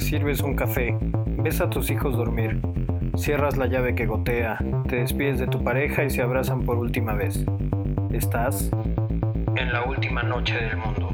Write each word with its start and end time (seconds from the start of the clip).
sirves 0.00 0.40
un 0.40 0.56
café, 0.56 0.96
ves 1.38 1.60
a 1.60 1.68
tus 1.68 1.90
hijos 1.90 2.16
dormir, 2.16 2.60
cierras 3.16 3.56
la 3.56 3.66
llave 3.66 3.94
que 3.94 4.06
gotea, 4.06 4.58
te 4.88 4.96
despides 4.96 5.38
de 5.38 5.46
tu 5.46 5.62
pareja 5.62 6.04
y 6.04 6.10
se 6.10 6.22
abrazan 6.22 6.64
por 6.64 6.78
última 6.78 7.14
vez. 7.14 7.44
Estás 8.10 8.70
en 9.56 9.72
la 9.72 9.84
última 9.84 10.22
noche 10.22 10.54
del 10.54 10.76
mundo. 10.76 11.08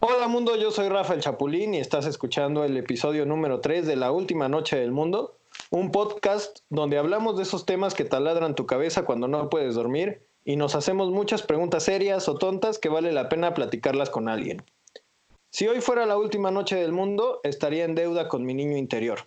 Hola 0.00 0.28
mundo, 0.28 0.56
yo 0.56 0.70
soy 0.70 0.88
Rafael 0.88 1.20
Chapulín 1.20 1.74
y 1.74 1.78
estás 1.78 2.06
escuchando 2.06 2.64
el 2.64 2.76
episodio 2.76 3.24
número 3.24 3.60
3 3.60 3.86
de 3.86 3.96
La 3.96 4.10
Última 4.10 4.48
Noche 4.48 4.76
del 4.76 4.90
Mundo, 4.90 5.38
un 5.70 5.90
podcast 5.90 6.58
donde 6.68 6.98
hablamos 6.98 7.36
de 7.36 7.44
esos 7.44 7.64
temas 7.64 7.94
que 7.94 8.04
taladran 8.04 8.54
tu 8.54 8.66
cabeza 8.66 9.04
cuando 9.04 9.28
no 9.28 9.48
puedes 9.48 9.74
dormir 9.74 10.25
y 10.46 10.54
nos 10.54 10.76
hacemos 10.76 11.10
muchas 11.10 11.42
preguntas 11.42 11.82
serias 11.82 12.28
o 12.28 12.38
tontas 12.38 12.78
que 12.78 12.88
vale 12.88 13.12
la 13.12 13.28
pena 13.28 13.52
platicarlas 13.52 14.10
con 14.10 14.28
alguien. 14.28 14.62
Si 15.50 15.66
hoy 15.66 15.80
fuera 15.80 16.06
la 16.06 16.16
última 16.16 16.52
noche 16.52 16.76
del 16.76 16.92
mundo, 16.92 17.40
estaría 17.42 17.84
en 17.84 17.96
deuda 17.96 18.28
con 18.28 18.44
mi 18.44 18.54
niño 18.54 18.76
interior. 18.76 19.26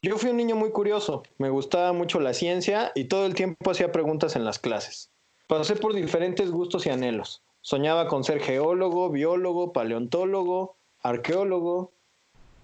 Yo 0.00 0.16
fui 0.16 0.30
un 0.30 0.36
niño 0.36 0.54
muy 0.54 0.70
curioso, 0.70 1.24
me 1.38 1.50
gustaba 1.50 1.92
mucho 1.92 2.20
la 2.20 2.34
ciencia 2.34 2.92
y 2.94 3.04
todo 3.04 3.26
el 3.26 3.34
tiempo 3.34 3.72
hacía 3.72 3.90
preguntas 3.90 4.36
en 4.36 4.44
las 4.44 4.60
clases. 4.60 5.10
Pasé 5.48 5.74
por 5.74 5.92
diferentes 5.92 6.52
gustos 6.52 6.86
y 6.86 6.90
anhelos. 6.90 7.42
Soñaba 7.62 8.06
con 8.06 8.22
ser 8.22 8.40
geólogo, 8.40 9.10
biólogo, 9.10 9.72
paleontólogo, 9.72 10.76
arqueólogo. 11.02 11.90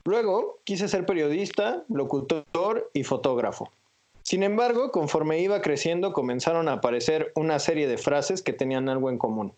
Luego 0.05 0.61
quise 0.63 0.87
ser 0.87 1.05
periodista, 1.07 1.85
locutor 1.89 2.89
y 2.95 3.03
fotógrafo. 3.03 3.73
Sin 4.27 4.43
embargo, 4.43 4.91
conforme 4.91 5.39
iba 5.39 5.63
creciendo, 5.63 6.13
comenzaron 6.13 6.69
a 6.69 6.73
aparecer 6.73 7.31
una 7.37 7.61
serie 7.61 7.87
de 7.87 7.97
frases 7.97 8.43
que 8.43 8.53
tenían 8.53 8.89
algo 8.89 9.09
en 9.09 9.19
común. 9.19 9.55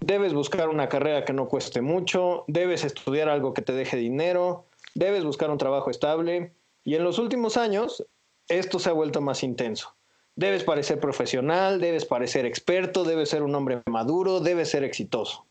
Debes 0.00 0.34
buscar 0.34 0.68
una 0.68 0.90
carrera 0.90 1.24
que 1.24 1.32
no 1.32 1.48
cueste 1.48 1.80
mucho, 1.80 2.44
debes 2.46 2.84
estudiar 2.84 3.30
algo 3.30 3.54
que 3.54 3.62
te 3.62 3.72
deje 3.72 3.96
dinero, 3.96 4.66
debes 4.94 5.24
buscar 5.24 5.50
un 5.50 5.56
trabajo 5.56 5.88
estable, 5.88 6.52
y 6.84 6.94
en 6.94 7.04
los 7.04 7.18
últimos 7.18 7.56
años 7.56 8.04
esto 8.48 8.78
se 8.78 8.90
ha 8.90 8.92
vuelto 8.92 9.22
más 9.22 9.42
intenso. 9.42 9.96
Debes 10.36 10.62
parecer 10.62 11.00
profesional, 11.00 11.80
debes 11.80 12.04
parecer 12.04 12.44
experto, 12.44 13.04
debes 13.04 13.30
ser 13.30 13.42
un 13.42 13.54
hombre 13.54 13.80
maduro, 13.86 14.40
debes 14.40 14.68
ser 14.68 14.84
exitoso. 14.84 15.46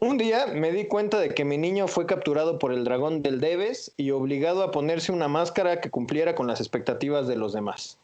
Un 0.00 0.18
día 0.18 0.46
me 0.46 0.72
di 0.72 0.86
cuenta 0.86 1.18
de 1.18 1.30
que 1.30 1.44
mi 1.44 1.56
niño 1.56 1.88
fue 1.88 2.06
capturado 2.06 2.58
por 2.58 2.72
el 2.72 2.84
dragón 2.84 3.22
del 3.22 3.40
Debes 3.40 3.92
y 3.96 4.10
obligado 4.10 4.62
a 4.62 4.70
ponerse 4.70 5.12
una 5.12 5.28
máscara 5.28 5.80
que 5.80 5.90
cumpliera 5.90 6.34
con 6.34 6.46
las 6.46 6.60
expectativas 6.60 7.26
de 7.26 7.36
los 7.36 7.52
demás. 7.52 7.98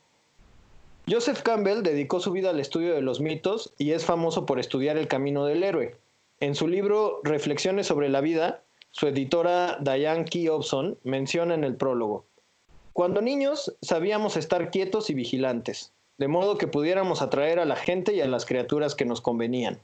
Joseph 1.08 1.42
Campbell 1.42 1.82
dedicó 1.82 2.20
su 2.20 2.30
vida 2.30 2.50
al 2.50 2.60
estudio 2.60 2.94
de 2.94 3.02
los 3.02 3.20
mitos 3.20 3.72
y 3.77 3.91
es 3.91 4.05
famoso 4.05 4.47
por 4.47 4.60
estudiar 4.60 4.97
el 4.97 5.08
camino 5.08 5.44
del 5.44 5.64
héroe. 5.64 5.97
En 6.38 6.55
su 6.55 6.69
libro 6.69 7.20
Reflexiones 7.24 7.88
sobre 7.88 8.08
la 8.08 8.20
vida, 8.20 8.62
su 8.92 9.06
editora 9.06 9.78
Diane 9.80 10.25
Key 10.25 10.48
Hobson 10.48 10.97
menciona 11.04 11.54
en 11.54 11.64
el 11.64 11.75
prólogo, 11.75 12.25
Cuando 12.92 13.20
niños 13.20 13.77
sabíamos 13.82 14.36
estar 14.36 14.70
quietos 14.70 15.10
y 15.10 15.14
vigilantes, 15.14 15.92
de 16.19 16.28
modo 16.28 16.56
que 16.56 16.66
pudiéramos 16.69 17.22
atraer 17.22 17.58
a 17.58 17.64
la 17.64 17.77
gente 17.77 18.14
y 18.14 18.20
a 18.20 18.27
las 18.27 18.47
criaturas 18.47 18.94
que 18.94 19.04
nos 19.04 19.20
convenían. 19.20 19.80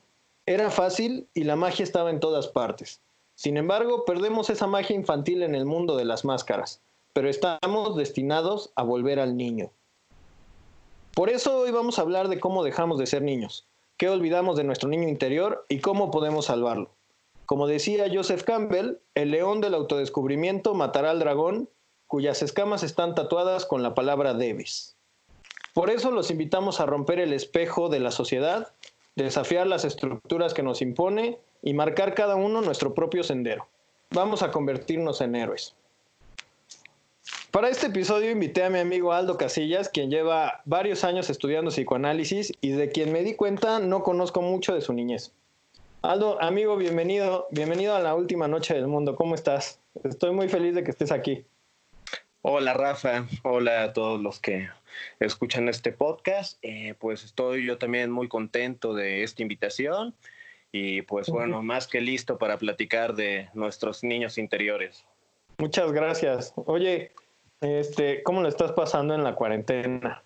Era 0.49 0.71
fácil 0.71 1.29
y 1.35 1.43
la 1.43 1.57
magia 1.57 1.83
estaba 1.83 2.09
en 2.09 2.21
todas 2.21 2.47
partes. 2.47 3.01
Sin 3.35 3.57
embargo, 3.57 4.05
perdemos 4.05 4.49
esa 4.49 4.69
magia 4.69 4.95
infantil 4.95 5.43
en 5.43 5.57
el 5.57 5.67
mundo 5.67 5.97
de 5.97 6.05
las 6.05 6.25
máscaras, 6.25 6.81
pero 7.13 7.29
estamos 7.29 7.97
destinados 7.97 8.71
a 8.77 8.85
volver 8.85 9.19
al 9.19 9.37
niño. 9.37 9.73
Por 11.15 11.31
eso 11.31 11.59
hoy 11.59 11.73
vamos 11.73 11.99
a 11.99 12.03
hablar 12.03 12.29
de 12.29 12.39
cómo 12.39 12.63
dejamos 12.63 12.97
de 12.99 13.07
ser 13.07 13.23
niños, 13.23 13.67
qué 13.97 14.09
olvidamos 14.09 14.57
de 14.57 14.63
nuestro 14.63 14.89
niño 14.89 15.09
interior 15.09 15.67
y 15.69 15.81
cómo 15.81 16.13
podemos 16.13 16.45
salvarlo. 16.45 16.91
Como 17.45 17.67
decía 17.67 18.07
Joseph 18.13 18.45
Campbell, 18.45 18.99
el 19.17 19.33
león 19.33 19.61
del 19.61 19.75
autodescubrimiento 19.75 20.75
matará 20.75 21.11
al 21.11 21.19
dragón 21.19 21.69
cuyas 22.07 22.43
escamas 22.43 22.85
están 22.85 23.17
tatuadas 23.17 23.67
con 23.67 23.83
la 23.83 23.95
palabra 23.95 24.33
debes. 24.33 24.95
Por 25.75 25.91
eso 25.91 26.13
los 26.13 26.31
invitamos 26.31 26.81
a 26.81 26.87
romper 26.87 27.19
el 27.19 27.33
espejo 27.33 27.89
de 27.89 27.99
la 27.99 28.13
sociedad 28.13 28.73
desafiar 29.17 29.67
las 29.67 29.87
estructuras 29.87 30.53
que 30.53 30.63
nos 30.63 30.83
impone 30.83 31.39
y 31.63 31.73
marcar 31.73 32.15
cada 32.15 32.37
uno 32.37 32.61
nuestro 32.61 32.95
propio 32.95 33.25
sendero. 33.25 33.67
Vamos 34.11 34.43
a 34.43 34.51
convertirnos 34.51 35.23
en 35.23 35.35
héroes. 35.35 35.75
Para 37.51 37.71
este 37.71 37.87
episodio 37.87 38.31
invité 38.31 38.63
a 38.63 38.71
mi 38.71 38.79
amigo 38.79 39.15
Aldo 39.15 39.39
Casillas, 39.39 39.89
quien 39.89 40.11
lleva 40.11 40.61
varios 40.67 41.03
años 41.03 41.31
estudiando 41.31 41.71
psicoanálisis 41.71 42.53
y 42.61 42.73
de 42.73 42.91
quien 42.91 43.11
me 43.11 43.25
di 43.25 43.35
cuenta 43.35 43.79
no 43.79 44.03
conozco 44.03 44.43
mucho 44.43 44.75
de 44.75 44.83
su 44.83 44.93
niñez. 44.93 45.33
Aldo, 46.03 46.41
amigo, 46.43 46.77
bienvenido, 46.77 47.47
bienvenido 47.51 47.97
a 47.97 48.01
la 48.01 48.15
última 48.15 48.47
noche 48.47 48.75
del 48.75 48.87
mundo. 48.87 49.17
¿Cómo 49.17 49.35
estás? 49.35 49.81
Estoy 50.05 50.33
muy 50.33 50.51
feliz 50.51 50.75
de 50.75 50.85
que 50.85 50.91
estés 50.91 51.11
aquí. 51.11 51.47
Hola 52.43 52.75
Rafa, 52.75 53.27
hola 53.43 53.85
a 53.85 53.93
todos 53.95 54.21
los 54.21 54.39
que 54.39 54.69
escuchan 55.21 55.69
este 55.69 55.93
podcast. 55.93 56.59
Eh, 56.63 56.95
pues 56.99 57.25
estoy 57.25 57.65
yo 57.65 57.79
también 57.79 58.11
muy 58.11 58.29
contento 58.29 58.95
de 58.95 59.23
esta 59.23 59.43
invitación 59.43 60.15
y 60.73 61.03
pues 61.03 61.29
bueno, 61.29 61.63
más 61.63 61.87
que 61.87 62.01
listo 62.01 62.39
para 62.39 62.59
platicar 62.59 63.15
de 63.15 63.49
nuestros 63.55 64.05
niños 64.05 64.39
interiores. 64.39 65.05
Muchas 65.59 65.93
gracias. 65.93 66.53
Oye, 66.57 67.13
este, 67.61 68.23
¿cómo 68.23 68.43
le 68.43 68.51
estás 68.51 68.73
pasando 68.73 69.15
en 69.15 69.25
la 69.25 69.35
cuarentena? 69.35 70.23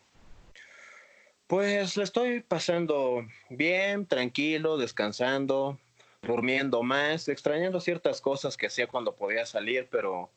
Pues 1.47 1.97
le 1.97 2.05
estoy 2.05 2.41
pasando 2.41 3.25
bien, 3.49 4.07
tranquilo, 4.07 4.77
descansando, 4.77 5.79
durmiendo 6.23 6.83
más, 6.83 7.29
extrañando 7.29 7.81
ciertas 7.81 8.21
cosas 8.21 8.57
que 8.57 8.67
hacía 8.67 8.87
cuando 8.87 9.15
podía 9.15 9.47
salir, 9.47 9.89
pero 9.91 10.31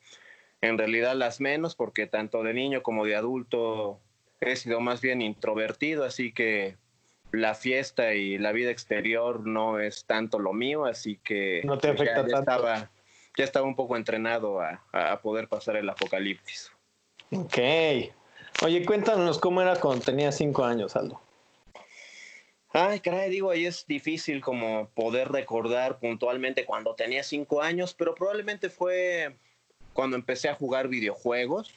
en 0.60 0.78
realidad 0.78 1.14
las 1.14 1.40
menos 1.40 1.74
porque 1.74 2.06
tanto 2.06 2.42
de 2.42 2.54
niño 2.54 2.82
como 2.82 3.04
de 3.04 3.16
adulto 3.16 4.00
he 4.44 4.56
sido 4.56 4.80
más 4.80 5.00
bien 5.00 5.22
introvertido, 5.22 6.04
así 6.04 6.32
que 6.32 6.76
la 7.32 7.54
fiesta 7.54 8.14
y 8.14 8.38
la 8.38 8.52
vida 8.52 8.70
exterior 8.70 9.46
no 9.46 9.80
es 9.80 10.04
tanto 10.04 10.38
lo 10.38 10.52
mío, 10.52 10.84
así 10.84 11.18
que 11.22 11.62
no 11.64 11.78
te 11.78 11.88
afecta 11.88 12.22
ya, 12.22 12.22
tanto. 12.22 12.38
Estaba, 12.38 12.90
ya 13.36 13.44
estaba 13.44 13.66
un 13.66 13.74
poco 13.74 13.96
entrenado 13.96 14.60
a, 14.60 14.84
a, 14.92 15.20
poder 15.20 15.48
pasar 15.48 15.76
el 15.76 15.88
apocalipsis. 15.88 16.70
Ok. 17.32 17.58
Oye, 18.62 18.84
cuéntanos 18.86 19.38
cómo 19.38 19.60
era 19.62 19.76
cuando 19.76 20.04
tenías 20.04 20.36
cinco 20.36 20.64
años, 20.64 20.94
Aldo. 20.94 21.20
Ay, 22.76 23.00
caray, 23.00 23.30
digo, 23.30 23.50
ahí 23.50 23.66
es 23.66 23.86
difícil 23.86 24.40
como 24.40 24.88
poder 24.94 25.30
recordar 25.30 25.98
puntualmente 26.00 26.64
cuando 26.64 26.94
tenía 26.96 27.22
cinco 27.22 27.62
años, 27.62 27.94
pero 27.94 28.14
probablemente 28.16 28.68
fue 28.68 29.36
cuando 29.92 30.16
empecé 30.16 30.48
a 30.48 30.56
jugar 30.56 30.88
videojuegos, 30.88 31.72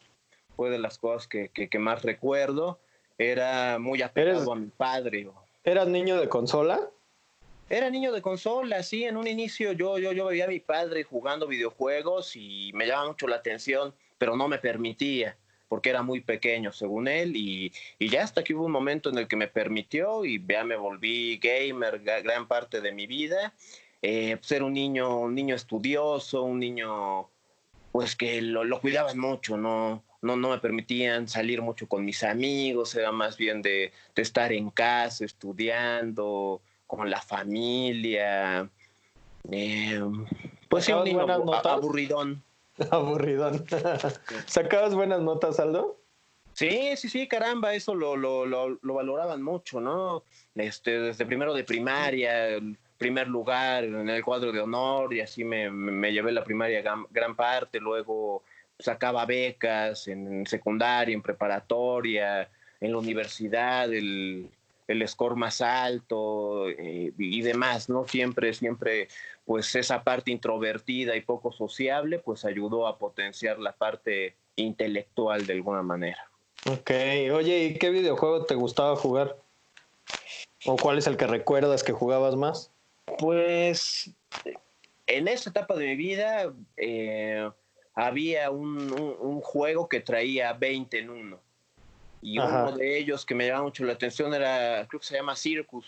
fue 0.58 0.70
de 0.70 0.80
las 0.80 0.98
cosas 0.98 1.28
que, 1.28 1.50
que, 1.50 1.70
que 1.70 1.80
más 1.80 2.02
recuerdo. 2.02 2.80
Era 3.18 3.80
muy 3.80 4.02
apegado 4.02 4.52
a 4.52 4.56
mi 4.56 4.68
padre. 4.68 5.30
¿Eras 5.64 5.88
niño 5.88 6.20
de 6.20 6.28
consola? 6.28 6.90
Era 7.70 7.90
niño 7.90 8.12
de 8.12 8.22
consola, 8.22 8.84
sí. 8.84 9.06
En 9.06 9.16
un 9.16 9.28
inicio 9.28 9.72
yo, 9.72 9.98
yo, 10.00 10.12
yo 10.12 10.26
veía 10.26 10.46
a 10.46 10.50
mi 10.50 10.60
padre 10.60 11.04
jugando 11.04 11.48
videojuegos 11.48 12.36
y 12.36 12.72
me 12.74 12.88
llamaba 12.88 13.10
mucho 13.10 13.28
la 13.28 13.38
atención, 13.38 13.94
pero 14.18 14.36
no 14.36 14.50
me 14.50 14.58
permitía 14.58 15.38
porque 15.70 15.90
era 15.90 16.02
muy 16.02 16.22
pequeño, 16.22 16.72
según 16.72 17.10
él, 17.10 17.36
y, 17.36 17.74
y, 18.00 18.08
ya 18.08 18.24
hasta 18.24 18.42
que 18.42 18.54
hubo 18.56 18.64
un 18.64 18.72
momento 18.72 19.10
en 19.10 19.18
el 19.18 19.28
que 19.28 19.36
me 19.36 19.50
permitió 19.50 20.24
y 20.24 20.42
ya 20.48 20.64
me 20.64 20.78
volví 20.78 21.40
gamer 21.40 22.00
gran 22.00 22.48
parte 22.48 22.80
de 22.80 22.94
mi 22.94 23.06
vida. 23.06 23.54
Eh, 24.02 24.38
pues 24.38 24.50
era 24.54 24.64
un 24.64 24.74
niño, 24.74 25.20
un 25.20 25.36
niño 25.36 25.56
estudioso, 25.56 26.44
un 26.44 26.60
niño 26.60 27.30
pues 27.92 28.16
que 28.16 28.42
lo, 28.42 28.64
lo 28.64 28.80
cuidaban 28.80 29.20
mucho, 29.20 29.58
¿no? 29.58 30.04
No, 30.22 30.36
no 30.36 30.50
me 30.50 30.58
permitían 30.60 31.28
salir 31.28 31.62
mucho 31.62 31.88
con 31.88 32.04
mis 32.04 32.24
amigos, 32.24 32.96
era 32.96 33.12
más 33.12 33.38
bien 33.38 33.62
de, 33.62 33.92
de 34.16 34.22
estar 34.22 34.52
en 34.52 34.72
casa, 34.72 35.26
estudiando, 35.26 36.62
con 36.88 37.10
la 37.10 37.22
familia. 37.22 38.70
Eh, 39.52 40.02
pues 40.70 40.86
sí, 40.86 40.92
un 40.92 41.04
niño 41.04 41.26
aburridón. 41.64 42.44
Aburridón. 42.92 43.66
¿Sacabas 44.46 44.94
buenas 44.94 45.22
notas, 45.22 45.60
Aldo? 45.60 46.00
Sí, 46.54 46.96
sí, 46.96 47.08
sí, 47.08 47.28
caramba, 47.28 47.76
eso 47.76 47.94
lo, 47.94 48.16
lo, 48.16 48.46
lo, 48.46 48.80
lo 48.82 48.94
valoraban 48.94 49.44
mucho, 49.44 49.80
¿no? 49.80 50.24
Este, 50.56 51.00
desde 51.00 51.26
primero 51.26 51.54
de 51.54 51.64
primaria, 51.64 52.60
primer 52.98 53.28
lugar 53.28 53.84
en 53.84 54.10
el 54.10 54.24
cuadro 54.24 54.52
de 54.52 54.60
honor 54.60 55.14
y 55.14 55.22
así 55.22 55.44
me, 55.44 55.70
me 55.70 56.12
llevé 56.12 56.32
la 56.32 56.44
primaria 56.44 56.82
gran, 56.82 57.06
gran, 57.12 57.36
parte, 57.36 57.80
luego 57.80 58.44
sacaba 58.80 59.26
becas 59.26 60.08
en 60.08 60.46
secundaria, 60.46 61.14
en 61.14 61.22
preparatoria, 61.22 62.50
en 62.80 62.92
la 62.92 62.98
universidad, 62.98 63.92
el, 63.92 64.50
el 64.88 65.08
score 65.08 65.36
más 65.36 65.62
alto 65.62 66.70
eh, 66.70 67.12
y 67.18 67.42
demás, 67.42 67.90
¿no? 67.90 68.08
Siempre, 68.08 68.54
siempre, 68.54 69.08
pues 69.46 69.76
esa 69.76 70.04
parte 70.04 70.32
introvertida 70.32 71.16
y 71.16 71.22
poco 71.22 71.52
sociable, 71.52 72.20
pues 72.20 72.46
ayudó 72.46 72.88
a 72.88 72.98
potenciar 72.98 73.60
la 73.60 73.74
parte 73.74 74.36
intelectual 74.56 75.46
de 75.46 75.54
alguna 75.54 75.82
manera. 75.82 76.30
Ok, 76.70 76.92
oye, 77.34 77.66
¿y 77.66 77.74
qué 77.78 77.90
videojuego 77.90 78.46
te 78.46 78.56
gustaba 78.56 78.96
jugar? 78.96 79.38
¿O 80.66 80.76
cuál 80.76 80.98
es 80.98 81.08
el 81.08 81.18
que 81.18 81.28
recuerdas 81.28 81.84
que 81.84 81.94
jugabas 81.94 82.36
más? 82.36 82.72
Pues 83.20 84.12
en 85.06 85.28
esa 85.28 85.50
etapa 85.50 85.76
de 85.76 85.86
mi 85.86 85.96
vida 85.96 86.54
eh, 86.76 87.50
había 87.98 88.52
un, 88.52 88.94
un, 89.20 89.42
juego 89.42 89.90
que 89.90 90.02
traía 90.02 90.54
20 90.54 91.00
en 91.00 91.10
uno. 91.10 91.40
Y 92.22 92.38
uno 92.38 92.72
de 92.78 93.00
ellos 93.00 93.26
que 93.26 93.34
me 93.34 93.48
llamaba 93.48 93.66
mucho 93.66 93.84
la 93.86 93.94
atención 93.94 94.36
era, 94.36 94.86
creo 94.88 95.00
que 95.00 95.08
se 95.08 95.16
llama 95.16 95.36
Circus. 95.36 95.88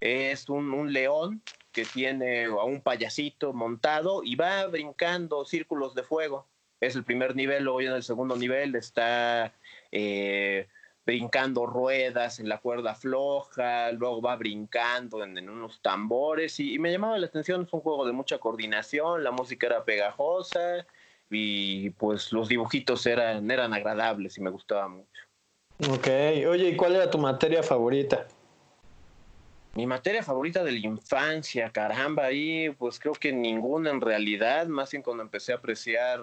Es 0.00 0.48
un, 0.48 0.74
un 0.74 0.92
león 0.92 1.40
que 1.70 1.84
tiene 1.84 2.46
a 2.46 2.64
un 2.64 2.80
payasito 2.80 3.52
montado 3.52 4.24
y 4.24 4.34
va 4.34 4.66
brincando 4.66 5.44
círculos 5.44 5.94
de 5.94 6.02
fuego. 6.02 6.48
Es 6.80 6.96
el 6.96 7.04
primer 7.04 7.36
nivel, 7.36 7.62
luego 7.62 7.80
en 7.80 7.92
el 7.92 8.02
segundo 8.02 8.34
nivel 8.34 8.74
está 8.74 9.54
eh, 9.92 10.66
brincando 11.06 11.66
ruedas 11.66 12.40
en 12.40 12.48
la 12.48 12.58
cuerda 12.58 12.96
floja, 12.96 13.92
luego 13.92 14.20
va 14.20 14.34
brincando 14.34 15.22
en, 15.22 15.48
unos 15.48 15.80
tambores 15.82 16.58
y, 16.58 16.80
me 16.80 16.90
llamaba 16.90 17.16
la 17.16 17.26
atención, 17.26 17.62
es 17.62 17.72
un 17.72 17.80
juego 17.80 18.04
de 18.06 18.12
mucha 18.12 18.38
coordinación, 18.38 19.22
la 19.22 19.30
música 19.30 19.68
era 19.68 19.84
pegajosa 19.84 20.84
y 21.34 21.90
pues 21.90 22.32
los 22.32 22.48
dibujitos 22.48 23.04
eran, 23.06 23.50
eran 23.50 23.74
agradables 23.74 24.38
y 24.38 24.40
me 24.40 24.50
gustaba 24.50 24.88
mucho. 24.88 25.22
Ok, 25.90 26.06
oye, 26.48 26.68
¿y 26.70 26.76
cuál 26.76 26.94
era 26.94 27.10
tu 27.10 27.18
materia 27.18 27.62
favorita? 27.62 28.26
Mi 29.74 29.86
materia 29.86 30.22
favorita 30.22 30.62
de 30.62 30.72
la 30.72 30.78
infancia, 30.78 31.70
caramba, 31.70 32.26
ahí 32.26 32.70
pues 32.78 33.00
creo 33.00 33.14
que 33.14 33.32
ninguna 33.32 33.90
en 33.90 34.00
realidad, 34.00 34.68
más 34.68 34.92
bien 34.92 35.02
cuando 35.02 35.22
empecé 35.22 35.52
a 35.52 35.56
apreciar 35.56 36.20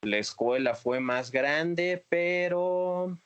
la 0.00 0.16
escuela 0.16 0.74
fue 0.74 0.98
más 1.00 1.30
grande, 1.30 2.04
pero 2.08 3.16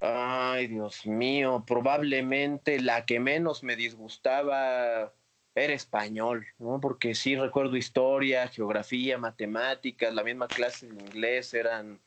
Ay, 0.00 0.68
Dios 0.68 1.06
mío, 1.06 1.64
probablemente 1.66 2.80
la 2.80 3.04
que 3.04 3.18
menos 3.18 3.64
me 3.64 3.74
disgustaba 3.74 5.12
era 5.58 5.74
español, 5.74 6.46
¿no? 6.58 6.80
Porque 6.80 7.14
sí 7.14 7.36
recuerdo 7.36 7.76
historia, 7.76 8.48
geografía, 8.48 9.18
matemáticas, 9.18 10.14
la 10.14 10.24
misma 10.24 10.48
clase 10.48 10.86
de 10.86 10.94
inglés 10.94 11.54
eran, 11.54 11.98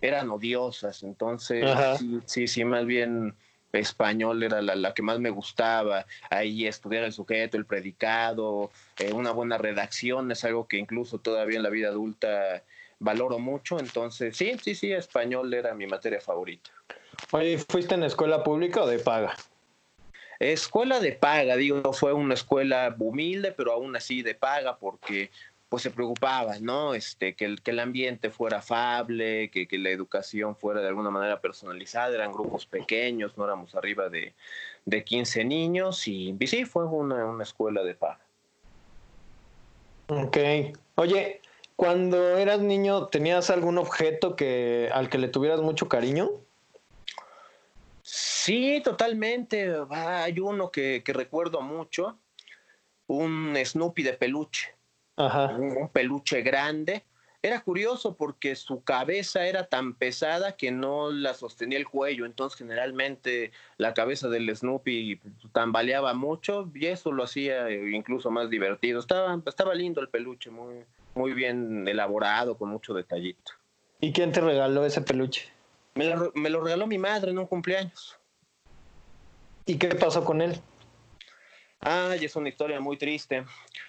eran 0.00 0.30
odiosas. 0.30 1.02
Entonces, 1.02 1.66
sí, 2.26 2.46
sí, 2.46 2.64
más 2.64 2.86
bien 2.86 3.34
español 3.72 4.42
era 4.42 4.62
la, 4.62 4.94
que 4.94 5.02
más 5.02 5.18
me 5.20 5.30
gustaba. 5.30 6.06
Ahí 6.30 6.66
estudiar 6.66 7.04
el 7.04 7.12
sujeto, 7.12 7.56
el 7.56 7.66
predicado, 7.66 8.70
eh, 8.98 9.12
una 9.12 9.32
buena 9.32 9.58
redacción 9.58 10.30
es 10.30 10.44
algo 10.44 10.66
que 10.66 10.78
incluso 10.78 11.18
todavía 11.18 11.56
en 11.56 11.62
la 11.62 11.70
vida 11.70 11.88
adulta 11.88 12.62
valoro 12.98 13.38
mucho. 13.38 13.78
Entonces, 13.78 14.36
sí, 14.36 14.56
sí, 14.62 14.74
sí, 14.74 14.92
español 14.92 15.52
era 15.52 15.74
mi 15.74 15.86
materia 15.86 16.20
favorita. 16.20 16.70
Oye, 17.32 17.58
¿fuiste 17.58 17.94
en 17.94 18.04
escuela 18.04 18.42
pública 18.42 18.82
o 18.82 18.86
de 18.86 18.98
paga? 18.98 19.36
Escuela 20.38 21.00
de 21.00 21.12
paga, 21.12 21.56
digo, 21.56 21.92
fue 21.92 22.12
una 22.12 22.34
escuela 22.34 22.94
humilde, 22.98 23.52
pero 23.52 23.72
aún 23.72 23.96
así 23.96 24.22
de 24.22 24.34
paga, 24.34 24.78
porque 24.78 25.30
pues 25.68 25.82
se 25.82 25.90
preocupaba, 25.90 26.58
¿no? 26.60 26.94
Este, 26.94 27.34
que 27.34 27.44
el, 27.44 27.62
que 27.62 27.72
el 27.72 27.80
ambiente 27.80 28.30
fuera 28.30 28.58
afable, 28.58 29.50
que, 29.50 29.66
que, 29.66 29.78
la 29.78 29.90
educación 29.90 30.54
fuera 30.54 30.80
de 30.80 30.88
alguna 30.88 31.10
manera 31.10 31.40
personalizada, 31.40 32.14
eran 32.14 32.32
grupos 32.32 32.66
pequeños, 32.66 33.36
no 33.36 33.44
éramos 33.44 33.74
arriba 33.74 34.08
de, 34.08 34.34
de 34.84 35.04
15 35.04 35.44
niños, 35.44 36.06
y, 36.06 36.36
sí, 36.46 36.64
fue 36.64 36.84
una, 36.84 37.24
una 37.24 37.42
escuela 37.42 37.82
de 37.82 37.94
paga. 37.94 38.20
Ok. 40.08 40.36
Oye, 40.94 41.40
cuando 41.74 42.36
eras 42.38 42.60
niño, 42.60 43.08
¿tenías 43.08 43.50
algún 43.50 43.78
objeto 43.78 44.36
que, 44.36 44.88
al 44.92 45.08
que 45.08 45.18
le 45.18 45.28
tuvieras 45.28 45.60
mucho 45.60 45.88
cariño? 45.88 46.30
Sí, 48.46 48.80
totalmente. 48.84 49.74
Hay 49.90 50.38
uno 50.38 50.70
que, 50.70 51.02
recuerdo 51.04 51.62
mucho, 51.62 52.16
un 53.08 53.56
Snoopy 53.56 54.04
de 54.04 54.12
peluche. 54.12 54.72
Ajá. 55.16 55.46
Un, 55.46 55.88
peluche 55.88 56.42
grande. 56.42 57.02
Era 57.42 57.60
curioso 57.62 58.14
porque 58.14 58.54
su 58.54 58.84
cabeza 58.84 59.48
era 59.48 59.66
tan 59.66 59.94
pesada 59.94 60.56
que 60.56 60.70
no 60.70 61.10
la 61.10 61.34
sostenía 61.34 61.76
el 61.76 61.88
cuello, 61.88 62.24
entonces 62.24 62.56
generalmente 62.56 63.50
la 63.78 63.94
cabeza 63.94 64.28
del 64.28 64.54
Snoopy 64.54 65.20
tambaleaba 65.50 66.14
mucho 66.14 66.70
y 66.72 66.86
eso 66.86 67.10
lo 67.10 67.24
hacía 67.24 67.68
incluso 67.68 68.30
más 68.30 68.48
divertido. 68.48 69.00
Estaba, 69.00 69.42
estaba 69.44 69.74
lindo 69.74 70.00
el 70.00 70.08
peluche, 70.08 70.50
muy, 70.50 70.84
muy 71.16 71.32
bien 71.32 71.88
elaborado, 71.88 72.56
con 72.56 72.68
mucho 72.68 72.94
detallito. 72.94 73.54
¿Y 74.00 74.12
quién 74.12 74.30
te 74.30 74.40
regaló 74.40 74.86
ese 74.86 75.00
peluche? 75.00 75.48
Me 75.96 76.14
me 76.34 76.48
lo 76.48 76.60
regaló 76.62 76.86
mi 76.86 76.98
madre 76.98 77.32
en 77.32 77.40
un 77.40 77.46
cumpleaños. 77.46 78.16
¿Y 79.66 79.78
qué 79.78 79.88
pasó 79.88 80.24
con 80.24 80.40
él? 80.40 80.58
Ay, 81.80 82.24
es 82.24 82.36
una 82.36 82.48
historia 82.48 82.80
muy 82.80 82.96
triste. 82.96 83.44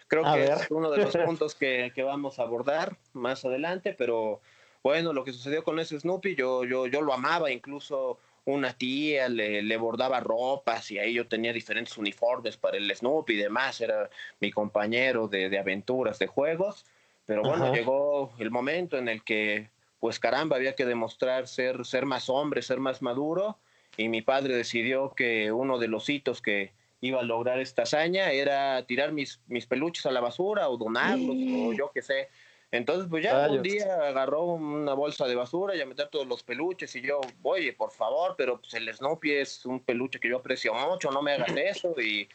Creo 0.08 0.24
que 0.24 0.44
es 0.46 0.72
uno 0.72 0.90
de 0.90 0.98
los 0.98 1.16
puntos 1.26 1.54
que, 1.56 1.92
vamos 2.04 2.40
a 2.40 2.44
abordar 2.44 2.98
más 3.14 3.46
adelante, 3.46 3.94
pero 3.94 4.42
bueno, 4.84 5.14
lo 5.14 5.24
que 5.24 5.32
sucedió 5.32 5.64
con 5.64 5.80
ese 5.80 6.00
Snoopy, 6.00 6.36
yo, 6.36 6.64
yo, 6.66 6.88
yo 6.88 7.02
lo 7.02 7.14
amaba, 7.14 7.52
incluso 7.52 8.18
una 8.46 8.74
tía 8.74 9.30
le, 9.30 9.78
bordaba 9.78 10.20
ropas 10.20 10.90
y 10.92 10.98
ahí 10.98 11.14
yo 11.14 11.28
tenía 11.28 11.54
diferentes 11.54 11.98
uniformes 11.98 12.58
para 12.58 12.78
el 12.78 12.94
Snoopy 12.96 13.34
y 13.34 13.38
demás, 13.38 13.80
era 13.82 14.10
mi 14.40 14.52
compañero 14.52 15.28
de, 15.28 15.58
aventuras, 15.60 16.18
de 16.18 16.28
juegos, 16.28 16.86
pero 17.26 17.44
bueno, 17.44 17.74
llegó 17.74 18.34
el 18.40 18.50
momento 18.50 18.98
en 18.98 19.10
el 19.10 19.24
que, 19.24 19.70
pues 20.00 20.18
caramba, 20.18 20.56
había 20.56 20.76
que 20.76 20.86
demostrar 20.86 21.48
ser, 21.48 21.86
ser 21.86 22.06
más 22.06 22.30
hombre, 22.30 22.62
ser 22.62 22.80
más 22.80 23.02
maduro 23.02 23.58
y 23.98 24.10
mi 24.10 24.22
padre 24.22 24.56
decidió 24.56 25.14
que 25.16 25.52
uno 25.52 25.80
de 25.80 25.88
los 25.88 26.08
hitos 26.08 26.42
que 26.42 26.72
iba 27.02 27.20
a 27.20 27.24
lograr 27.24 27.60
esta 27.60 27.84
hazaña 27.84 28.32
era 28.32 28.86
tirar 28.86 29.12
mis, 29.12 29.42
mis 29.48 29.66
peluches 29.66 30.06
a 30.06 30.12
la 30.12 30.22
basura 30.22 30.70
o 30.70 30.78
donarlos 30.78 31.36
o 31.36 31.74
yo 31.74 31.92
qué 31.94 32.02
sé. 32.02 32.30
Entonces, 32.70 33.08
pues 33.10 33.24
ya 33.24 33.48
un 33.50 33.64
día 33.64 34.08
agarró 34.08 34.44
una 34.44 34.94
bolsa 34.94 35.26
de 35.26 35.36
basura 35.36 35.76
y 35.76 35.82
a 35.82 35.86
meter 35.86 36.10
todos 36.10 36.28
los 36.28 36.44
peluches 36.44 36.96
y 36.96 37.02
yo, 37.02 37.22
oye, 37.44 37.74
por 37.74 37.92
favor, 37.92 38.36
pero 38.38 38.60
pues 38.60 38.74
el 38.74 38.94
Snoopy 38.94 39.32
es 39.32 39.66
un 39.66 39.80
peluche 39.80 40.20
que 40.20 40.30
yo 40.30 40.38
aprecio 40.38 40.74
mucho, 40.74 41.10
no 41.12 41.22
me 41.22 41.34
hagas 41.34 41.50
eso. 41.56 41.96
Y 42.00 42.28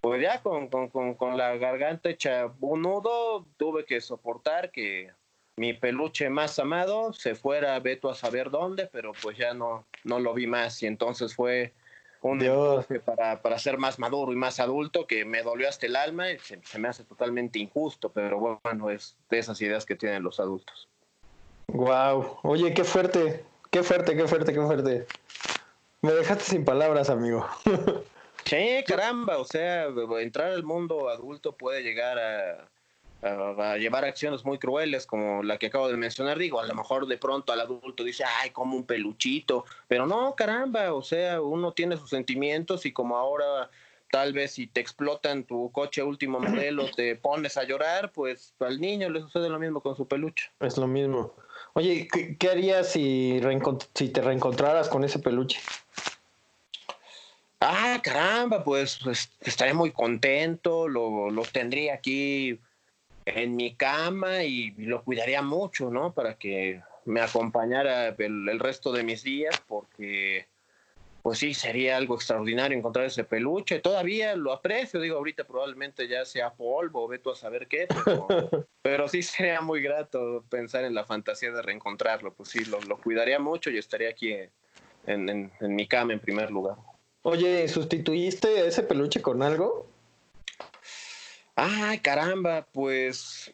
pues 0.00 0.20
ya 0.20 0.42
con, 0.42 0.68
con, 0.68 0.88
con, 0.88 1.14
con 1.14 1.36
la 1.36 1.56
garganta 1.56 2.10
hecha 2.10 2.52
un 2.60 2.82
nudo, 2.82 3.46
tuve 3.56 3.84
que 3.84 4.00
soportar 4.00 4.72
que 4.72 5.12
mi 5.58 5.74
peluche 5.74 6.30
más 6.30 6.58
amado 6.58 7.12
se 7.12 7.34
fuera 7.34 7.78
Beto 7.80 8.08
a 8.08 8.14
saber 8.14 8.50
dónde, 8.50 8.86
pero 8.86 9.12
pues 9.20 9.36
ya 9.36 9.54
no, 9.54 9.84
no 10.04 10.20
lo 10.20 10.32
vi 10.32 10.46
más 10.46 10.82
y 10.82 10.86
entonces 10.86 11.34
fue 11.34 11.72
un 12.22 12.42
empuje 12.42 13.00
para, 13.00 13.42
para 13.42 13.58
ser 13.58 13.76
más 13.78 13.98
maduro 13.98 14.32
y 14.32 14.36
más 14.36 14.60
adulto 14.60 15.06
que 15.06 15.24
me 15.24 15.42
dolió 15.42 15.68
hasta 15.68 15.86
el 15.86 15.96
alma 15.96 16.30
y 16.30 16.38
se, 16.38 16.78
me 16.78 16.88
hace 16.88 17.04
totalmente 17.04 17.58
injusto, 17.58 18.10
pero 18.10 18.58
bueno, 18.62 18.90
es 18.90 19.16
de 19.30 19.38
esas 19.38 19.60
ideas 19.60 19.84
que 19.84 19.96
tienen 19.96 20.22
los 20.22 20.40
adultos. 20.40 20.88
Wow, 21.68 22.38
oye, 22.42 22.72
qué 22.72 22.84
fuerte, 22.84 23.44
qué 23.70 23.82
fuerte, 23.82 24.16
qué 24.16 24.26
fuerte, 24.26 24.52
qué 24.52 24.60
fuerte. 24.60 25.06
Me 26.02 26.12
dejaste 26.12 26.44
sin 26.44 26.64
palabras, 26.64 27.10
amigo. 27.10 27.46
Sí, 28.44 28.82
caramba, 28.86 29.36
o 29.36 29.44
sea, 29.44 29.88
entrar 30.20 30.52
al 30.52 30.62
mundo 30.62 31.10
adulto 31.10 31.54
puede 31.54 31.82
llegar 31.82 32.18
a, 32.18 32.70
a, 33.22 33.76
llevar 33.76 34.04
acciones 34.04 34.44
muy 34.44 34.58
crueles 34.58 35.06
como 35.06 35.42
la 35.42 35.58
que 35.58 35.66
acabo 35.66 35.88
de 35.88 35.96
mencionar. 35.96 36.38
Digo, 36.38 36.60
a 36.60 36.66
lo 36.66 36.74
mejor 36.74 37.06
de 37.06 37.18
pronto 37.18 37.52
al 37.52 37.60
adulto 37.60 38.04
dice, 38.04 38.24
ay, 38.24 38.50
como 38.50 38.76
un 38.76 38.84
peluchito, 38.84 39.64
pero 39.86 40.06
no, 40.06 40.34
caramba, 40.34 40.92
o 40.94 41.02
sea, 41.02 41.40
uno 41.40 41.72
tiene 41.72 41.96
sus 41.96 42.10
sentimientos 42.10 42.86
y 42.86 42.92
como 42.92 43.16
ahora 43.16 43.70
tal 44.10 44.32
vez 44.32 44.52
si 44.52 44.66
te 44.66 44.80
explotan 44.80 45.44
tu 45.44 45.70
coche 45.72 46.02
último 46.02 46.38
modelo, 46.40 46.90
te 46.94 47.16
pones 47.16 47.56
a 47.56 47.64
llorar, 47.64 48.12
pues 48.12 48.54
al 48.60 48.80
niño 48.80 49.10
le 49.10 49.20
sucede 49.20 49.48
lo 49.48 49.58
mismo 49.58 49.80
con 49.80 49.96
su 49.96 50.06
peluche. 50.06 50.50
Es 50.60 50.76
lo 50.78 50.86
mismo. 50.86 51.34
Oye, 51.74 52.08
¿qué, 52.38 52.50
harías 52.50 52.90
si, 52.90 53.40
si 53.94 54.08
te 54.08 54.20
reencontraras 54.20 54.88
con 54.88 55.04
ese 55.04 55.18
peluche? 55.18 55.60
Ah, 57.60 58.00
caramba, 58.02 58.62
pues, 58.62 58.98
pues 59.02 59.30
estaría 59.40 59.74
muy 59.74 59.90
contento, 59.90 60.88
lo, 60.88 61.30
lo 61.30 61.42
tendría 61.42 61.94
aquí 61.94 62.58
en 63.36 63.56
mi 63.56 63.74
cama 63.74 64.44
y 64.44 64.70
lo 64.72 65.02
cuidaría 65.02 65.42
mucho, 65.42 65.90
¿no? 65.90 66.12
Para 66.12 66.34
que 66.34 66.82
me 67.04 67.20
acompañara 67.20 68.08
el, 68.08 68.58
resto 68.58 68.92
de 68.92 69.02
mis 69.02 69.22
días, 69.22 69.62
porque 69.66 70.46
pues 71.22 71.38
sí, 71.38 71.52
sería 71.54 71.96
algo 71.96 72.14
extraordinario 72.14 72.76
encontrar 72.76 73.06
ese 73.06 73.24
peluche. 73.24 73.80
Todavía 73.80 74.36
lo 74.36 74.52
aprecio, 74.52 75.00
digo, 75.00 75.16
ahorita 75.16 75.44
probablemente 75.44 76.06
ya 76.06 76.24
sea 76.24 76.52
polvo, 76.52 77.08
ve 77.08 77.18
tú 77.18 77.30
a 77.30 77.36
saber 77.36 77.66
qué, 77.66 77.86
pero, 78.82 79.08
sí 79.08 79.22
sería 79.22 79.60
muy 79.60 79.82
grato 79.82 80.44
pensar 80.48 80.84
en 80.84 80.94
la 80.94 81.04
fantasía 81.04 81.50
de 81.50 81.62
reencontrarlo. 81.62 82.32
Pues 82.34 82.50
sí, 82.50 82.64
lo, 82.64 82.78
cuidaría 82.98 83.38
mucho 83.38 83.70
y 83.70 83.78
estaría 83.78 84.10
aquí 84.10 84.32
en, 84.32 84.50
en, 85.28 85.50
en 85.60 85.74
mi 85.74 85.86
cama 85.86 86.12
en 86.12 86.20
primer 86.20 86.50
lugar. 86.50 86.76
Oye, 87.22 87.66
¿sustituiste 87.68 88.66
ese 88.66 88.82
peluche 88.82 89.20
con 89.20 89.42
algo? 89.42 89.86
Ay, 91.60 91.98
caramba, 91.98 92.66
pues, 92.72 93.52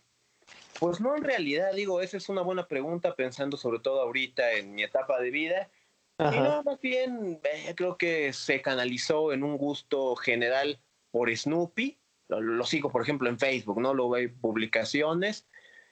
pues 0.78 1.00
no, 1.00 1.16
en 1.16 1.24
realidad, 1.24 1.72
digo, 1.72 2.00
esa 2.00 2.18
es 2.18 2.28
una 2.28 2.42
buena 2.42 2.66
pregunta 2.66 3.14
pensando 3.14 3.56
sobre 3.56 3.78
todo 3.78 4.02
ahorita 4.02 4.52
en 4.52 4.74
mi 4.74 4.82
etapa 4.82 5.20
de 5.20 5.30
vida. 5.30 5.70
Y 6.18 6.38
no, 6.38 6.62
más 6.62 6.80
bien, 6.80 7.40
eh, 7.42 7.74
creo 7.74 7.96
que 7.96 8.32
se 8.32 8.62
canalizó 8.62 9.32
en 9.32 9.42
un 9.42 9.56
gusto 9.56 10.14
general 10.16 10.78
por 11.10 11.34
Snoopy 11.34 11.98
lo, 12.28 12.64
sigo, 12.64 12.90
por 12.90 13.02
ejemplo, 13.02 13.28
en 13.28 13.38
Facebook, 13.38 13.80
¿no? 13.80 13.94
Luego 13.94 14.14
hay 14.14 14.28
publicaciones. 14.28 15.46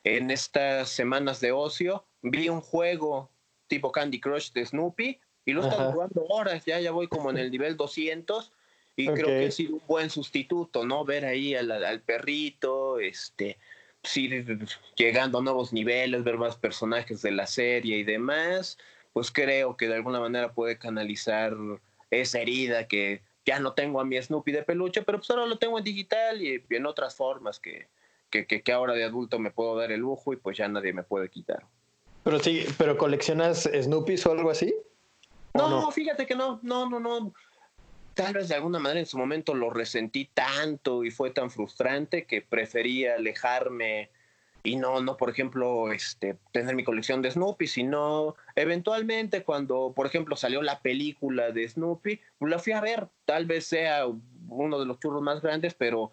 En 0.05 0.31
estas 0.31 0.89
semanas 0.89 1.41
de 1.41 1.53
ocio 1.53 2.05
vi 2.23 2.49
un 2.49 2.61
juego 2.61 3.31
tipo 3.69 3.93
Candy 3.93 4.21
Crush 4.21 4.53
de 4.53 4.67
Snoopy 4.67 5.21
y 5.45 5.53
lo 5.53 5.63
he 5.63 5.69
estado 5.69 5.93
jugando 5.93 6.25
horas, 6.29 6.65
ya, 6.65 6.81
ya 6.81 6.91
voy 6.91 7.09
como 7.09 7.31
en 7.31 7.39
el 7.39 7.51
nivel 7.51 7.77
200 7.77 8.53
y 8.97 9.07
creo 9.09 9.27
que 9.27 9.47
ha 9.47 9.51
sido 9.51 9.75
un 9.77 9.83
buen 9.87 10.11
sustituto, 10.11 10.85
¿no? 10.85 11.05
Ver 11.05 11.25
ahí 11.25 11.55
al, 11.55 11.71
al 11.71 12.01
perrito, 12.01 12.99
este, 12.99 13.59
sí, 14.03 14.29
llegando 14.97 15.39
a 15.39 15.43
nuevos 15.43 15.73
niveles, 15.73 16.25
ver 16.25 16.37
más 16.37 16.57
personajes 16.57 17.23
de 17.23 17.31
la 17.31 17.47
serie 17.47 17.99
y 17.99 18.05
demás, 18.05 18.79
pues 19.13 19.31
creo 19.31 19.77
que 19.77 19.89
de 19.89 19.95
alguna 19.95 20.21
manera 20.21 20.53
puede 20.53 20.79
canalizar 20.79 21.57
esa 22.11 22.41
herida 22.41 22.87
que 22.87 23.23
ya 23.45 23.59
no 23.59 23.73
tengo 23.73 24.01
a 24.01 24.05
mi 24.05 24.21
Snoopy 24.21 24.53
de 24.53 24.63
peluche, 24.63 25.03
pero 25.03 25.19
pues 25.19 25.31
ahora 25.31 25.47
lo 25.47 25.59
tengo 25.59 25.79
en 25.79 25.85
digital 25.85 26.43
y 26.43 26.63
en 26.71 26.87
otras 26.87 27.17
formas 27.17 27.59
que, 27.59 27.89
que, 28.31 28.47
que, 28.47 28.73
ahora 28.73 28.95
de 28.95 29.05
adulto 29.05 29.39
me 29.39 29.51
puedo 29.51 29.77
dar 29.77 29.91
el 29.93 30.01
lujo 30.01 30.33
y 30.33 30.37
pues 30.37 30.57
ya 30.57 30.69
nadie 30.69 30.93
me 30.93 31.03
puede 31.03 31.29
quitar. 31.29 31.67
Pero 32.23 32.39
sí, 32.39 32.65
pero 32.79 32.97
coleccionas 32.97 33.69
Snoopy 33.69 34.15
o 34.27 34.31
algo 34.31 34.51
así? 34.51 34.75
No, 35.55 35.69
no, 35.69 35.91
fíjate 35.91 36.25
que 36.25 36.35
no, 36.35 36.61
no, 36.63 36.89
no, 36.89 37.01
no. 37.01 37.35
Tal 38.15 38.35
vez 38.35 38.49
de 38.49 38.57
alguna 38.57 38.79
manera 38.79 39.01
en 39.01 39.07
su 39.07 39.17
momento 39.17 39.55
lo 39.55 39.71
resentí 39.71 40.27
tanto 40.33 41.05
y 41.05 41.11
fue 41.11 41.31
tan 41.31 41.51
frustrante 41.51 42.27
que 42.27 42.43
prefería 42.43 43.15
alejarme 43.15 44.11
y 44.65 44.77
no, 44.77 45.01
no, 45.01 45.17
por 45.17 45.31
ejemplo, 45.31 45.91
este, 45.91 46.37
tener 46.53 46.77
mi 46.77 46.85
colección 46.85 47.21
de 47.21 47.31
Snoopy, 47.31 47.67
sino 47.67 48.37
eventualmente 48.55 49.43
cuando, 49.43 49.93
por 49.95 50.07
ejemplo, 50.07 50.37
salió 50.37 50.63
la 50.63 50.81
película 50.81 51.51
de 51.51 51.69
Snoopy, 51.69 52.21
pues 52.39 52.51
la 52.51 52.59
fui 52.61 52.73
a 52.73 52.81
ver, 52.81 53.09
tal 53.25 53.47
vez 53.47 53.67
sea 53.67 54.07
uno 54.49 54.79
de 54.79 54.87
los 54.87 55.01
churros 55.01 55.23
más 55.23 55.43
grandes, 55.43 55.75
pero, 55.75 56.13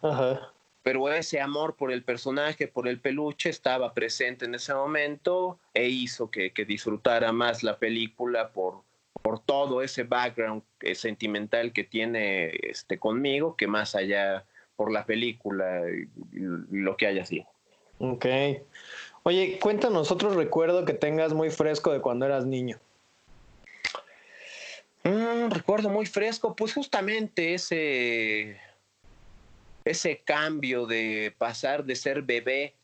pero 0.82 1.13
ese 1.13 1.39
amor 1.39 1.75
por 1.75 1.91
el 1.91 2.03
personaje, 2.03 2.68
por 2.68 2.88
el 2.88 3.00
peluche, 3.00 3.50
estaba 3.50 3.94
presente 3.94 4.46
en 4.46 4.56
ese 4.56 4.74
momento 4.74 5.60
e 5.75 5.88
hizo 5.88 6.32
que, 6.32 6.51
que 6.51 6.65
disfrutara 6.65 7.32
más 7.32 7.62
la 7.62 7.77
película 7.77 8.51
por, 8.51 8.82
por 9.21 9.39
todo 9.39 9.81
ese 9.81 10.03
background 10.03 10.63
eh, 10.81 10.95
sentimental 10.95 11.73
que 11.73 11.83
tiene 11.83 12.51
este, 12.63 12.97
conmigo, 12.97 13.55
que 13.55 13.67
más 13.67 13.95
allá 13.95 14.45
por 14.75 14.91
la 14.91 15.05
película 15.05 15.81
y 15.89 16.07
lo 16.71 16.95
que 16.95 17.07
haya 17.07 17.25
sido. 17.25 17.45
Ok. 17.99 18.25
Oye, 19.23 19.59
cuéntanos 19.59 20.11
otro 20.11 20.33
recuerdo 20.33 20.85
que 20.85 20.93
tengas 20.93 21.33
muy 21.33 21.49
fresco 21.49 21.91
de 21.91 21.99
cuando 21.99 22.25
eras 22.25 22.45
niño. 22.45 22.79
Un 25.03 25.51
recuerdo 25.51 25.89
muy 25.89 26.05
fresco, 26.05 26.55
pues 26.55 26.73
justamente 26.73 27.53
ese, 27.53 28.57
ese 29.85 30.19
cambio 30.19 30.85
de 30.85 31.33
pasar 31.38 31.83
de 31.83 31.95
ser 31.95 32.21
bebé 32.21 32.75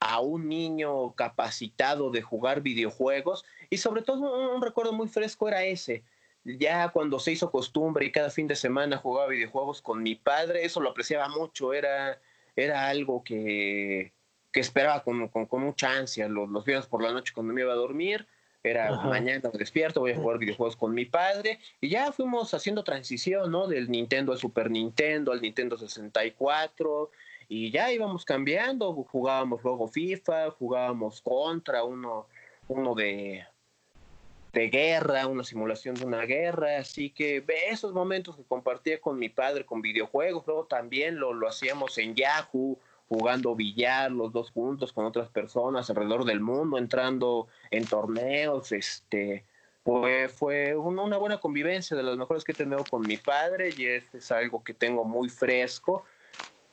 a 0.00 0.20
un 0.20 0.48
niño 0.48 1.14
capacitado 1.14 2.10
de 2.10 2.22
jugar 2.22 2.60
videojuegos 2.60 3.44
y 3.70 3.76
sobre 3.78 4.02
todo 4.02 4.54
un, 4.54 4.62
recuerdo 4.62 4.92
muy 4.92 5.08
fresco 5.08 5.48
era 5.48 5.64
ese. 5.64 6.02
Ya 6.44 6.88
cuando 6.90 7.18
se 7.18 7.32
hizo 7.32 7.50
costumbre 7.50 8.06
y 8.06 8.12
cada 8.12 8.30
fin 8.30 8.46
de 8.46 8.56
semana 8.56 8.98
jugaba 8.98 9.28
videojuegos 9.28 9.80
con 9.80 10.02
mi 10.02 10.14
padre, 10.14 10.64
eso 10.64 10.80
lo 10.80 10.90
apreciaba 10.90 11.28
mucho, 11.28 11.72
era, 11.72 12.20
era 12.54 12.88
algo 12.88 13.24
que, 13.24 14.12
que 14.52 14.60
esperaba 14.60 15.02
con, 15.02 15.28
con, 15.28 15.62
mucha 15.62 15.96
ansia 15.96 16.28
los, 16.28 16.48
los, 16.50 16.64
viernes 16.64 16.86
por 16.86 17.02
la 17.02 17.12
noche 17.12 17.32
cuando 17.34 17.52
me 17.52 17.62
iba 17.62 17.72
a 17.72 17.76
dormir. 17.76 18.26
Era 18.62 18.98
mañana 19.02 19.50
me 19.52 19.58
despierto, 19.58 20.00
voy 20.00 20.12
a 20.12 20.16
jugar 20.16 20.38
videojuegos 20.38 20.74
con 20.74 20.94
mi 20.94 21.04
padre. 21.04 21.58
Y 21.82 21.90
ya 21.90 22.12
fuimos 22.12 22.54
haciendo 22.54 22.82
transición, 22.82 23.50
¿no? 23.50 23.66
Del 23.66 23.90
Nintendo 23.90 24.32
al 24.32 24.38
Super 24.38 24.70
Nintendo, 24.70 25.32
al 25.32 25.42
Nintendo 25.42 25.76
64. 25.76 27.10
Y 27.48 27.70
ya 27.70 27.92
íbamos 27.92 28.24
cambiando. 28.24 28.94
Jugábamos 28.94 29.62
luego 29.62 29.86
FIFA, 29.86 30.50
jugábamos 30.52 31.20
contra 31.20 31.84
uno, 31.84 32.26
uno 32.68 32.94
de, 32.94 33.44
de 34.54 34.68
guerra, 34.70 35.26
una 35.26 35.44
simulación 35.44 35.96
de 35.96 36.06
una 36.06 36.22
guerra, 36.22 36.78
así 36.78 37.10
que 37.10 37.44
esos 37.68 37.92
momentos 37.92 38.36
que 38.36 38.44
compartía 38.44 39.00
con 39.00 39.18
mi 39.18 39.28
padre 39.28 39.66
con 39.66 39.82
videojuegos, 39.82 40.46
luego 40.46 40.64
también 40.64 41.18
lo, 41.18 41.34
lo 41.34 41.48
hacíamos 41.48 41.98
en 41.98 42.14
Yahoo, 42.14 42.78
jugando 43.08 43.54
billar 43.54 44.10
los 44.10 44.32
dos 44.32 44.50
juntos 44.50 44.92
con 44.92 45.04
otras 45.04 45.28
personas 45.28 45.90
alrededor 45.90 46.24
del 46.24 46.40
mundo, 46.40 46.78
entrando 46.78 47.48
en 47.70 47.84
torneos, 47.84 48.72
este, 48.72 49.44
pues 49.82 50.32
fue 50.32 50.74
una 50.74 51.18
buena 51.18 51.38
convivencia 51.38 51.96
de 51.96 52.02
las 52.02 52.16
mejores 52.16 52.44
que 52.44 52.52
he 52.52 52.54
tenido 52.54 52.84
con 52.84 53.02
mi 53.02 53.18
padre 53.18 53.74
y 53.76 53.86
es, 53.86 54.04
es 54.14 54.32
algo 54.32 54.64
que 54.64 54.72
tengo 54.72 55.04
muy 55.04 55.28
fresco 55.28 56.04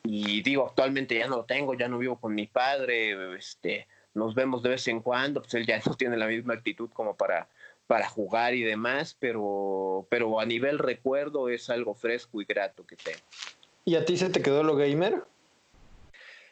y 0.03 0.41
digo, 0.41 0.67
actualmente 0.67 1.15
ya 1.15 1.27
no 1.27 1.37
lo 1.37 1.45
tengo, 1.45 1.73
ya 1.73 1.87
no 1.87 1.97
vivo 1.97 2.19
con 2.19 2.33
mi 2.33 2.47
padre, 2.47 3.35
este, 3.35 3.87
nos 4.13 4.33
vemos 4.33 4.63
de 4.63 4.69
vez 4.69 4.87
en 4.87 5.01
cuando, 5.01 5.41
pues 5.41 5.53
él 5.53 5.65
ya 5.65 5.79
no 5.85 5.95
tiene 5.95 6.17
la 6.17 6.27
misma 6.27 6.53
actitud 6.53 6.89
como 6.93 7.15
para, 7.15 7.47
para 7.87 8.07
jugar 8.07 8.53
y 8.53 8.63
demás, 8.63 9.15
pero, 9.19 10.07
pero 10.09 10.39
a 10.39 10.45
nivel 10.45 10.79
recuerdo 10.79 11.49
es 11.49 11.69
algo 11.69 11.93
fresco 11.93 12.41
y 12.41 12.45
grato 12.45 12.85
que 12.85 12.95
tengo. 12.95 13.19
¿Y 13.85 13.95
a 13.95 14.05
ti 14.05 14.17
se 14.17 14.29
te 14.29 14.41
quedó 14.41 14.63
lo 14.63 14.75
gamer? 14.75 15.23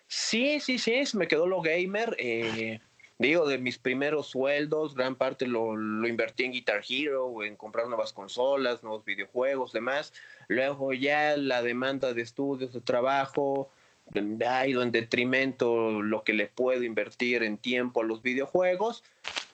Sí, 0.07 0.59
sí, 0.59 0.79
sí, 0.79 1.03
me 1.13 1.27
quedó 1.27 1.45
lo 1.45 1.61
gamer. 1.61 2.15
Eh, 2.17 2.79
digo, 3.19 3.47
de 3.47 3.59
mis 3.59 3.77
primeros 3.77 4.27
sueldos, 4.27 4.95
gran 4.95 5.15
parte 5.15 5.45
lo, 5.45 5.75
lo, 5.75 6.07
invertí 6.07 6.45
en 6.45 6.53
Guitar 6.53 6.81
Hero, 6.87 7.43
en 7.43 7.55
comprar 7.55 7.87
nuevas 7.87 8.11
consolas, 8.11 8.81
nuevos 8.81 9.05
videojuegos, 9.05 9.71
demás. 9.71 10.13
Luego 10.47 10.93
ya 10.93 11.37
la 11.37 11.61
demanda 11.61 12.13
de 12.13 12.23
estudios, 12.23 12.73
de 12.73 12.81
trabajo, 12.81 13.69
ha 14.47 14.67
ido 14.67 14.81
en 14.81 14.91
detrimento 14.91 16.01
lo 16.01 16.23
que 16.23 16.33
le 16.33 16.47
puedo 16.47 16.83
invertir 16.83 17.43
en 17.43 17.57
tiempo 17.57 18.01
a 18.01 18.05
los 18.05 18.21
videojuegos. 18.21 19.03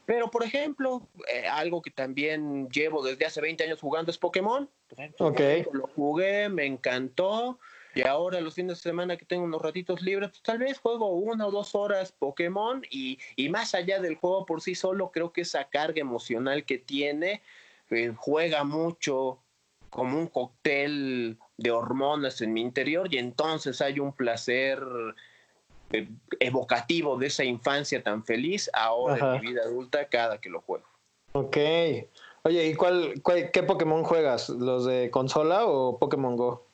Pero, 0.06 0.30
por 0.30 0.44
ejemplo, 0.44 1.08
eh, 1.34 1.48
algo 1.48 1.82
que 1.82 1.90
también 1.90 2.70
llevo 2.70 3.04
desde 3.04 3.26
hace 3.26 3.42
20 3.42 3.64
años 3.64 3.82
jugando 3.82 4.12
es 4.12 4.18
Pokémon. 4.18 4.70
Ok. 5.18 5.42
Lo 5.74 5.88
jugué, 5.88 6.48
me 6.50 6.66
encantó. 6.66 7.60
Y 7.96 8.06
ahora 8.06 8.42
los 8.42 8.56
fines 8.56 8.78
de 8.78 8.90
semana 8.90 9.16
que 9.16 9.26
tengo 9.26 9.46
unos 9.46 9.62
ratitos 9.62 10.02
libres, 10.02 10.30
pues 10.30 10.42
tal 10.42 10.60
vez 10.60 10.78
juego 10.80 11.14
una 11.14 11.48
o 11.48 11.52
dos 11.52 11.74
horas 11.76 12.12
Pokémon 12.12 12.84
y, 12.90 13.20
y 13.38 13.48
más 13.48 13.74
allá 13.74 14.02
del 14.02 14.16
juego 14.16 14.46
por 14.46 14.62
sí 14.62 14.76
solo, 14.76 15.12
creo 15.12 15.32
que 15.32 15.42
esa 15.42 15.70
carga 15.70 16.02
emocional 16.02 16.66
que 16.66 16.78
tiene 16.78 17.42
eh, 17.90 18.12
juega 18.18 18.66
mucho 18.66 19.40
como 19.96 20.18
un 20.18 20.28
cóctel 20.28 21.40
de 21.56 21.72
hormonas 21.72 22.42
en 22.42 22.52
mi 22.52 22.60
interior 22.60 23.08
y 23.14 23.18
entonces 23.18 23.80
hay 23.80 24.02
un 24.02 24.12
placer 24.12 24.84
eh, 25.92 26.10
evocativo 26.42 27.18
de 27.18 27.28
esa 27.28 27.46
infancia 27.46 28.04
tan 28.04 28.26
feliz 28.26 28.70
ahora 28.74 29.18
en 29.18 29.42
mi 29.42 29.48
vida 29.48 29.62
adulta 29.64 30.10
cada 30.10 30.42
que 30.42 30.50
lo 30.50 30.60
juego. 30.60 30.84
Ok. 31.32 31.56
Oye, 32.44 32.68
¿y 32.68 32.76
cuál, 32.76 33.22
cuál, 33.24 33.52
qué 33.52 33.64
Pokémon 33.64 34.04
juegas? 34.04 34.50
¿Los 34.50 34.86
de 34.86 35.10
consola 35.12 35.66
o 35.66 35.98
Pokémon 35.98 36.36
Go? 36.36 36.68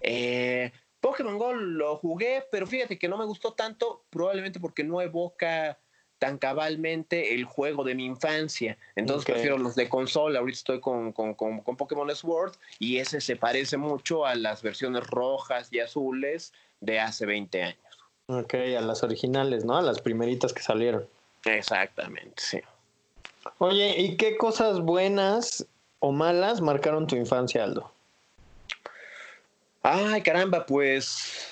Eh, 0.00 0.70
Pokémon 1.00 1.38
Go 1.38 1.54
lo 1.54 1.96
jugué, 1.96 2.44
pero 2.52 2.68
fíjate 2.68 2.96
que 2.96 3.08
no 3.08 3.18
me 3.18 3.24
gustó 3.24 3.54
tanto, 3.54 4.04
probablemente 4.08 4.60
porque 4.60 4.84
no 4.84 5.00
evoca 5.00 5.80
tan 6.22 6.38
cabalmente 6.38 7.34
el 7.34 7.44
juego 7.44 7.82
de 7.82 7.96
mi 7.96 8.04
infancia. 8.04 8.78
Entonces 8.94 9.24
prefiero 9.24 9.58
los 9.58 9.74
de 9.74 9.88
consola. 9.88 10.38
Ahorita 10.38 10.56
estoy 10.56 10.78
con, 10.78 11.10
con, 11.10 11.34
con, 11.34 11.76
Pokémon 11.76 12.14
Sword 12.14 12.52
y 12.78 12.98
ese 12.98 13.20
se 13.20 13.34
parece 13.34 13.76
mucho 13.76 14.24
a 14.24 14.36
las 14.36 14.62
versiones 14.62 15.04
rojas 15.08 15.66
y 15.72 15.80
azules 15.80 16.52
de 16.80 17.00
hace 17.00 17.26
20 17.26 17.62
años. 17.64 17.98
Ok, 18.28 18.54
a 18.54 18.80
las 18.80 19.02
originales, 19.02 19.64
¿no? 19.64 19.76
A 19.76 19.82
las 19.82 20.00
primeritas 20.00 20.52
que 20.52 20.62
salieron. 20.62 21.08
Exactamente, 21.44 22.34
sí. 22.36 22.60
Oye, 23.58 24.00
¿y 24.00 24.16
qué 24.16 24.36
cosas 24.36 24.78
buenas 24.78 25.66
o 25.98 26.12
malas 26.12 26.60
marcaron 26.60 27.08
tu 27.08 27.16
infancia, 27.16 27.64
Aldo? 27.64 27.90
Ay, 29.82 30.22
caramba, 30.22 30.66
pues 30.66 31.51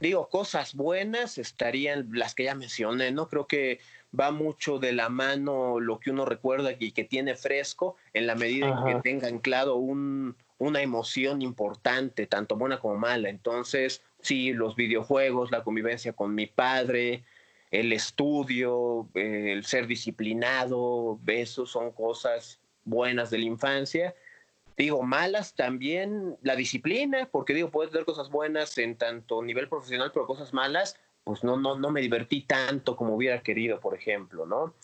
digo, 0.00 0.28
cosas 0.28 0.74
buenas 0.74 1.38
estarían 1.38 2.08
las 2.12 2.34
que 2.34 2.44
ya 2.44 2.54
mencioné, 2.54 3.10
¿no? 3.10 3.28
Creo 3.28 3.46
que 3.46 3.80
va 4.18 4.30
mucho 4.30 4.78
de 4.78 4.92
la 4.92 5.08
mano 5.08 5.80
lo 5.80 5.98
que 5.98 6.10
uno 6.10 6.24
recuerda 6.24 6.72
y 6.78 6.92
que 6.92 7.04
tiene 7.04 7.34
fresco 7.34 7.96
en 8.12 8.26
la 8.26 8.34
medida 8.34 8.68
en 8.68 8.84
que 8.84 9.00
tenga 9.02 9.28
anclado 9.28 9.76
un, 9.76 10.36
una 10.58 10.82
emoción 10.82 11.42
importante, 11.42 12.26
tanto 12.26 12.56
buena 12.56 12.78
como 12.78 12.96
mala. 12.96 13.28
Entonces, 13.28 14.02
sí, 14.20 14.52
los 14.52 14.76
videojuegos, 14.76 15.50
la 15.50 15.64
convivencia 15.64 16.12
con 16.12 16.34
mi 16.34 16.46
padre, 16.46 17.24
el 17.70 17.92
estudio, 17.92 19.08
el 19.14 19.64
ser 19.64 19.86
disciplinado, 19.86 21.18
esos 21.26 21.70
son 21.70 21.92
cosas 21.92 22.60
buenas 22.84 23.30
de 23.30 23.38
la 23.38 23.44
infancia 23.44 24.14
Digo, 24.76 25.02
malas 25.02 25.54
también 25.54 26.36
la 26.42 26.54
disciplina, 26.54 27.28
porque 27.30 27.54
digo, 27.54 27.70
puedes 27.70 27.92
tener 27.92 28.04
cosas 28.04 28.28
buenas 28.28 28.76
en 28.76 28.96
tanto 28.96 29.42
nivel 29.42 29.68
profesional, 29.68 30.10
pero 30.12 30.26
cosas 30.26 30.52
malas, 30.52 30.98
pues 31.24 31.42
no, 31.44 31.56
no, 31.56 31.78
no 31.78 31.90
me 31.90 32.02
divertí 32.02 32.42
tanto 32.42 32.94
como 32.94 33.14
hubiera 33.14 33.42
querido, 33.42 33.80
por 33.80 33.94
ejemplo, 33.94 34.44
¿no? 34.44 34.74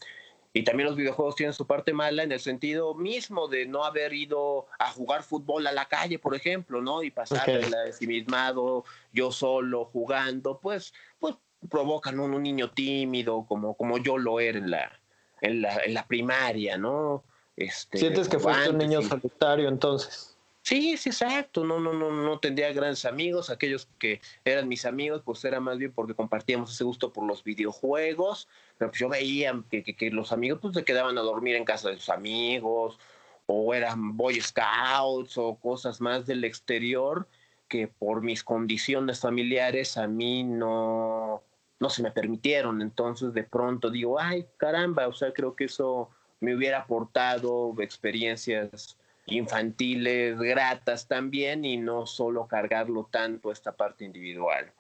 Y 0.55 0.65
también 0.65 0.89
los 0.89 0.97
videojuegos 0.97 1.37
tienen 1.37 1.55
su 1.55 1.67
parte 1.67 1.95
mala 1.95 2.23
en 2.23 2.33
el 2.33 2.41
sentido 2.41 2.95
mismo 2.95 3.49
de 3.49 3.67
no 3.67 3.85
haber 3.85 4.13
ido 4.13 4.67
a 4.79 4.91
jugar 4.91 5.23
fútbol 5.23 5.67
a 5.67 5.73
la 5.73 5.87
calle, 5.87 6.19
por 6.19 6.35
ejemplo, 6.35 6.83
¿no? 6.83 7.03
Y 7.03 7.11
pasar 7.11 7.49
okay. 7.49 7.71
ensimismado, 7.87 8.85
yo 9.13 9.33
solo 9.33 9.87
jugando, 9.87 10.59
pues, 10.59 10.93
pues 11.19 11.37
provocan 11.71 12.19
un, 12.21 12.35
un, 12.35 12.43
niño 12.43 12.71
tímido, 12.71 13.47
como, 13.47 13.75
como 13.77 13.99
yo 13.99 14.19
lo 14.19 14.41
era 14.41 14.59
en 14.59 14.71
la, 14.71 15.01
en 15.41 15.63
la, 15.63 15.77
en 15.85 15.95
la 15.95 16.07
primaria, 16.07 16.77
¿no? 16.77 17.25
Este, 17.57 17.99
Sientes 17.99 18.29
que 18.29 18.39
fuiste 18.39 18.71
un 18.71 18.79
niño 18.79 19.03
solitario 19.03 19.69
entonces. 19.69 20.33
Sí, 20.63 20.97
sí, 20.97 21.09
exacto. 21.09 21.65
No, 21.65 21.81
no, 21.81 21.93
no, 21.93 22.13
no 22.13 22.39
tendría 22.39 22.73
grandes 22.73 23.05
amigos. 23.05 23.51
Aquellos 23.51 23.89
que 23.99 24.21
eran 24.45 24.69
mis 24.69 24.87
amigos, 24.87 25.23
pues 25.25 25.45
era 25.45 25.59
más 25.59 25.77
bien 25.79 25.93
porque 25.93 26.15
compartíamos 26.15 26.73
ese 26.73 26.85
gusto 26.85 27.13
por 27.13 27.25
los 27.27 27.43
videojuegos. 27.43 28.49
Pero 28.79 28.91
pues 28.91 29.01
yo 29.01 29.09
veía 29.09 29.61
que, 29.71 29.83
que, 29.83 29.97
que, 29.97 30.11
los 30.11 30.31
amigos 30.33 30.61
pues 30.63 30.75
se 30.75 30.85
quedaban 30.85 31.19
a 31.19 31.23
dormir 31.23 31.57
en 31.57 31.65
casa 31.65 31.89
de 31.91 31.97
sus 31.97 32.11
amigos, 32.11 32.99
o 33.47 33.75
eran 33.75 34.17
Boy 34.17 34.41
Scouts, 34.41 35.37
o 35.37 35.57
cosas 35.57 36.01
más 36.01 36.27
del 36.27 36.45
exterior 36.45 37.27
que 37.69 37.89
por 37.89 38.23
mis 38.23 38.45
condiciones 38.45 39.21
familiares 39.21 39.97
a 39.97 40.07
mí 40.07 40.45
no, 40.45 41.43
no 41.81 41.91
se 41.91 42.03
me 42.03 42.13
permitieron. 42.13 42.83
Entonces 42.83 43.35
de 43.35 43.43
pronto 43.43 43.91
digo, 43.91 44.21
ay, 44.21 44.47
caramba, 44.59 45.09
o 45.09 45.13
sea, 45.13 45.33
creo 45.33 45.57
que 45.57 45.65
eso 45.65 46.11
me 46.43 46.57
hubiera 46.57 46.81
aportado 46.81 47.73
experiencias 47.79 48.99
infantiles, 49.27 50.37
gratas 50.39 51.07
también, 51.07 51.65
y 51.65 51.77
no 51.77 52.05
solo 52.05 52.49
cargarlo 52.49 53.09
tanto 53.11 53.53
esta 53.53 53.73
parte 53.73 54.05
individual. 54.05 54.73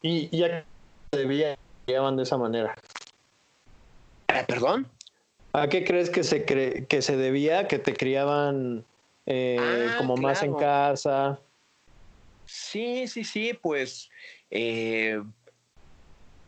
¿Y 0.00 0.34
ya 0.36 0.66
debía 1.12 1.54
llevaban 1.86 2.16
de 2.16 2.22
esa 2.22 2.38
manera? 2.38 2.74
¿Eh, 4.28 4.44
¿Perdón? 4.48 4.88
¿A 5.52 5.68
qué 5.68 5.84
crees 5.84 6.08
que 6.08 6.24
se, 6.24 6.46
cre 6.46 6.86
que 6.86 7.02
se 7.02 7.18
debía 7.18 7.68
que 7.68 7.78
te 7.78 7.92
criaban 7.92 8.86
eh, 9.26 9.58
ah, 9.60 9.96
como 9.98 10.14
claro. 10.14 10.28
más 10.28 10.42
en 10.42 10.54
casa? 10.54 11.38
Sí, 12.46 13.06
sí, 13.08 13.24
sí, 13.24 13.52
pues 13.60 14.08
eh, 14.50 15.20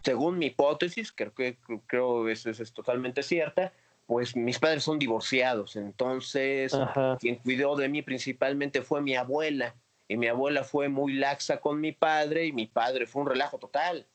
según 0.02 0.38
mi 0.38 0.46
hipótesis, 0.46 1.12
creo 1.12 1.34
que 1.34 1.58
creo 1.86 2.28
eso 2.28 2.50
es, 2.50 2.60
es 2.60 2.72
totalmente 2.72 3.22
cierta, 3.22 3.72
pues 4.12 4.36
mis 4.36 4.58
padres 4.58 4.84
son 4.84 4.98
divorciados, 4.98 5.74
entonces 5.74 6.74
Ajá. 6.74 7.16
quien 7.18 7.36
cuidó 7.36 7.76
de 7.76 7.88
mí 7.88 8.02
principalmente 8.02 8.82
fue 8.82 9.00
mi 9.00 9.16
abuela, 9.16 9.74
y 10.06 10.18
mi 10.18 10.28
abuela 10.28 10.64
fue 10.64 10.90
muy 10.90 11.14
laxa 11.14 11.62
con 11.62 11.80
mi 11.80 11.92
padre, 11.92 12.44
y 12.44 12.52
mi 12.52 12.66
padre 12.66 13.06
fue 13.06 13.22
un 13.22 13.28
relajo 13.28 13.56
total. 13.56 14.06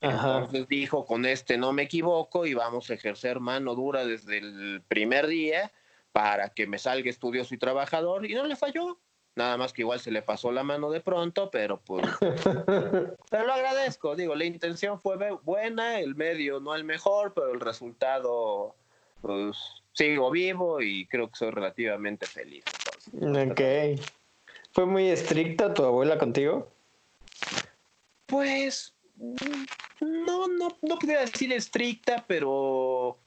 Ajá. 0.00 0.38
Entonces 0.38 0.66
dijo, 0.66 1.04
con 1.04 1.26
este 1.26 1.58
no 1.58 1.74
me 1.74 1.82
equivoco 1.82 2.46
y 2.46 2.54
vamos 2.54 2.88
a 2.88 2.94
ejercer 2.94 3.38
mano 3.38 3.74
dura 3.74 4.06
desde 4.06 4.38
el 4.38 4.82
primer 4.88 5.26
día 5.26 5.70
para 6.12 6.48
que 6.48 6.66
me 6.66 6.78
salga 6.78 7.10
estudioso 7.10 7.54
y 7.54 7.58
trabajador, 7.58 8.24
y 8.24 8.32
no 8.32 8.46
le 8.46 8.56
falló. 8.56 8.98
Nada 9.36 9.58
más 9.58 9.74
que 9.74 9.82
igual 9.82 10.00
se 10.00 10.10
le 10.10 10.22
pasó 10.22 10.52
la 10.52 10.62
mano 10.62 10.90
de 10.90 11.02
pronto, 11.02 11.50
pero 11.50 11.82
pues... 11.82 12.06
pero 13.30 13.46
lo 13.46 13.52
agradezco, 13.52 14.16
digo, 14.16 14.34
la 14.34 14.46
intención 14.46 14.98
fue 14.98 15.18
buena, 15.42 16.00
el 16.00 16.14
medio 16.14 16.60
no 16.60 16.74
el 16.74 16.84
mejor, 16.84 17.34
pero 17.34 17.52
el 17.52 17.60
resultado 17.60 18.74
pues 19.24 19.56
sigo 19.94 20.30
vivo 20.30 20.82
y 20.82 21.06
creo 21.06 21.28
que 21.28 21.36
soy 21.36 21.50
relativamente 21.50 22.26
feliz. 22.26 22.64
Entonces, 23.14 23.50
ok. 23.96 24.06
¿Fue 24.72 24.86
muy 24.86 25.08
estricta 25.08 25.72
tu 25.72 25.82
abuela 25.84 26.18
contigo? 26.18 26.70
Pues 28.26 28.94
no, 29.16 30.46
no, 30.48 30.76
no 30.82 30.98
podría 30.98 31.20
decir 31.20 31.52
estricta, 31.52 32.24
pero 32.26 33.18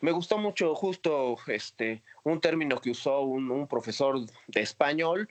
me 0.00 0.12
gustó 0.12 0.38
mucho 0.38 0.74
justo 0.74 1.36
este 1.46 2.02
un 2.22 2.40
término 2.40 2.80
que 2.80 2.90
usó 2.90 3.20
un, 3.20 3.50
un 3.50 3.66
profesor 3.66 4.20
de 4.46 4.60
español, 4.60 5.28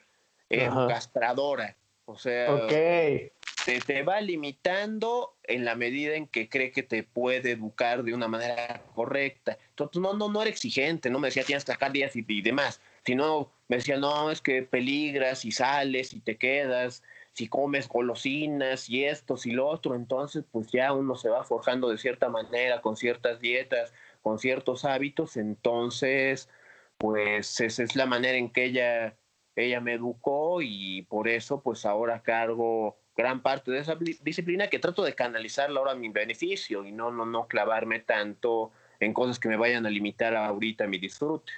eh, 0.49 0.69
castradora. 0.87 1.75
O 2.05 2.17
sea, 2.17 2.53
okay. 2.53 3.31
te, 3.65 3.79
te, 3.79 4.03
va 4.03 4.19
limitando 4.19 5.35
en 5.43 5.63
la 5.63 5.75
medida 5.75 6.15
en 6.15 6.27
que 6.27 6.49
cree 6.49 6.71
que 6.71 6.83
te 6.83 7.03
puede 7.03 7.51
educar 7.51 8.03
de 8.03 8.13
una 8.13 8.27
manera 8.27 8.83
correcta. 8.93 9.57
Entonces, 9.69 10.01
no, 10.01 10.13
no, 10.13 10.29
no 10.29 10.41
era 10.41 10.49
exigente, 10.49 11.09
no 11.09 11.19
me 11.19 11.29
decía 11.29 11.43
tienes 11.43 11.63
que 11.63 11.71
sacar 11.71 11.93
días 11.93 12.15
y, 12.15 12.25
y 12.27 12.41
demás, 12.41 12.81
sino 13.05 13.51
me 13.69 13.77
decía, 13.77 13.97
no, 13.97 14.31
es 14.31 14.41
que 14.41 14.63
peligras 14.63 15.45
y 15.45 15.51
sales 15.51 16.13
y 16.13 16.19
te 16.19 16.37
quedas, 16.37 17.03
si 17.33 17.47
comes 17.47 17.87
golosinas 17.87 18.89
y 18.89 19.05
esto 19.05 19.35
y 19.43 19.51
lo 19.51 19.67
otro, 19.67 19.95
entonces 19.95 20.43
pues 20.51 20.71
ya 20.71 20.93
uno 20.93 21.15
se 21.15 21.29
va 21.29 21.43
forjando 21.43 21.89
de 21.89 21.97
cierta 21.97 22.29
manera, 22.29 22.81
con 22.81 22.95
ciertas 22.95 23.39
dietas, 23.39 23.93
con 24.21 24.39
ciertos 24.39 24.85
hábitos, 24.85 25.37
entonces 25.37 26.49
pues 26.97 27.59
esa 27.59 27.83
es 27.83 27.95
la 27.95 28.05
manera 28.05 28.37
en 28.37 28.49
que 28.49 28.65
ella 28.65 29.15
ella 29.55 29.79
me 29.79 29.93
educó 29.93 30.61
y 30.61 31.03
por 31.03 31.27
eso 31.27 31.61
pues 31.61 31.85
ahora 31.85 32.21
cargo 32.21 32.97
gran 33.15 33.41
parte 33.41 33.71
de 33.71 33.79
esa 33.79 33.95
disciplina 34.21 34.67
que 34.67 34.79
trato 34.79 35.03
de 35.03 35.13
canalizarla 35.13 35.79
ahora 35.79 35.91
a 35.91 35.95
mi 35.95 36.09
beneficio 36.09 36.85
y 36.85 36.91
no, 36.91 37.11
no, 37.11 37.25
no 37.25 37.47
clavarme 37.47 37.99
tanto 37.99 38.71
en 38.99 39.13
cosas 39.13 39.39
que 39.39 39.49
me 39.49 39.57
vayan 39.57 39.85
a 39.85 39.89
limitar 39.89 40.35
ahorita 40.35 40.87
mi 40.87 40.97
disfrute. 40.97 41.51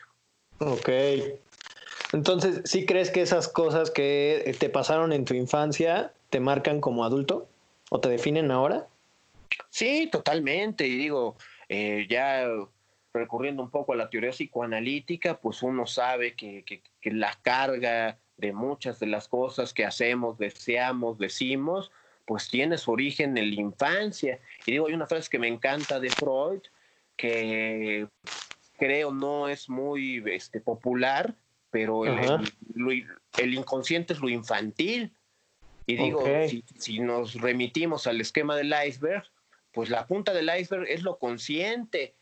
Ok. 0.60 0.89
Entonces, 2.12 2.62
¿sí 2.65 2.86
crees 2.86 3.12
que 3.12 3.21
esas 3.21 3.47
cosas 3.47 3.91
que 3.91 4.55
te 4.60 4.69
pasaron 4.69 5.13
en 5.13 5.25
tu 5.25 5.34
infancia 5.34 6.13
te 6.29 6.39
marcan 6.39 6.81
como 6.81 7.05
adulto 7.05 7.47
o 7.89 7.99
te 7.99 8.10
definen 8.10 8.51
ahora? 8.51 8.88
Sí, 9.69 10.10
totalmente. 10.12 10.88
Y 10.88 10.97
digo, 10.97 11.38
eh, 11.69 12.08
ya 12.10 12.47
recurriendo 13.15 13.63
un 13.63 13.69
poco 13.69 13.93
a 13.93 13.95
la 13.95 14.10
teoría 14.10 14.32
psicoanalítica, 14.32 15.39
pues 15.39 15.63
uno 15.63 15.88
sabe 15.88 16.36
que, 16.36 16.63
que, 16.63 16.82
que, 17.01 17.12
la 17.12 17.34
carga 17.41 18.19
de 18.38 18.54
muchas 18.54 18.99
de 18.99 19.08
las 19.08 19.28
cosas 19.28 19.73
que 19.73 19.86
hacemos, 19.86 20.38
deseamos, 20.38 21.17
decimos, 21.17 21.91
pues 22.25 22.49
tiene 22.49 22.78
su 22.78 22.91
origen 22.91 23.38
en 23.38 23.49
la 23.49 23.62
infancia. 23.62 24.39
Y 24.65 24.73
digo, 24.73 24.88
hay 24.88 24.93
una 24.93 25.08
frase 25.08 25.30
que 25.30 25.39
me 25.39 25.47
encanta 25.47 25.99
de 25.99 26.10
Freud, 26.10 26.62
que 27.15 28.08
creo 28.78 29.13
no 29.13 29.47
es 29.47 29.69
muy 29.69 30.23
este, 30.28 30.60
popular, 30.60 31.36
pero 31.71 32.06
el, 32.06 32.19
el, 32.19 32.54
lo, 32.75 32.91
el, 32.91 33.54
inconsciente 33.54 34.13
es 34.13 34.19
lo 34.19 34.30
infantil. 34.30 35.13
Y 35.88 35.95
digo, 35.95 36.21
okay. 36.21 36.49
si, 36.49 36.63
si 36.78 36.99
nos 36.99 37.36
remitimos 37.36 38.08
al 38.08 38.19
esquema 38.19 38.56
del 38.56 38.73
iceberg, 38.88 39.23
pues 39.71 39.89
la 39.89 40.08
punta 40.08 40.34
del 40.34 40.49
iceberg 40.58 40.88
es 40.89 41.04
lo 41.04 41.19
consciente 41.19 42.15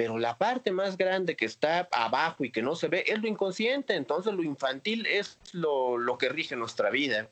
pero 0.00 0.16
la 0.16 0.38
parte 0.38 0.70
más 0.70 0.96
grande 0.96 1.36
que 1.36 1.44
está 1.44 1.86
abajo 1.92 2.42
y 2.42 2.50
que 2.50 2.62
no 2.62 2.74
se 2.74 2.88
ve 2.88 3.04
es 3.06 3.20
lo 3.20 3.28
inconsciente, 3.28 3.96
entonces 3.96 4.32
lo 4.32 4.42
infantil 4.42 5.04
es 5.04 5.38
lo, 5.52 5.98
lo 5.98 6.16
que 6.16 6.30
rige 6.30 6.56
nuestra 6.56 6.88
vida. 6.88 7.28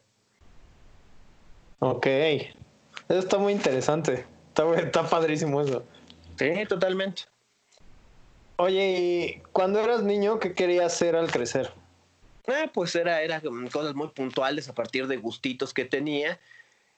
Ok, 1.79 2.07
eso 2.07 2.51
está 3.09 3.39
muy 3.39 3.55
interesante, 3.55 4.27
está, 4.49 4.71
está 4.75 5.09
padrísimo 5.09 5.63
eso. 5.63 5.83
Sí, 6.39 6.53
totalmente. 6.69 7.23
Oye, 8.57 8.99
¿y 9.01 9.43
cuando 9.53 9.81
eras 9.81 10.03
niño 10.03 10.39
qué 10.39 10.53
querías 10.53 10.93
hacer 10.93 11.17
al 11.17 11.31
crecer? 11.31 11.73
Ah, 12.49 12.71
pues 12.75 12.95
era, 12.95 13.23
era 13.23 13.41
cosas 13.73 13.95
muy 13.95 14.09
puntuales 14.09 14.69
a 14.69 14.75
partir 14.75 15.07
de 15.07 15.17
gustitos 15.17 15.73
que 15.73 15.87
tenía 15.87 16.39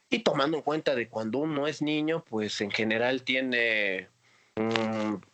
y 0.08 0.18
tomando 0.18 0.56
en 0.56 0.64
cuenta 0.64 0.96
de 0.96 1.08
cuando 1.08 1.38
uno 1.38 1.68
es 1.68 1.80
niño, 1.80 2.24
pues 2.28 2.60
en 2.60 2.72
general 2.72 3.22
tiene 3.22 4.08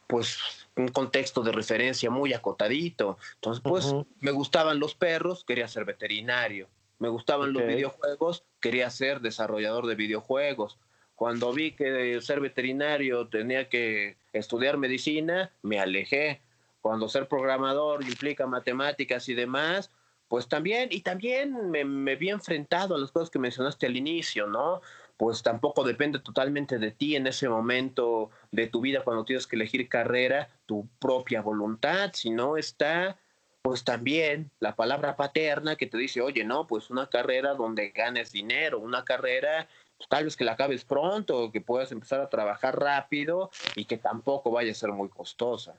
pues 0.07 0.39
un 0.77 0.89
contexto 0.89 1.43
de 1.43 1.53
referencia 1.53 2.11
muy 2.11 2.33
acotadito. 2.33 3.19
Entonces, 3.35 3.63
pues 3.63 3.87
uh 3.87 4.01
-huh. 4.01 4.07
me 4.21 4.31
gustaban 4.31 4.79
los 4.79 4.95
perros, 4.95 5.45
quería 5.45 5.69
ser 5.69 5.85
veterinario. 5.85 6.69
Me 6.99 7.09
gustaban 7.09 7.51
okay. 7.51 7.61
los 7.61 7.75
videojuegos, 7.75 8.45
quería 8.61 8.89
ser 8.91 9.21
desarrollador 9.21 9.87
de 9.87 9.95
videojuegos. 9.95 10.79
Cuando 11.15 11.53
vi 11.53 11.73
que 11.73 12.21
ser 12.21 12.41
veterinario 12.41 13.29
tenía 13.29 13.69
que 13.69 14.17
estudiar 14.33 14.77
medicina, 14.77 15.51
me 15.63 15.81
alejé. 15.81 16.43
Cuando 16.81 17.09
ser 17.09 17.27
programador 17.27 18.05
implica 18.05 18.47
matemáticas 18.47 19.29
y 19.29 19.35
demás, 19.35 19.91
pues 20.29 20.49
también, 20.49 20.89
y 20.91 21.01
también 21.01 21.71
me, 21.71 21.85
me 21.85 22.17
vi 22.17 22.31
enfrentado 22.31 22.95
a 22.95 22.99
las 22.99 23.13
cosas 23.13 23.31
que 23.31 23.39
mencionaste 23.39 23.87
al 23.87 23.97
inicio, 23.97 24.47
¿no? 24.47 24.81
Pues 25.17 25.43
tampoco 25.43 25.83
depende 25.85 26.19
totalmente 26.19 26.79
de 26.79 26.91
ti 26.91 27.17
en 27.17 27.27
ese 27.27 27.49
momento 27.49 28.31
de 28.51 28.67
tu 28.67 28.81
vida 28.81 29.03
cuando 29.03 29.25
tienes 29.25 29.47
que 29.47 29.57
elegir 29.57 29.89
carrera, 29.89 30.49
tu 30.67 30.89
propia 30.99 31.41
voluntad, 31.41 32.11
sino 32.13 32.57
está 32.57 33.19
pues 33.63 33.83
también 33.83 34.53
la 34.61 34.77
palabra 34.77 35.17
paterna 35.17 35.75
que 35.75 35.87
te 35.87 35.99
dice, 35.99 36.21
oye, 36.21 36.45
no, 36.45 36.69
pues 36.69 36.89
una 36.89 37.09
carrera 37.09 37.55
donde 37.55 37.91
ganes 37.91 38.31
dinero, 38.31 38.79
una 38.79 39.05
carrera 39.05 39.67
pues, 39.97 40.09
tal 40.09 40.25
vez 40.25 40.37
que 40.37 40.45
la 40.45 40.53
acabes 40.53 40.85
pronto, 40.85 41.51
que 41.51 41.61
puedas 41.61 41.91
empezar 41.91 42.21
a 42.21 42.29
trabajar 42.29 42.79
rápido 42.79 43.51
y 43.75 43.87
que 43.87 43.97
tampoco 43.97 44.51
vaya 44.51 44.71
a 44.71 44.75
ser 44.75 44.91
muy 44.93 45.09
costosa. 45.09 45.75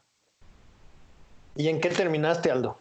¿Y 1.56 1.70
en 1.70 1.80
qué 1.80 1.90
terminaste, 1.90 2.52
Aldo? 2.52 2.78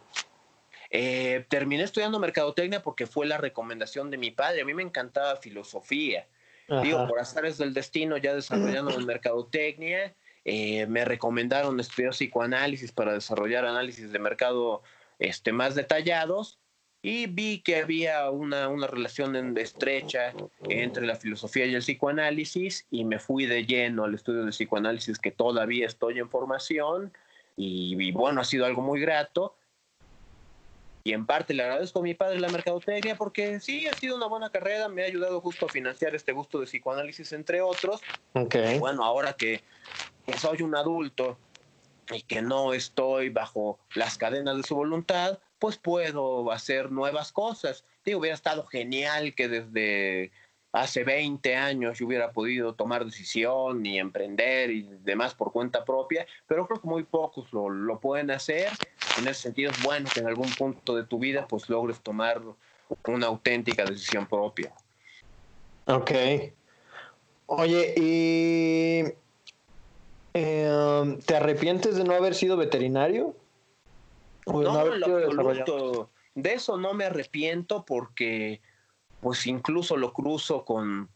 Eh, 0.89 1.45
terminé 1.49 1.83
estudiando 1.83 2.19
mercadotecnia 2.19 2.81
porque 2.81 3.07
fue 3.07 3.25
la 3.25 3.37
recomendación 3.37 4.11
de 4.11 4.17
mi 4.17 4.31
padre. 4.31 4.61
A 4.61 4.65
mí 4.65 4.73
me 4.73 4.83
encantaba 4.83 5.35
filosofía. 5.37 6.27
Ajá. 6.67 6.81
Digo, 6.81 7.07
por 7.07 7.19
azares 7.19 7.57
del 7.57 7.73
destino, 7.73 8.17
ya 8.17 8.33
desarrollando 8.33 8.91
en 8.91 9.05
mercadotecnia, 9.05 10.13
eh, 10.45 10.85
me 10.87 11.05
recomendaron 11.05 11.79
estudiar 11.79 12.11
psicoanálisis 12.11 12.91
para 12.91 13.13
desarrollar 13.13 13.65
análisis 13.65 14.11
de 14.11 14.19
mercado 14.19 14.81
este, 15.19 15.51
más 15.51 15.75
detallados 15.75 16.59
y 17.01 17.27
vi 17.27 17.59
que 17.61 17.77
había 17.77 18.29
una, 18.31 18.67
una 18.67 18.87
relación 18.87 19.57
estrecha 19.57 20.33
entre 20.67 21.05
la 21.05 21.15
filosofía 21.15 21.65
y 21.65 21.75
el 21.75 21.81
psicoanálisis 21.81 22.87
y 22.89 23.05
me 23.05 23.19
fui 23.19 23.45
de 23.45 23.65
lleno 23.65 24.03
al 24.03 24.15
estudio 24.15 24.43
de 24.45 24.51
psicoanálisis 24.51 25.19
que 25.19 25.31
todavía 25.31 25.85
estoy 25.85 26.19
en 26.19 26.29
formación 26.29 27.13
y, 27.55 28.11
bueno, 28.11 28.41
ha 28.41 28.43
sido 28.43 28.65
algo 28.65 28.81
muy 28.81 29.01
grato. 29.01 29.55
Y 31.07 31.13
en 31.13 31.25
parte 31.25 31.53
le 31.53 31.63
agradezco 31.63 31.99
a 31.99 32.01
mi 32.01 32.15
padre 32.15 32.37
la 32.37 32.49
mercadotecnia 32.49 33.15
porque 33.15 33.61
sí, 33.61 33.87
ha 33.87 33.93
sido 33.93 34.17
una 34.17 34.25
buena 34.25 34.49
carrera, 34.49 34.89
me 34.89 35.03
ha 35.03 35.05
ayudado 35.05 35.39
justo 35.39 35.67
a 35.67 35.69
financiar 35.69 36.13
este 36.13 36.33
gusto 36.33 36.59
de 36.59 36.65
psicoanálisis, 36.65 37.31
entre 37.31 37.61
otros. 37.61 38.01
Okay. 38.33 38.77
Bueno, 38.77 39.05
ahora 39.05 39.31
que, 39.31 39.61
que 40.25 40.37
soy 40.37 40.63
un 40.63 40.75
adulto 40.75 41.37
y 42.11 42.23
que 42.23 42.41
no 42.41 42.73
estoy 42.73 43.29
bajo 43.29 43.79
las 43.95 44.17
cadenas 44.17 44.57
de 44.57 44.63
su 44.63 44.75
voluntad, 44.75 45.39
pues 45.59 45.77
puedo 45.77 46.51
hacer 46.51 46.91
nuevas 46.91 47.31
cosas. 47.31 47.85
Digo, 48.03 48.19
hubiera 48.19 48.35
estado 48.35 48.65
genial 48.65 49.33
que 49.33 49.47
desde 49.47 50.33
hace 50.73 51.05
20 51.05 51.55
años 51.55 51.99
yo 51.99 52.05
hubiera 52.05 52.31
podido 52.33 52.73
tomar 52.73 53.05
decisión 53.05 53.85
y 53.85 53.97
emprender 53.97 54.71
y 54.71 54.81
demás 55.03 55.33
por 55.33 55.53
cuenta 55.53 55.85
propia, 55.85 56.27
pero 56.47 56.67
creo 56.67 56.81
que 56.81 56.87
muy 56.89 57.03
pocos 57.03 57.51
lo, 57.53 57.69
lo 57.69 57.97
pueden 58.01 58.29
hacer. 58.29 58.69
En 59.17 59.27
ese 59.27 59.41
sentido 59.41 59.71
es 59.71 59.81
bueno 59.83 60.07
que 60.13 60.19
en 60.19 60.27
algún 60.27 60.49
punto 60.51 60.95
de 60.95 61.03
tu 61.03 61.17
vida 61.19 61.47
pues 61.47 61.69
logres 61.69 61.99
tomar 62.01 62.41
una 63.07 63.27
auténtica 63.27 63.83
decisión 63.83 64.27
propia. 64.27 64.71
Ok. 65.85 66.11
Oye, 67.47 67.93
¿y 67.97 69.03
eh, 70.33 71.17
te 71.25 71.35
arrepientes 71.35 71.95
de 71.95 72.03
no 72.03 72.13
haber 72.13 72.35
sido 72.35 72.57
veterinario? 72.57 73.35
no, 74.45 74.85
De 76.35 76.53
eso 76.53 76.77
no 76.77 76.93
me 76.93 77.05
arrepiento 77.05 77.85
porque, 77.85 78.61
pues 79.21 79.47
incluso 79.47 79.97
lo 79.97 80.13
cruzo 80.13 80.63
con, 80.63 81.09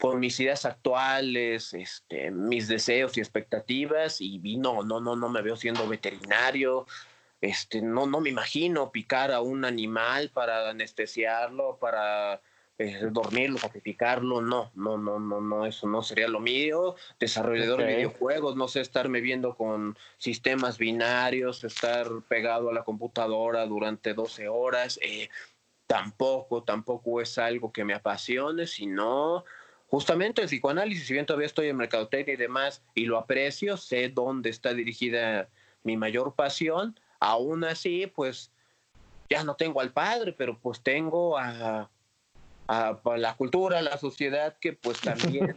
con 0.00 0.18
mis 0.18 0.40
ideas 0.40 0.64
actuales, 0.64 1.74
este, 1.74 2.30
mis 2.30 2.66
deseos 2.66 3.16
y 3.16 3.20
expectativas 3.20 4.20
y 4.20 4.56
no, 4.56 4.82
no, 4.82 5.00
no, 5.00 5.14
no 5.16 5.28
me 5.28 5.42
veo 5.42 5.56
siendo 5.56 5.86
veterinario. 5.86 6.86
Este, 7.40 7.80
no, 7.82 8.06
no 8.06 8.20
me 8.20 8.30
imagino 8.30 8.90
picar 8.90 9.30
a 9.32 9.40
un 9.40 9.64
animal 9.64 10.30
para 10.30 10.70
anestesiarlo, 10.70 11.78
para 11.80 12.40
eh, 12.78 13.08
dormirlo, 13.10 13.58
sacrificarlo, 13.58 14.40
no, 14.40 14.70
no, 14.76 14.96
no, 14.98 15.18
no, 15.18 15.40
no, 15.40 15.66
eso 15.66 15.88
no 15.88 16.00
sería 16.02 16.28
lo 16.28 16.38
mío. 16.38 16.94
Desarrollador 17.18 17.80
de 17.80 17.96
videojuegos, 17.96 18.54
no 18.54 18.68
sé, 18.68 18.80
estarme 18.80 19.20
viendo 19.20 19.56
con 19.56 19.96
sistemas 20.16 20.78
binarios, 20.78 21.64
estar 21.64 22.08
pegado 22.28 22.70
a 22.70 22.72
la 22.72 22.84
computadora 22.84 23.66
durante 23.66 24.14
12 24.14 24.48
horas, 24.48 24.98
eh, 25.02 25.28
tampoco, 25.88 26.62
tampoco 26.62 27.20
es 27.20 27.38
algo 27.38 27.72
que 27.72 27.84
me 27.84 27.94
apasione, 27.94 28.66
sino 28.66 29.44
justamente 29.88 30.42
el 30.42 30.48
psicoanálisis, 30.48 31.06
si 31.06 31.14
bien 31.14 31.26
todavía 31.26 31.46
estoy 31.46 31.68
en 31.68 31.76
mercadotecnia 31.76 32.34
y 32.34 32.36
demás, 32.36 32.84
y 32.94 33.06
lo 33.06 33.18
aprecio, 33.18 33.76
sé 33.76 34.08
dónde 34.08 34.50
está 34.50 34.72
dirigida 34.72 35.48
mi 35.82 35.96
mayor 35.96 36.34
pasión, 36.34 36.98
aún 37.20 37.64
así, 37.64 38.06
pues 38.06 38.50
ya 39.30 39.44
no 39.44 39.54
tengo 39.54 39.80
al 39.80 39.92
padre, 39.92 40.32
pero 40.32 40.58
pues 40.58 40.80
tengo 40.80 41.36
a 41.38 41.90
a, 42.68 43.00
la 43.16 43.34
cultura, 43.34 43.78
a 43.78 43.82
la 43.82 43.98
sociedad, 43.98 44.56
que 44.60 44.74
pues 44.74 45.00
también... 45.02 45.52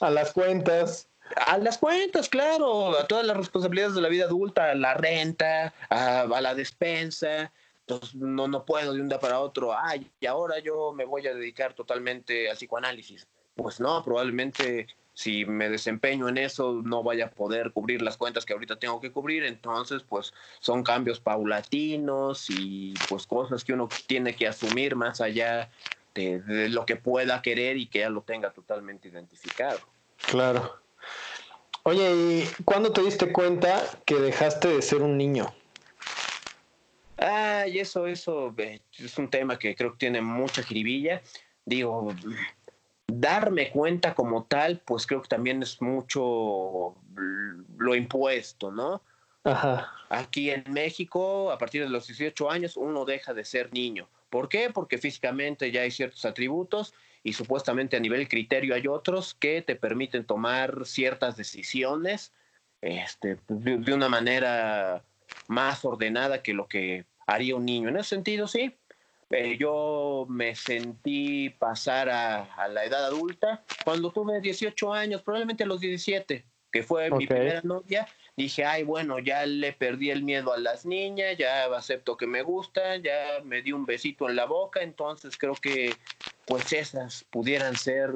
a 0.00 0.10
las 0.10 0.32
cuentas. 0.32 1.08
A 1.46 1.58
las 1.58 1.78
cuentas, 1.78 2.28
claro, 2.28 2.98
a 2.98 3.06
todas 3.06 3.24
las 3.24 3.36
responsabilidades 3.36 3.94
de 3.94 4.00
la 4.00 4.08
vida 4.08 4.24
adulta, 4.24 4.72
a 4.72 4.74
la 4.74 4.94
renta, 4.94 5.72
a, 5.88 6.26
la 6.40 6.54
despensa. 6.56 7.52
Entonces, 7.82 8.16
no, 8.16 8.48
no 8.48 8.64
puedo 8.64 8.92
de 8.92 9.00
un 9.00 9.08
día 9.08 9.20
para 9.20 9.38
otro, 9.38 9.72
ay, 9.76 10.10
y 10.18 10.26
ahora 10.26 10.58
yo 10.58 10.92
me 10.92 11.04
voy 11.04 11.26
a 11.28 11.34
dedicar 11.34 11.72
totalmente 11.74 12.50
al 12.50 12.56
psicoanálisis. 12.56 13.28
Pues 13.54 13.78
no, 13.78 14.02
probablemente 14.02 14.88
si 15.20 15.44
me 15.44 15.68
desempeño 15.68 16.30
en 16.30 16.38
eso 16.38 16.80
no 16.82 17.02
vaya 17.02 17.26
a 17.26 17.30
poder 17.30 17.72
cubrir 17.72 18.00
las 18.00 18.16
cuentas 18.16 18.46
que 18.46 18.54
ahorita 18.54 18.78
tengo 18.78 19.02
que 19.02 19.12
cubrir, 19.12 19.44
entonces 19.44 20.02
pues 20.02 20.32
son 20.60 20.82
cambios 20.82 21.20
paulatinos 21.20 22.46
y 22.48 22.94
pues 23.06 23.26
cosas 23.26 23.62
que 23.62 23.74
uno 23.74 23.86
tiene 24.06 24.34
que 24.34 24.48
asumir 24.48 24.96
más 24.96 25.20
allá 25.20 25.70
de, 26.14 26.70
lo 26.70 26.86
que 26.86 26.96
pueda 26.96 27.42
querer 27.42 27.76
y 27.76 27.86
que 27.86 27.98
ya 27.98 28.08
lo 28.08 28.22
tenga 28.22 28.50
totalmente 28.50 29.08
identificado. 29.08 29.80
Claro. 30.30 30.80
Oye, 31.82 32.14
¿y 32.14 32.48
cuándo 32.64 32.90
te 32.90 33.02
diste 33.02 33.30
cuenta 33.30 33.82
que 34.06 34.14
dejaste 34.14 34.68
de 34.68 34.80
ser 34.80 35.02
un 35.02 35.18
niño? 35.18 35.52
Ah, 37.18 37.66
y 37.68 37.78
eso, 37.78 38.06
eso 38.06 38.54
es 38.56 39.18
un 39.18 39.28
tema 39.28 39.58
que 39.58 39.76
creo 39.76 39.92
que 39.92 39.98
tiene 39.98 40.22
mucha 40.22 40.62
jiribilla. 40.62 41.20
Digo, 41.66 42.14
darme 43.12 43.70
cuenta 43.70 44.14
como 44.14 44.44
tal, 44.44 44.80
pues 44.84 45.06
creo 45.06 45.22
que 45.22 45.28
también 45.28 45.62
es 45.62 45.80
mucho 45.80 46.94
lo 47.78 47.94
impuesto, 47.94 48.70
¿no? 48.70 49.02
Ajá. 49.44 49.92
Aquí 50.08 50.50
en 50.50 50.64
México, 50.70 51.50
a 51.50 51.58
partir 51.58 51.82
de 51.82 51.88
los 51.88 52.06
18 52.06 52.50
años, 52.50 52.76
uno 52.76 53.04
deja 53.04 53.32
de 53.32 53.44
ser 53.44 53.72
niño. 53.72 54.08
¿Por 54.28 54.48
qué? 54.48 54.70
Porque 54.72 54.98
físicamente 54.98 55.70
ya 55.70 55.82
hay 55.82 55.90
ciertos 55.90 56.24
atributos 56.24 56.94
y 57.22 57.32
supuestamente 57.32 57.96
a 57.96 58.00
nivel 58.00 58.28
criterio 58.28 58.74
hay 58.74 58.86
otros 58.86 59.34
que 59.34 59.62
te 59.62 59.76
permiten 59.76 60.24
tomar 60.24 60.86
ciertas 60.86 61.36
decisiones 61.36 62.32
este, 62.80 63.38
de, 63.48 63.92
una 63.92 64.08
manera 64.08 65.04
más 65.48 65.84
ordenada 65.84 66.42
que 66.42 66.54
lo 66.54 66.66
que 66.66 67.04
haría 67.26 67.56
un 67.56 67.66
niño. 67.66 67.88
En 67.88 67.96
ese 67.96 68.10
sentido, 68.10 68.46
sí. 68.46 68.76
Eh, 69.30 69.56
yo 69.58 70.26
me 70.28 70.56
sentí 70.56 71.50
pasar 71.50 72.10
a, 72.10 72.52
a, 72.54 72.66
la 72.66 72.84
edad 72.84 73.04
adulta 73.06 73.64
cuando 73.84 74.10
tuve 74.10 74.40
18 74.40 74.92
años, 74.92 75.22
probablemente 75.22 75.62
a 75.62 75.66
los 75.66 75.80
17, 75.80 76.44
que 76.72 76.82
fue 76.82 77.10
mi 77.10 77.26
primera 77.26 77.60
novia, 77.62 78.08
dije, 78.36 78.64
ay, 78.64 78.82
bueno, 78.82 79.18
ya 79.18 79.46
le 79.46 79.72
perdí 79.72 80.10
el 80.10 80.22
miedo 80.22 80.52
a 80.52 80.58
las 80.58 80.86
niñas, 80.86 81.36
ya 81.38 81.64
acepto 81.76 82.16
que 82.16 82.26
me 82.26 82.42
gustan, 82.42 83.02
ya 83.02 83.40
me 83.44 83.62
di 83.62 83.72
un 83.72 83.86
besito 83.86 84.28
en 84.28 84.36
la 84.36 84.46
boca, 84.46 84.82
entonces 84.82 85.36
creo 85.36 85.54
que 85.54 85.94
pues 86.46 86.72
esas 86.72 87.24
pudieran 87.30 87.76
ser 87.76 88.10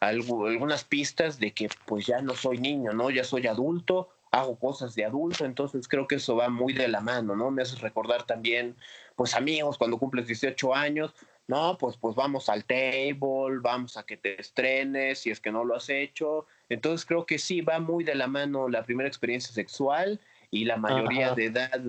algunas 0.00 0.84
pistas 0.84 1.38
de 1.38 1.52
que 1.52 1.68
pues 1.86 2.06
ya 2.06 2.20
no 2.20 2.34
soy 2.34 2.58
niño, 2.58 2.92
¿no? 2.92 3.10
Ya 3.10 3.24
soy 3.24 3.46
adulto, 3.46 4.10
hago 4.30 4.58
cosas 4.58 4.94
de 4.94 5.04
adulto, 5.04 5.44
entonces 5.44 5.88
creo 5.88 6.06
que 6.06 6.16
eso 6.16 6.36
va 6.36 6.48
muy 6.48 6.72
de 6.72 6.88
la 6.88 7.00
mano, 7.00 7.36
¿no? 7.36 7.50
Me 7.50 7.62
hace 7.62 7.76
recordar 7.76 8.24
también, 8.24 8.76
pues 9.16 9.34
amigos, 9.34 9.78
cuando 9.78 9.98
cumples 9.98 10.26
18 10.26 10.74
años, 10.74 11.14
no, 11.46 11.76
pues, 11.78 11.96
pues 11.96 12.14
vamos 12.14 12.48
al 12.48 12.64
table, 12.64 13.58
vamos 13.60 13.96
a 13.96 14.04
que 14.04 14.16
te 14.16 14.40
estrenes, 14.40 15.20
si 15.20 15.30
es 15.30 15.40
que 15.40 15.52
no 15.52 15.64
lo 15.64 15.76
has 15.76 15.88
hecho. 15.90 16.46
Entonces 16.68 17.06
creo 17.06 17.26
que 17.26 17.38
sí 17.38 17.60
va 17.60 17.78
muy 17.80 18.02
de 18.02 18.14
la 18.14 18.26
mano 18.26 18.68
la 18.68 18.84
primera 18.84 19.08
experiencia 19.08 19.52
sexual 19.52 20.20
y 20.50 20.64
la 20.64 20.76
mayoría 20.76 21.34
de 21.34 21.46
edad, 21.46 21.80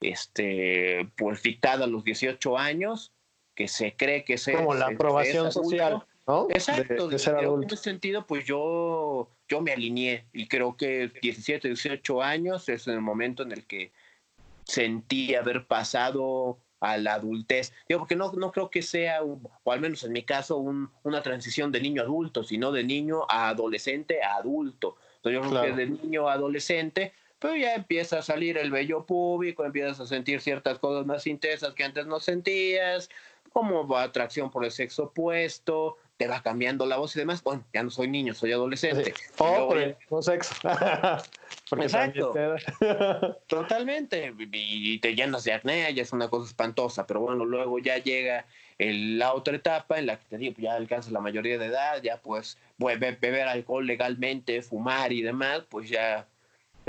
este, 0.00 1.08
pues 1.16 1.42
dictada 1.42 1.84
a 1.84 1.88
los 1.88 2.02
18 2.02 2.58
años, 2.58 3.12
que 3.54 3.68
se 3.68 3.94
cree 3.94 4.24
que 4.24 4.34
es... 4.34 4.48
Como 4.54 4.74
la 4.74 4.86
aprobación 4.86 5.52
social. 5.52 6.04
¿no? 6.26 6.46
Exacto, 6.50 7.08
de, 7.08 7.18
ser 7.18 7.36
en 7.38 7.64
ese 7.64 7.76
sentido, 7.76 8.26
pues 8.26 8.44
yo, 8.44 9.28
yo 9.48 9.60
me 9.60 9.72
alineé 9.72 10.24
y 10.32 10.46
creo 10.48 10.76
que 10.76 11.10
17, 11.22 11.68
18 11.68 12.22
años 12.22 12.68
es 12.68 12.86
el 12.86 13.00
momento 13.00 13.42
en 13.42 13.52
el 13.52 13.66
que 13.66 13.92
sentí 14.70 15.34
haber 15.34 15.66
pasado 15.66 16.58
a 16.80 16.96
la 16.96 17.14
adultez. 17.14 17.72
Digo, 17.88 18.00
porque 18.00 18.16
no, 18.16 18.32
no 18.32 18.52
creo 18.52 18.70
que 18.70 18.82
sea, 18.82 19.22
o 19.22 19.72
al 19.72 19.80
menos 19.80 20.02
en 20.04 20.12
mi 20.12 20.22
caso, 20.22 20.56
un, 20.56 20.90
una 21.02 21.22
transición 21.22 21.70
de 21.72 21.80
niño 21.80 22.02
a 22.02 22.04
adulto, 22.06 22.42
sino 22.42 22.72
de 22.72 22.84
niño 22.84 23.26
a 23.28 23.50
adolescente 23.50 24.22
a 24.22 24.36
adulto. 24.36 24.96
Entonces 25.16 25.42
yo 25.42 25.50
creo 25.50 25.62
que 25.62 25.72
de 25.72 25.86
niño 25.86 26.28
a 26.28 26.34
adolescente, 26.34 27.12
pero 27.38 27.56
ya 27.56 27.74
empieza 27.74 28.18
a 28.18 28.22
salir 28.22 28.56
el 28.56 28.70
vello 28.70 29.04
público, 29.04 29.64
empiezas 29.64 30.00
a 30.00 30.06
sentir 30.06 30.40
ciertas 30.40 30.78
cosas 30.78 31.06
más 31.06 31.26
intensas 31.26 31.74
que 31.74 31.84
antes 31.84 32.06
no 32.06 32.20
sentías, 32.20 33.10
como 33.52 33.96
atracción 33.96 34.50
por 34.50 34.64
el 34.64 34.70
sexo 34.70 35.04
opuesto, 35.04 35.96
te 36.20 36.28
va 36.28 36.42
cambiando 36.42 36.84
la 36.84 36.98
voz 36.98 37.16
y 37.16 37.18
demás. 37.18 37.42
Bueno, 37.42 37.64
ya 37.72 37.82
no 37.82 37.88
soy 37.88 38.06
niño, 38.06 38.34
soy 38.34 38.52
adolescente. 38.52 39.14
Oh, 39.38 39.68
por 39.68 39.78
el 39.78 39.96
sexo. 40.20 40.54
Exacto. 41.80 42.34
Totalmente. 43.46 44.34
Y 44.38 44.98
te 44.98 45.14
llenas 45.14 45.44
de 45.44 45.54
acné, 45.54 45.94
ya 45.94 46.02
es 46.02 46.12
una 46.12 46.28
cosa 46.28 46.46
espantosa, 46.46 47.06
pero 47.06 47.20
bueno, 47.20 47.46
luego 47.46 47.78
ya 47.78 47.96
llega 47.96 48.44
la 48.76 49.32
otra 49.32 49.56
etapa 49.56 49.98
en 49.98 50.04
la 50.08 50.18
que 50.18 50.26
te 50.28 50.36
digo, 50.36 50.52
pues 50.56 50.64
ya 50.64 50.74
alcanzas 50.74 51.10
la 51.10 51.20
mayoría 51.20 51.56
de 51.56 51.66
edad, 51.66 52.02
ya 52.02 52.18
pues 52.18 52.58
beber 52.76 53.48
alcohol 53.48 53.86
legalmente, 53.86 54.60
fumar 54.60 55.14
y 55.14 55.22
demás, 55.22 55.62
pues 55.70 55.88
ya 55.88 56.26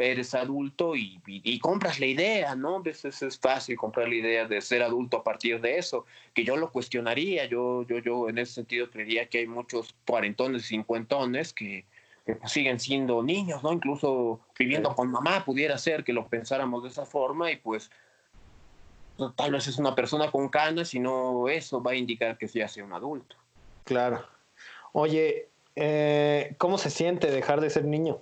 eres 0.01 0.33
adulto 0.33 0.95
y, 0.95 1.21
y, 1.25 1.59
compras 1.59 1.99
la 1.99 2.07
idea, 2.07 2.55
¿no? 2.55 2.77
A 2.77 2.81
veces 2.81 3.21
es 3.21 3.37
fácil 3.37 3.77
comprar 3.77 4.07
la 4.09 4.15
idea 4.15 4.47
de 4.47 4.61
ser 4.61 4.81
adulto 4.81 5.17
a 5.17 5.23
partir 5.23 5.61
de 5.61 5.77
eso, 5.77 6.05
que 6.33 6.43
yo 6.43 6.57
lo 6.57 6.71
cuestionaría, 6.71 7.45
yo, 7.45 7.83
yo, 7.83 7.99
yo 7.99 8.29
en 8.29 8.37
ese 8.37 8.53
sentido 8.53 8.89
creería 8.89 9.27
que 9.27 9.39
hay 9.39 9.47
muchos 9.47 9.95
cuarentones 10.05 10.63
y 10.65 10.67
cincuentones 10.69 11.53
que 11.53 11.85
que 12.25 12.37
siguen 12.47 12.79
siendo 12.79 13.23
niños, 13.23 13.63
¿no? 13.63 13.73
Incluso 13.73 14.39
viviendo 14.57 14.95
con 14.95 15.09
mamá 15.09 15.43
pudiera 15.43 15.77
ser 15.77 16.03
que 16.03 16.13
lo 16.13 16.27
pensáramos 16.27 16.83
de 16.83 16.89
esa 16.89 17.05
forma 17.05 17.51
y 17.51 17.57
pues 17.57 17.89
tal 19.35 19.51
vez 19.51 19.67
es 19.67 19.77
una 19.77 19.95
persona 19.95 20.31
con 20.31 20.49
canas 20.49 20.93
y 20.93 20.99
no 20.99 21.49
eso 21.49 21.81
va 21.81 21.91
a 21.91 21.95
indicar 21.95 22.37
que 22.37 22.47
ya 22.47 22.67
sea 22.67 22.83
un 22.83 22.93
adulto. 22.93 23.35
Claro. 23.83 24.25
Oye, 24.93 25.49
eh, 25.75 26.55
¿cómo 26.57 26.77
se 26.77 26.89
siente 26.89 27.31
dejar 27.31 27.61
de 27.61 27.69
ser 27.69 27.85
niño? 27.85 28.19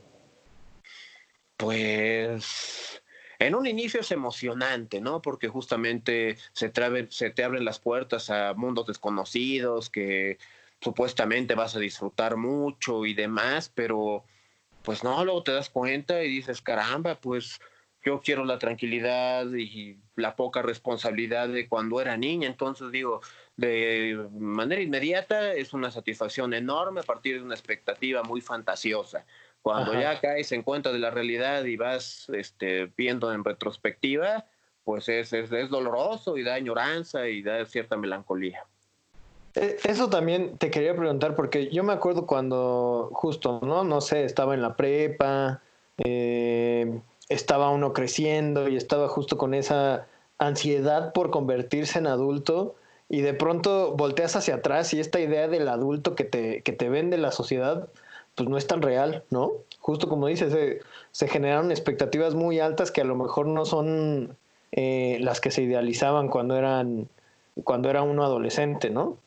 Pues 1.60 3.04
en 3.38 3.54
un 3.54 3.68
inicio 3.68 4.00
es 4.00 4.12
emocionante, 4.12 5.02
¿no? 5.02 5.22
Porque 5.22 5.50
justamente 5.50 6.38
se 6.54 6.72
se 7.10 7.30
te 7.32 7.44
abren 7.44 7.66
las 7.66 7.80
puertas 7.80 8.30
a 8.30 8.54
mundos 8.54 8.88
desconocidos 8.88 9.90
que 9.90 10.38
supuestamente 10.80 11.56
vas 11.56 11.76
a 11.76 11.80
disfrutar 11.80 12.38
mucho 12.38 13.06
y 13.06 13.14
demás, 13.14 13.70
pero 13.76 14.24
pues 14.84 15.04
no, 15.04 15.24
luego 15.26 15.44
te 15.44 15.52
das 15.52 15.70
cuenta 15.70 16.24
y 16.24 16.30
dices, 16.30 16.62
caramba, 16.62 17.20
pues 17.20 17.60
yo 18.04 18.22
quiero 18.22 18.46
la 18.46 18.58
tranquilidad 18.60 19.46
y 19.54 20.00
la 20.16 20.36
poca 20.38 20.62
responsabilidad 20.62 21.50
de 21.50 21.68
cuando 21.68 22.00
era 22.02 22.16
niña, 22.18 22.48
entonces 22.48 22.92
digo, 22.92 23.20
de 23.58 24.30
manera 24.32 24.82
inmediata 24.82 25.54
es 25.54 25.74
una 25.74 25.92
satisfacción 25.92 26.54
enorme 26.54 27.02
a 27.02 27.04
partir 27.04 27.36
de 27.38 27.44
una 27.44 27.56
expectativa 27.56 28.24
muy 28.24 28.40
fantasiosa. 28.42 29.26
Cuando 29.62 29.94
ya 29.94 30.20
caes 30.20 30.52
en 30.52 30.64
cuenta 30.64 30.92
de 30.92 31.00
la 31.00 31.12
realidad 31.12 31.66
y 31.66 31.76
vas 31.76 32.30
este, 32.30 32.92
viendo 32.98 33.32
en 33.34 33.44
retrospectiva, 33.44 34.46
pues 34.84 35.10
es, 35.10 35.34
es, 35.34 35.52
es 35.52 35.70
doloroso 35.70 36.38
y 36.38 36.44
da 36.44 36.56
añoranza 36.56 37.28
y 37.28 37.44
da 37.44 37.66
cierta 37.66 37.98
melancolía. 37.98 38.64
E, 39.56 39.78
eso 39.84 40.10
también 40.10 40.58
te 40.58 40.72
quería 40.72 40.96
preguntar, 40.96 41.36
porque 41.36 41.70
yo 41.70 41.84
me 41.84 41.94
acuerdo 41.94 42.26
cuando 42.26 43.10
justo, 43.14 43.60
¿no? 43.62 43.84
No 43.84 44.02
sé, 44.02 44.24
estaba 44.24 44.54
en 44.54 44.62
la 44.62 44.76
prepa, 44.76 45.62
eh, 45.98 47.00
estaba 47.28 47.70
uno 47.70 47.94
creciendo 47.94 48.68
y 48.70 48.78
estaba 48.78 49.08
justo 49.08 49.38
con 49.38 49.54
esa 49.54 50.08
ansiedad 50.38 51.14
por 51.14 51.32
convertirse 51.32 52.00
en 52.00 52.08
adulto 52.08 52.76
y 53.10 53.22
de 53.22 53.34
pronto 53.34 53.96
volteas 53.96 54.36
hacia 54.36 54.56
atrás 54.56 54.94
y 54.94 55.00
esta 55.00 55.20
idea 55.20 55.48
del 55.48 55.68
adulto 55.68 56.16
que 56.16 56.24
te, 56.24 56.62
que 56.64 56.72
te 56.72 56.90
vende 56.90 57.18
la 57.18 57.32
sociedad, 57.32 57.90
pues 58.40 58.48
no 58.48 58.58
es 58.58 58.68
tan 58.68 58.82
real, 58.82 59.26
¿no? 59.32 59.52
Justo 59.80 60.08
como 60.08 60.28
dices, 60.28 60.54
se, 60.54 60.80
se 61.12 61.28
generaron 61.28 61.72
expectativas 61.72 62.36
muy 62.36 62.62
altas 62.62 62.90
que 62.90 63.02
a 63.02 63.04
lo 63.04 63.18
mejor 63.18 63.48
no 63.48 63.66
son 63.66 64.38
eh, 64.72 65.18
las 65.20 65.42
que 65.42 65.52
se 65.52 65.64
idealizaban 65.64 66.30
cuando 66.30 66.56
eran 66.56 67.10
cuando 67.66 67.90
era 67.90 68.02
uno 68.02 68.24
adolescente, 68.24 68.90
¿no? 68.92 69.18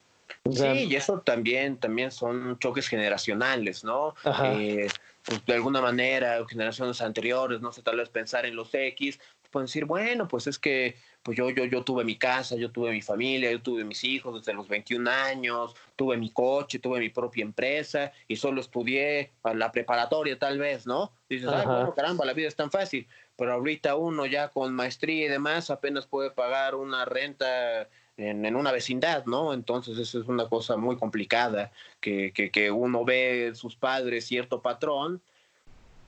sí, 0.51 0.87
y 0.88 0.96
eso 0.96 1.20
también, 1.20 1.77
también 1.77 2.11
son 2.11 2.59
choques 2.59 2.88
generacionales, 2.88 3.85
¿no? 3.85 4.14
Eh, 4.44 4.88
pues 5.27 5.44
de 5.44 5.53
alguna 5.53 5.83
manera, 5.83 6.42
generaciones 6.48 7.03
anteriores, 7.03 7.61
no 7.61 7.70
sé, 7.70 7.83
tal 7.83 7.98
vez 7.98 8.09
pensar 8.09 8.46
en 8.46 8.57
los 8.57 8.72
X, 8.72 9.20
pueden 9.51 9.66
decir, 9.66 9.85
bueno, 9.85 10.27
pues 10.27 10.46
es 10.46 10.59
que 10.59 10.96
pues 11.23 11.39
yo, 11.39 11.51
yo, 11.51 11.65
yo 11.65 11.85
tuve 11.85 12.05
mi 12.05 12.17
casa, 12.17 12.57
yo 12.57 12.71
tuve 12.71 12.91
mi 12.91 13.01
familia, 13.01 13.51
yo 13.51 13.63
tuve 13.63 13.85
mis 13.85 14.03
hijos 14.05 14.41
desde 14.41 14.55
los 14.55 14.69
21 14.69 15.09
años, 15.09 15.75
tuve 15.95 16.17
mi 16.17 16.31
coche, 16.31 16.79
tuve 16.79 16.99
mi 16.99 17.11
propia 17.11 17.43
empresa 17.43 18.13
y 18.27 18.37
solo 18.37 18.61
estudié 18.61 19.33
para 19.41 19.55
la 19.57 19.71
preparatoria 19.71 20.39
tal 20.39 20.59
vez, 20.59 20.87
¿no? 20.87 21.13
dices, 21.29 21.49
ay, 21.49 21.67
bueno, 21.67 21.95
caramba, 21.95 22.25
la 22.25 22.35
vida 22.35 22.49
es 22.49 22.57
tan 22.57 22.71
fácil, 22.71 23.07
pero 23.37 23.53
ahorita 23.53 23.97
uno 23.97 24.27
ya 24.27 24.49
con 24.49 24.75
maestría 24.75 25.27
y 25.27 25.29
demás 25.29 25.71
apenas 25.71 26.07
puede 26.07 26.31
pagar 26.31 26.75
una 26.75 27.05
renta 27.05 27.89
en, 28.17 28.55
una 28.55 28.73
vecindad, 28.73 29.25
¿no? 29.25 29.55
Entonces 29.55 29.99
eso 29.99 30.21
es 30.21 30.29
una 30.29 30.49
cosa 30.49 30.77
muy 30.77 30.97
complicada, 30.97 31.73
que, 32.01 32.33
que, 32.33 32.51
que 32.51 32.71
uno 32.71 33.05
ve 33.05 33.53
sus 33.55 33.77
padres 33.77 34.27
cierto 34.27 34.61
patrón, 34.61 35.23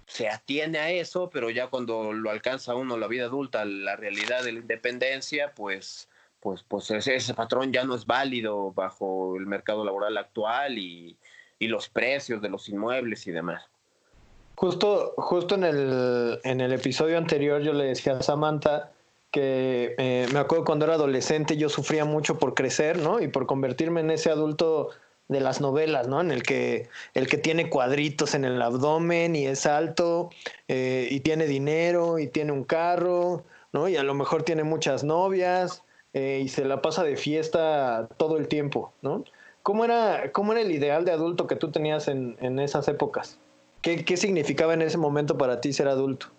se 0.07 0.29
atiene 0.29 0.79
a 0.79 0.91
eso, 0.91 1.31
pero 1.31 1.51
ya 1.51 1.69
cuando 1.69 2.13
lo 2.13 2.31
alcanza 2.31 2.75
uno 2.75 2.97
la 2.97 3.07
vida 3.07 3.25
adulta, 3.25 3.65
la 3.65 3.97
realidad 3.97 4.45
de 4.45 4.53
la 4.53 4.61
independencia, 4.61 5.53
pues, 5.55 6.09
pues, 6.41 6.63
pues 6.67 6.91
ese, 6.91 7.35
patrón 7.35 7.73
ya 7.73 7.85
no 7.85 7.95
es 7.95 8.07
válido 8.07 8.73
bajo 8.73 9.37
el 9.37 9.47
mercado 9.47 9.85
laboral 9.85 10.17
actual 10.17 10.79
y, 10.79 11.17
y 11.59 11.69
los 11.69 11.89
precios 11.89 12.43
de 12.43 12.49
los 12.49 12.69
inmuebles 12.69 13.27
y 13.27 13.31
demás. 13.31 13.65
Justo, 14.57 15.15
justo 15.17 15.57
en 15.57 15.65
el, 15.65 16.41
en 16.45 16.61
el 16.61 16.73
episodio 16.73 17.19
anterior 17.19 17.63
yo 17.63 17.73
le 17.73 17.85
decía 17.85 18.17
a 18.17 18.23
Samantha 18.23 18.93
que 19.33 19.97
eh, 19.99 20.29
me 20.33 20.39
acuerdo 20.39 20.65
cuando 20.65 20.85
era 20.85 20.95
adolescente 20.95 21.57
yo 21.57 21.69
sufría 21.69 22.05
mucho 22.05 22.39
por 22.39 22.55
crecer, 22.55 22.99
¿no? 22.99 23.21
Y 23.21 23.27
por 23.27 23.47
convertirme 23.47 24.01
en 24.01 24.13
ese 24.13 24.31
adulto 24.31 24.91
de 25.29 25.41
las 25.41 25.61
novelas, 25.61 26.09
¿no? 26.09 26.21
En 26.21 26.31
el 26.31 26.43
que 26.43 26.89
el 27.15 27.27
que 27.29 27.39
tiene 27.39 27.71
cuadritos 27.71 28.35
en 28.35 28.45
el 28.45 28.61
abdomen 28.61 29.37
y 29.37 29.47
es 29.47 29.67
alto 29.67 30.31
eh, 30.69 31.09
y 31.11 31.21
tiene 31.21 31.47
dinero 31.47 32.19
y 32.19 32.27
tiene 32.27 32.53
un 32.53 32.65
carro, 32.65 33.45
¿no? 33.73 33.89
Y 33.89 33.97
a 33.97 34.03
lo 34.03 34.15
mejor 34.15 34.43
tiene 34.43 34.65
muchas 34.65 35.05
novias 35.05 35.83
eh, 36.13 36.41
y 36.45 36.49
se 36.49 36.65
la 36.65 36.83
pasa 36.83 37.03
de 37.03 37.17
fiesta 37.17 38.09
todo 38.17 38.37
el 38.37 38.49
tiempo, 38.49 38.93
¿no? 39.03 39.25
¿Cómo 39.63 39.85
era, 39.85 40.31
cómo 40.33 40.53
era 40.53 40.61
el 40.61 40.71
ideal 40.71 41.05
de 41.07 41.13
adulto 41.13 41.47
que 41.47 41.57
tú 41.57 41.71
tenías 41.71 42.09
en, 42.09 42.37
en 42.41 42.59
esas 42.59 42.87
épocas? 42.89 43.39
¿Qué, 43.81 44.05
¿Qué 44.05 44.17
significaba 44.17 44.75
en 44.75 44.83
ese 44.83 44.99
momento 44.99 45.39
para 45.39 45.61
ti 45.61 45.73
ser 45.73 45.89
adulto? 45.89 46.34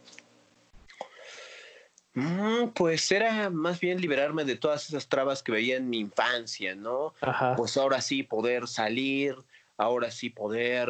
Mm, 2.15 2.69
pues 2.69 3.12
era 3.12 3.49
más 3.49 3.82
bien 3.82 3.99
liberarme 3.99 4.45
de 4.45 4.56
todas 4.56 4.88
esas 4.88 5.10
trabas 5.10 5.43
que 5.43 5.51
veía 5.51 5.75
en 5.75 5.89
mi 5.89 5.99
infancia, 5.99 6.73
¿no? 6.73 7.13
Pues 7.58 7.75
ahora 7.75 7.99
sí 7.99 8.23
poder 8.23 8.69
salir, 8.69 9.36
ahora 9.78 10.10
sí 10.10 10.30
poder 10.30 10.89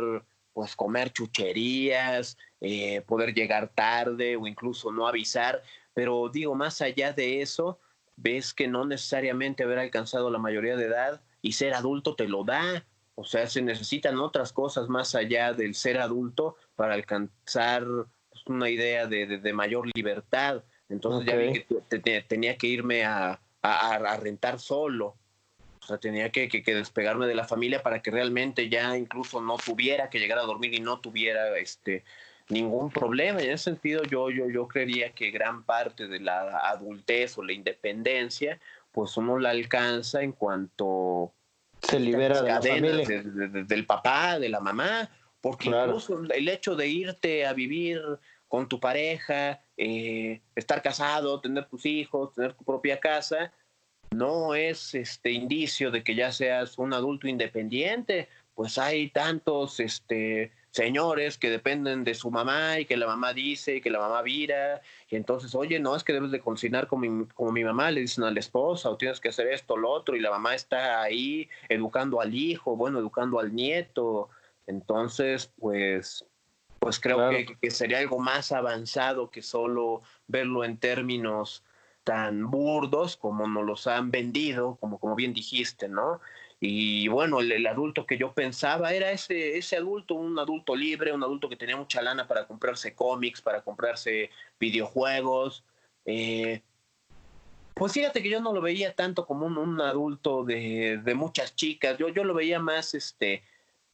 pues 0.53 0.75
comer 0.75 1.11
chucherías, 1.11 2.37
eh, 2.61 3.01
poder 3.01 3.33
llegar 3.33 3.69
tarde 3.69 4.35
o 4.35 4.45
incluso 4.45 4.91
no 4.91 5.07
avisar, 5.07 5.63
pero 5.95 6.29
digo, 6.29 6.53
más 6.53 6.79
allá 6.81 7.11
de 7.11 7.41
eso, 7.41 7.79
ves 8.15 8.53
que 8.53 8.67
no 8.67 8.85
necesariamente 8.85 9.63
haber 9.63 9.79
alcanzado 9.79 10.29
la 10.29 10.37
mayoría 10.37 10.77
de 10.77 10.85
edad 10.85 11.21
y 11.41 11.53
ser 11.53 11.73
adulto 11.73 12.15
te 12.15 12.27
lo 12.27 12.43
da, 12.43 12.85
o 13.15 13.25
sea, 13.25 13.47
se 13.47 13.63
necesitan 13.63 14.19
otras 14.19 14.53
cosas 14.53 14.89
más 14.89 15.15
allá 15.15 15.53
del 15.53 15.73
ser 15.73 15.99
adulto 15.99 16.55
para 16.75 16.93
alcanzar 16.93 17.83
pues, 18.29 18.45
una 18.45 18.69
idea 18.69 19.07
de 19.07 19.53
mayor 19.53 19.89
libertad. 19.95 20.63
Entonces 20.89 21.25
ya 21.25 21.35
vi 21.35 21.63
que 21.63 22.21
tenía 22.21 22.57
que 22.57 22.67
irme 22.67 23.05
a, 23.05 23.39
rentar 24.19 24.59
solo. 24.59 25.15
O 25.81 25.87
sea, 25.87 25.97
tenía 25.97 26.31
que, 26.31 26.47
despegarme 26.65 27.27
de 27.27 27.35
la 27.35 27.45
familia 27.45 27.83
para 27.83 28.01
que 28.01 28.11
realmente 28.11 28.69
ya 28.69 28.97
incluso 28.97 29.41
no 29.41 29.57
tuviera 29.57 30.09
que 30.09 30.19
llegar 30.19 30.39
a 30.39 30.43
dormir 30.43 30.73
y 30.73 30.79
no 30.79 30.99
tuviera 30.99 31.57
este 31.57 32.03
ningún 32.49 32.91
problema. 32.91 33.41
en 33.41 33.51
ese 33.51 33.65
sentido, 33.65 34.03
yo, 34.03 34.29
yo, 34.29 34.49
yo 34.49 34.67
creería 34.67 35.11
que 35.11 35.31
gran 35.31 35.63
parte 35.63 36.07
de 36.07 36.19
la 36.19 36.59
adultez 36.59 37.37
o 37.37 37.43
la 37.43 37.53
independencia, 37.53 38.59
pues 38.91 39.17
uno 39.17 39.39
la 39.39 39.49
alcanza 39.49 40.21
en 40.21 40.31
cuanto 40.31 41.33
se 41.81 41.99
libera 41.99 42.41
de 42.41 42.49
la 42.49 42.61
familia. 42.61 43.07
del 43.65 43.85
papá, 43.85 44.39
de 44.39 44.49
la 44.49 44.59
mamá, 44.59 45.09
porque 45.41 45.69
incluso 45.69 46.23
el 46.23 46.49
hecho 46.49 46.75
de 46.75 46.87
irte 46.87 47.45
a 47.45 47.53
vivir 47.53 48.01
con 48.47 48.67
tu 48.67 48.79
pareja, 48.79 49.61
eh, 49.77 50.41
estar 50.55 50.81
casado, 50.81 51.41
tener 51.41 51.65
tus 51.65 51.85
hijos, 51.85 52.33
tener 52.33 52.53
tu 52.53 52.63
propia 52.63 52.99
casa, 52.99 53.51
no 54.11 54.55
es 54.55 54.93
este 54.95 55.31
indicio 55.31 55.91
de 55.91 56.03
que 56.03 56.15
ya 56.15 56.31
seas 56.31 56.77
un 56.77 56.93
adulto 56.93 57.27
independiente, 57.27 58.29
pues 58.53 58.77
hay 58.77 59.09
tantos 59.09 59.79
este 59.79 60.51
señores 60.71 61.37
que 61.37 61.49
dependen 61.49 62.03
de 62.03 62.13
su 62.13 62.29
mamá 62.29 62.79
y 62.79 62.85
que 62.85 62.97
la 62.97 63.07
mamá 63.07 63.33
dice 63.33 63.77
y 63.77 63.81
que 63.81 63.89
la 63.89 63.99
mamá 63.99 64.21
vira. 64.21 64.81
Y 65.09 65.15
entonces, 65.15 65.55
oye, 65.55 65.79
no, 65.79 65.95
es 65.95 66.03
que 66.03 66.11
debes 66.11 66.31
de 66.31 66.41
cocinar 66.41 66.87
como 66.87 67.09
mi, 67.09 67.25
como 67.27 67.53
mi 67.53 67.63
mamá, 67.63 67.91
le 67.91 68.01
dicen 68.01 68.25
a 68.25 68.31
la 68.31 68.39
esposa 68.41 68.89
o 68.89 68.97
tienes 68.97 69.21
que 69.21 69.29
hacer 69.29 69.47
esto, 69.47 69.77
lo 69.77 69.89
otro 69.89 70.17
y 70.17 70.19
la 70.19 70.31
mamá 70.31 70.53
está 70.53 71.01
ahí 71.01 71.49
educando 71.69 72.19
al 72.19 72.35
hijo, 72.35 72.75
bueno, 72.75 72.99
educando 72.99 73.39
al 73.39 73.55
nieto, 73.55 74.29
entonces, 74.67 75.51
pues 75.57 76.25
pues 76.85 76.99
creo 76.99 77.31
que, 77.59 77.71
sería 77.71 77.97
algo 77.97 78.19
más 78.19 78.51
avanzado 78.51 79.31
que 79.31 79.41
solo 79.41 80.03
verlo 80.27 80.63
en 80.63 80.77
términos 80.77 81.63
tan 82.03 82.51
burdos 82.51 83.17
como 83.17 83.47
nos 83.47 83.65
los 83.65 83.87
han 83.87 84.11
vendido, 84.11 84.75
como, 84.79 84.99
como 84.99 85.15
bien 85.15 85.33
dijiste, 85.33 85.89
¿no? 85.89 86.21
Y 86.59 87.07
bueno, 87.07 87.39
el, 87.39 87.65
adulto 87.65 88.05
que 88.05 88.19
yo 88.19 88.33
pensaba 88.33 88.93
era 88.93 89.09
ese, 89.09 89.57
ese 89.57 89.77
adulto, 89.77 90.13
un 90.13 90.37
adulto 90.37 90.75
libre, 90.75 91.11
un 91.11 91.23
adulto 91.23 91.49
que 91.49 91.55
tenía 91.55 91.75
mucha 91.75 92.03
lana 92.03 92.27
para 92.27 92.45
comprarse 92.45 92.93
cómics, 92.93 93.41
para 93.41 93.63
comprarse 93.63 94.29
videojuegos. 94.59 95.63
Eh, 96.05 96.61
pues 97.73 97.93
fíjate 97.93 98.21
que 98.21 98.29
yo 98.29 98.41
no 98.41 98.53
lo 98.53 98.61
veía 98.61 98.93
tanto 98.93 99.25
como 99.25 99.47
un, 99.47 99.81
adulto 99.81 100.43
de, 100.43 100.99
de, 101.03 101.15
muchas 101.15 101.55
chicas, 101.55 101.97
yo, 101.97 102.09
yo 102.09 102.23
lo 102.23 102.35
veía 102.35 102.59
más 102.59 102.93
este, 102.93 103.41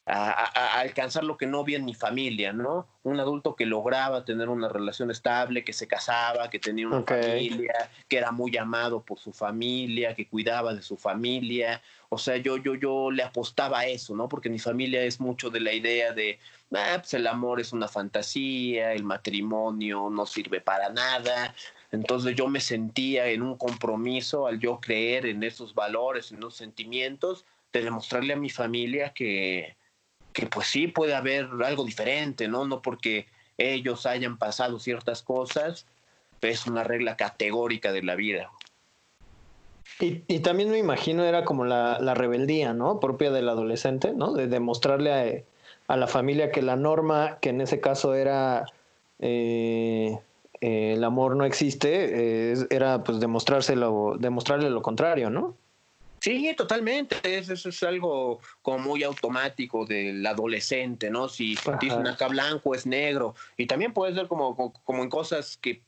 a, 0.04 0.80
alcanzar 0.80 1.22
lo 1.22 1.36
que 1.36 1.46
no 1.46 1.62
vi 1.62 1.76
en 1.76 1.84
mi 1.84 1.94
familia, 1.94 2.52
¿no? 2.52 2.88
Un 3.04 3.20
adulto 3.20 3.54
que 3.54 3.66
lograba 3.66 4.24
tener 4.24 4.48
una 4.48 4.68
relación 4.68 5.10
estable, 5.10 5.64
que 5.64 5.72
se 5.72 5.86
casaba, 5.86 6.50
que 6.50 6.58
tenía 6.58 6.88
una 6.88 7.02
familia, 7.02 7.90
que 8.08 8.18
era 8.18 8.32
muy 8.32 8.56
amado 8.56 9.02
por 9.02 9.18
su 9.18 9.32
familia, 9.32 10.14
que 10.14 10.26
cuidaba 10.26 10.74
de 10.74 10.82
su 10.82 10.96
familia. 10.96 11.80
O 12.08 12.18
sea, 12.18 12.36
yo, 12.36 12.56
yo, 12.56 12.74
yo 12.74 13.10
le 13.10 13.22
apostaba 13.22 13.80
a 13.80 13.86
eso, 13.86 14.16
¿no? 14.16 14.28
Porque 14.28 14.50
mi 14.50 14.58
familia 14.58 15.02
es 15.02 15.20
mucho 15.20 15.50
de 15.50 15.60
la 15.60 15.72
idea 15.72 16.12
de, 16.12 16.38
ah, 16.74 16.96
pues 16.98 17.14
el 17.14 17.26
amor 17.28 17.60
es 17.60 17.72
una 17.72 17.86
fantasía, 17.86 18.92
el 18.92 19.04
matrimonio 19.04 20.10
no 20.10 20.26
sirve 20.26 20.60
para 20.60 20.88
nada. 20.88 21.54
Entonces 21.92 22.34
yo 22.34 22.48
me 22.48 22.60
sentía 22.60 23.28
en 23.28 23.42
un 23.42 23.56
compromiso 23.56 24.48
al 24.48 24.58
yo 24.58 24.80
creer 24.80 25.26
en 25.26 25.44
esos 25.44 25.74
valores, 25.74 26.32
en 26.32 26.38
esos 26.38 26.56
sentimientos, 26.56 27.44
de 27.72 27.84
demostrarle 27.84 28.32
a 28.32 28.36
mi 28.36 28.50
familia 28.50 29.12
que, 29.14 29.76
que 30.32 30.46
pues 30.46 30.68
sí 30.68 30.88
puede 30.88 31.14
haber 31.14 31.48
algo 31.64 31.84
diferente, 31.84 32.48
¿no? 32.48 32.66
No 32.66 32.82
porque 32.82 33.26
ellos 33.58 34.06
hayan 34.06 34.38
pasado 34.38 34.78
ciertas 34.78 35.22
cosas, 35.22 35.86
es 36.40 36.66
una 36.66 36.84
regla 36.84 37.16
categórica 37.16 37.92
de 37.92 38.02
la 38.02 38.14
vida. 38.14 38.50
Y, 40.00 40.22
y 40.26 40.40
también 40.40 40.70
me 40.70 40.78
imagino 40.78 41.24
era 41.24 41.44
como 41.44 41.64
la, 41.64 41.98
la, 42.00 42.14
rebeldía, 42.14 42.72
¿no? 42.72 42.98
Propia 42.98 43.30
del 43.30 43.48
adolescente, 43.48 44.12
¿no? 44.14 44.32
De 44.32 44.48
demostrarle 44.48 45.12
a, 45.12 45.92
a 45.92 45.96
la 45.96 46.06
familia 46.06 46.50
que 46.50 46.62
la 46.62 46.76
norma, 46.76 47.38
que 47.40 47.50
en 47.50 47.60
ese 47.60 47.80
caso 47.80 48.14
era 48.14 48.64
eh, 49.18 50.18
eh, 50.60 50.94
el 50.94 51.04
amor 51.04 51.36
no 51.36 51.44
existe, 51.44 52.52
eh, 52.52 52.56
era 52.70 53.02
pues 53.04 53.20
demostrárselo, 53.20 54.16
demostrarle 54.18 54.68
lo 54.68 54.82
contrario, 54.82 55.30
¿no? 55.30 55.56
Sí, 56.22 56.54
totalmente. 56.56 57.16
Eso, 57.24 57.68
es 57.68 57.82
algo 57.82 58.38
como 58.62 58.78
muy 58.78 59.02
automático 59.02 59.84
del 59.84 60.24
adolescente, 60.24 61.10
¿no? 61.10 61.28
Si 61.28 61.56
dicen 61.80 62.06
acá 62.06 62.28
blanco 62.28 62.76
es 62.76 62.86
negro. 62.86 63.34
Y 63.56 63.66
también 63.66 63.92
puede 63.92 64.14
ser 64.14 64.28
como, 64.28 64.54
como, 64.84 65.02
en 65.02 65.10
cosas 65.10 65.56
que 65.56 65.82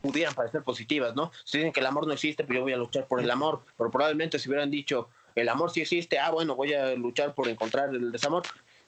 pudieran 0.00 0.34
parecer 0.34 0.62
positivas, 0.62 1.14
¿no? 1.14 1.30
Si 1.44 1.58
dicen 1.58 1.70
que 1.70 1.80
el 1.80 1.86
amor 1.86 2.06
no 2.06 2.14
existe, 2.14 2.44
pero 2.44 2.46
pues 2.46 2.56
yo 2.60 2.62
voy 2.62 2.72
a 2.72 2.76
luchar 2.78 3.06
por 3.06 3.20
el 3.20 3.30
amor. 3.30 3.60
Pero 3.76 3.90
probablemente 3.90 4.38
si 4.38 4.48
hubieran 4.48 4.70
dicho 4.70 5.10
el 5.34 5.50
amor 5.50 5.70
sí 5.70 5.82
existe, 5.82 6.18
ah, 6.18 6.30
bueno, 6.30 6.56
voy 6.56 6.72
a 6.72 6.94
luchar 6.94 7.34
por 7.34 7.46
encontrar 7.46 7.90
el 7.90 8.10
desamor. 8.10 8.44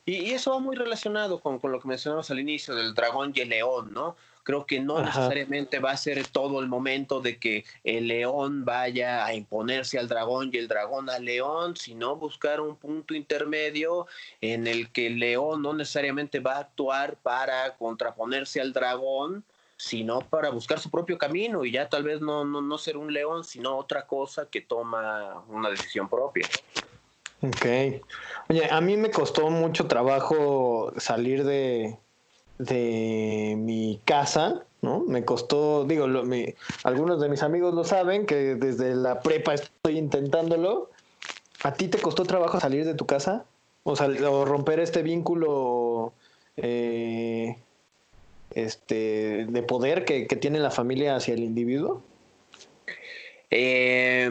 Y, 0.06 0.30
eso 0.30 0.52
va 0.52 0.60
muy 0.60 0.76
relacionado 0.76 1.40
con, 1.40 1.58
con, 1.58 1.72
lo 1.72 1.78
que 1.78 1.88
mencionamos 1.88 2.30
al 2.30 2.40
inicio 2.40 2.74
del 2.74 2.94
dragón 2.94 3.32
y 3.34 3.40
el 3.40 3.50
león, 3.50 3.92
¿no? 3.92 4.16
Creo 4.46 4.64
que 4.64 4.78
no 4.78 5.02
necesariamente 5.02 5.80
va 5.80 5.90
a 5.90 5.96
ser 5.96 6.24
todo 6.28 6.60
el 6.60 6.68
momento 6.68 7.20
de 7.20 7.36
que 7.36 7.64
el 7.82 8.06
león 8.06 8.64
vaya 8.64 9.26
a 9.26 9.34
imponerse 9.34 9.98
al 9.98 10.06
dragón 10.06 10.50
y 10.52 10.58
el 10.58 10.68
dragón 10.68 11.10
al 11.10 11.24
león, 11.24 11.74
sino 11.74 12.14
buscar 12.14 12.60
un 12.60 12.76
punto 12.76 13.12
intermedio 13.14 14.06
en 14.40 14.68
el 14.68 14.92
que 14.92 15.08
el 15.08 15.18
león 15.18 15.62
no 15.62 15.74
necesariamente 15.74 16.38
va 16.38 16.58
a 16.58 16.60
actuar 16.60 17.16
para 17.16 17.74
contraponerse 17.74 18.60
al 18.60 18.72
dragón, 18.72 19.42
sino 19.76 20.20
para 20.20 20.50
buscar 20.50 20.78
su 20.78 20.92
propio 20.92 21.18
camino 21.18 21.64
y 21.64 21.72
ya 21.72 21.88
tal 21.88 22.04
vez 22.04 22.20
no, 22.20 22.44
no, 22.44 22.60
no 22.60 22.78
ser 22.78 22.96
un 22.96 23.12
león, 23.12 23.42
sino 23.42 23.76
otra 23.76 24.06
cosa 24.06 24.46
que 24.48 24.60
toma 24.60 25.42
una 25.48 25.70
decisión 25.70 26.08
propia. 26.08 26.46
Ok. 27.42 27.66
Oye, 28.48 28.70
a 28.70 28.80
mí 28.80 28.96
me 28.96 29.10
costó 29.10 29.50
mucho 29.50 29.88
trabajo 29.88 30.92
salir 30.98 31.42
de, 31.42 31.98
de 32.58 33.54
mi 33.58 34.00
casa, 34.04 34.64
¿no? 34.82 35.00
Me 35.00 35.24
costó, 35.24 35.84
digo, 35.84 36.06
algunos 36.84 37.20
de 37.20 37.28
mis 37.28 37.42
amigos 37.42 37.74
lo 37.74 37.84
saben, 37.84 38.26
que 38.26 38.54
desde 38.54 38.94
la 38.94 39.20
prepa 39.20 39.54
estoy 39.54 39.98
intentándolo. 39.98 40.90
¿A 41.62 41.72
ti 41.72 41.88
te 41.88 41.98
costó 41.98 42.24
trabajo 42.24 42.60
salir 42.60 42.84
de 42.84 42.94
tu 42.94 43.06
casa? 43.06 43.44
O, 43.82 43.92
o 43.92 44.44
romper 44.44 44.80
este 44.80 45.02
vínculo 45.02 46.12
eh, 46.56 47.56
este, 48.50 49.46
de 49.48 49.62
poder 49.62 50.04
que, 50.04 50.26
que 50.26 50.36
tiene 50.36 50.58
la 50.58 50.70
familia 50.70 51.16
hacia 51.16 51.34
el 51.34 51.44
individuo. 51.44 52.02
Eh, 53.50 54.28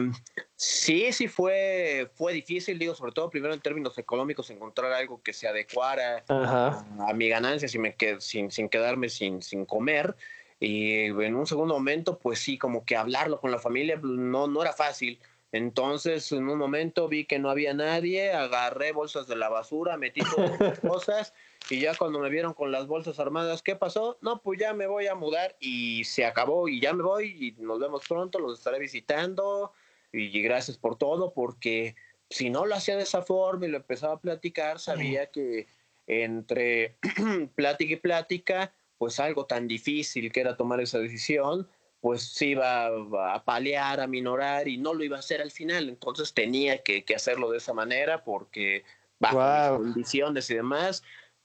sí, 0.56 1.12
sí 1.12 1.28
fue, 1.28 2.10
fue 2.14 2.32
difícil, 2.32 2.78
digo, 2.78 2.94
sobre 2.94 3.12
todo 3.12 3.30
primero 3.30 3.54
en 3.54 3.60
términos 3.60 3.96
económicos, 3.98 4.50
encontrar 4.50 4.92
algo 4.92 5.22
que 5.22 5.32
se 5.32 5.46
adecuara 5.46 6.24
a, 6.28 7.12
mi 7.14 7.28
ganancia 7.28 7.68
sin, 7.68 7.82
me 7.82 7.94
sin, 8.18 8.50
sin 8.50 8.68
quedarme 8.68 9.08
sin, 9.08 9.42
sin 9.42 9.64
comer. 9.64 10.16
Y 10.58 11.04
en 11.04 11.36
un 11.36 11.46
segundo 11.46 11.74
momento, 11.74 12.18
pues 12.18 12.38
sí, 12.38 12.56
como 12.56 12.84
que 12.84 12.96
hablarlo 12.96 13.40
con 13.40 13.50
la 13.50 13.58
familia 13.58 14.00
pues, 14.00 14.12
no, 14.12 14.48
no 14.48 14.62
era 14.62 14.72
fácil. 14.72 15.20
Entonces, 15.52 16.32
en 16.32 16.48
un 16.48 16.58
momento 16.58 17.08
vi 17.08 17.24
que 17.24 17.38
no 17.38 17.50
había 17.50 17.72
nadie, 17.72 18.32
agarré 18.32 18.92
bolsas 18.92 19.26
de 19.26 19.36
la 19.36 19.48
basura, 19.48 19.96
metí 19.96 20.20
todas 20.20 20.58
las 20.60 20.80
cosas 20.80 21.34
y 21.70 21.80
ya 21.80 21.94
cuando 21.94 22.18
me 22.18 22.28
vieron 22.30 22.52
con 22.52 22.72
las 22.72 22.86
bolsas 22.86 23.18
armadas, 23.18 23.62
¿qué 23.62 23.76
pasó? 23.76 24.18
No, 24.20 24.40
pues 24.42 24.58
ya 24.58 24.72
me 24.72 24.86
voy 24.86 25.06
a 25.06 25.14
mudar 25.14 25.56
y 25.60 26.04
se 26.04 26.24
acabó 26.24 26.68
y 26.68 26.80
ya 26.80 26.92
me 26.92 27.02
voy 27.02 27.56
y 27.58 27.62
nos 27.62 27.78
vemos 27.78 28.02
pronto, 28.06 28.38
los 28.38 28.58
estaré 28.58 28.78
visitando 28.78 29.72
y 30.12 30.42
gracias 30.42 30.78
por 30.78 30.96
todo 30.96 31.32
porque 31.32 31.94
si 32.30 32.50
no 32.50 32.66
lo 32.66 32.74
hacía 32.74 32.96
de 32.96 33.02
esa 33.02 33.22
forma 33.22 33.66
y 33.66 33.70
lo 33.70 33.78
empezaba 33.78 34.14
a 34.14 34.20
platicar, 34.20 34.78
sabía 34.78 35.26
que 35.26 35.66
entre 36.06 36.96
plática 37.54 37.92
y 37.94 37.96
plática, 37.96 38.72
pues 38.98 39.20
algo 39.20 39.46
tan 39.46 39.68
difícil 39.68 40.32
que 40.32 40.40
era 40.40 40.56
tomar 40.56 40.80
esa 40.80 40.98
decisión, 40.98 41.68
pues 42.00 42.22
se 42.22 42.46
iba 42.46 42.86
a 42.86 43.44
paliar, 43.44 44.00
a 44.00 44.06
minorar 44.06 44.68
y 44.68 44.76
no 44.76 44.94
lo 44.94 45.04
iba 45.04 45.16
a 45.16 45.20
hacer 45.20 45.42
al 45.42 45.50
final. 45.50 45.88
Entonces 45.88 46.32
tenía 46.32 46.82
que, 46.82 47.04
hacerlo 47.14 47.50
de 47.50 47.58
esa 47.58 47.72
manera 47.72 48.22
porque 48.24 48.84
bajo 49.18 49.78
mis 49.78 49.92
condiciones 49.92 50.50
y 50.50 50.54
demás, 50.54 51.02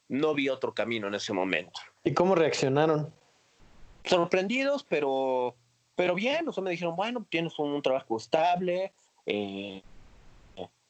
no 0.08 0.34
vi 0.34 0.50
otro 0.50 0.74
camino 0.74 1.08
en 1.08 1.16
ese 1.16 1.34
momento. 1.34 1.80
¿Y 2.04 2.14
cómo 2.14 2.36
reaccionaron? 2.36 3.14
Sorprendidos, 4.04 4.84
pero, 4.84 5.56
pero 5.96 6.16
bien. 6.16 6.48
O 6.48 6.62
me 6.62 6.72
dijeron, 6.72 6.96
bueno, 6.96 7.26
tienes 7.30 7.58
un, 7.60 7.82
trabajo 7.82 8.18
estable, 8.18 8.94
eh, 9.26 9.82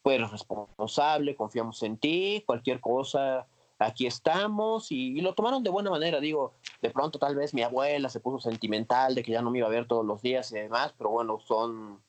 eres 0.05 0.31
responsable, 0.31 1.35
confiamos 1.35 1.83
en 1.83 1.97
ti, 1.97 2.43
cualquier 2.45 2.79
cosa 2.79 3.45
aquí 3.85 4.05
estamos 4.05 4.91
y, 4.91 5.19
lo 5.21 5.33
tomaron 5.33 5.63
de 5.63 5.69
buena 5.69 5.89
manera. 5.89 6.19
Digo, 6.19 6.53
de 6.81 6.89
pronto 6.89 7.19
tal 7.19 7.35
vez 7.35 7.53
mi 7.53 7.61
abuela 7.61 8.09
se 8.09 8.19
puso 8.19 8.39
sentimental 8.39 9.15
de 9.15 9.23
que 9.23 9.31
ya 9.31 9.41
no 9.41 9.51
me 9.51 9.59
iba 9.59 9.67
a 9.67 9.71
ver 9.71 9.87
todos 9.87 10.05
los 10.05 10.21
días 10.21 10.51
y 10.51 10.55
demás, 10.55 10.93
pero 10.97 11.09
bueno, 11.09 11.39
son, 11.39 11.99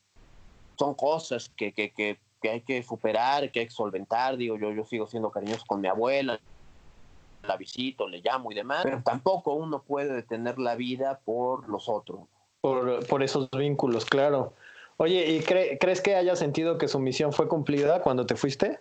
son 0.79 0.95
cosas 0.95 1.51
que, 1.51 1.73
que, 1.73 1.91
que, 1.91 2.19
que 2.41 2.51
hay 2.51 2.61
que 2.61 2.83
superar, 2.83 3.51
que 3.51 3.61
hay 3.61 3.67
que 3.67 3.73
solventar. 3.73 4.37
Digo, 4.37 4.57
yo, 4.59 4.73
yo 4.73 4.85
sigo 4.85 5.07
siendo 5.07 5.31
cariñoso 5.31 5.65
con 5.67 5.81
mi 5.81 5.89
abuela, 5.89 6.39
la 7.43 7.57
visito, 7.57 8.09
le 8.09 8.21
llamo 8.21 8.53
y 8.53 8.55
demás, 8.55 8.83
pero 8.85 9.03
tampoco 9.03 9.55
uno 9.55 9.83
puede 9.83 10.13
detener 10.13 10.59
la 10.59 10.77
vida 10.77 11.21
por 11.25 11.69
los 11.69 11.89
otros. 11.89 12.21
Por, 12.63 13.07
por 13.07 13.23
esos 13.23 13.51
vínculos, 13.51 14.07
claro. 14.07 14.55
Oye, 14.97 15.31
¿y 15.33 15.43
crees 15.43 16.01
que 16.01 16.17
haya 16.17 16.37
sentido 16.37 16.79
que 16.79 16.89
su 16.89 16.99
misión 16.99 17.35
fue 17.35 17.49
cumplida 17.49 18.01
cuando 18.01 18.25
te 18.25 18.37
fuiste? 18.37 18.81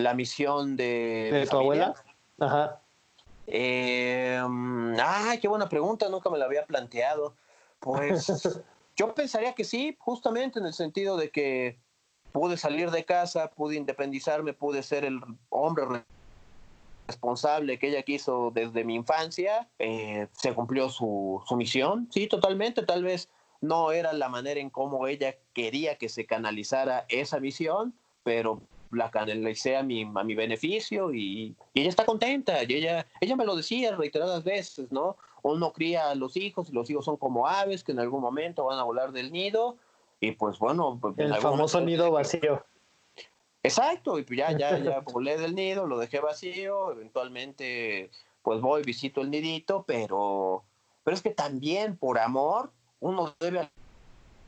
la 0.00 0.14
misión 0.14 0.76
de... 0.76 1.30
¿De 1.32 1.46
tu 1.46 1.58
abuela? 1.58 1.94
Ajá. 2.38 2.80
Eh, 3.46 4.40
ay, 5.02 5.38
qué 5.40 5.48
buena 5.48 5.68
pregunta, 5.68 6.08
nunca 6.08 6.30
me 6.30 6.38
la 6.38 6.46
había 6.46 6.64
planteado. 6.64 7.34
Pues 7.78 8.60
yo 8.96 9.14
pensaría 9.14 9.54
que 9.54 9.64
sí, 9.64 9.96
justamente 9.98 10.58
en 10.58 10.66
el 10.66 10.72
sentido 10.72 11.16
de 11.16 11.30
que 11.30 11.78
pude 12.32 12.56
salir 12.56 12.90
de 12.90 13.04
casa, 13.04 13.50
pude 13.50 13.76
independizarme, 13.76 14.52
pude 14.52 14.82
ser 14.82 15.04
el 15.04 15.20
hombre 15.48 15.84
responsable 17.10 17.78
que 17.78 17.88
ella 17.88 18.02
quiso 18.02 18.50
desde 18.54 18.84
mi 18.84 18.94
infancia, 18.94 19.68
eh, 19.78 20.28
se 20.32 20.54
cumplió 20.54 20.88
su, 20.88 21.42
su 21.46 21.56
misión, 21.56 22.08
sí, 22.10 22.26
totalmente, 22.26 22.82
tal 22.84 23.04
vez 23.04 23.28
no 23.60 23.92
era 23.92 24.12
la 24.12 24.28
manera 24.28 24.60
en 24.60 24.70
cómo 24.70 25.06
ella 25.06 25.34
quería 25.52 25.96
que 25.96 26.08
se 26.08 26.24
canalizara 26.24 27.04
esa 27.08 27.40
misión, 27.40 27.94
pero 28.22 28.62
la 28.90 29.10
canalicé 29.10 29.76
a 29.76 29.82
mi, 29.82 30.02
a 30.02 30.24
mi 30.24 30.34
beneficio 30.34 31.12
y, 31.12 31.54
ella 31.74 31.88
está 31.88 32.04
contenta. 32.04 32.62
Y 32.64 32.74
ella, 32.74 33.06
ella 33.20 33.36
me 33.36 33.44
lo 33.44 33.54
decía 33.54 33.94
reiteradas 33.96 34.44
veces, 34.44 34.90
¿no? 34.90 35.16
Uno 35.42 35.72
cría 35.72 36.10
a 36.10 36.14
los 36.14 36.36
hijos 36.36 36.70
y 36.70 36.72
los 36.72 36.88
hijos 36.90 37.04
son 37.04 37.16
como 37.16 37.46
aves 37.46 37.84
que 37.84 37.92
en 37.92 38.00
algún 38.00 38.20
momento 38.20 38.64
van 38.64 38.78
a 38.78 38.82
volar 38.82 39.12
del 39.12 39.32
nido 39.32 39.76
y 40.20 40.32
pues 40.32 40.58
bueno. 40.58 40.98
Pues, 41.00 41.14
El 41.18 41.34
famoso 41.36 41.80
nido 41.80 42.10
vacío. 42.10 42.64
Exacto, 43.62 44.18
y 44.18 44.22
pues 44.24 44.38
ya, 44.38 44.52
ya, 44.56 44.78
ya 44.78 45.00
volé 45.12 45.36
del 45.36 45.54
nido, 45.54 45.86
lo 45.86 45.98
dejé 45.98 46.20
vacío, 46.20 46.92
eventualmente 46.92 48.10
pues 48.42 48.60
voy, 48.60 48.82
visito 48.82 49.20
el 49.20 49.30
nidito, 49.30 49.84
pero, 49.86 50.64
pero 51.04 51.14
es 51.14 51.22
que 51.22 51.30
también 51.30 51.96
por 51.96 52.18
amor 52.18 52.72
uno 53.00 53.34
debe 53.38 53.70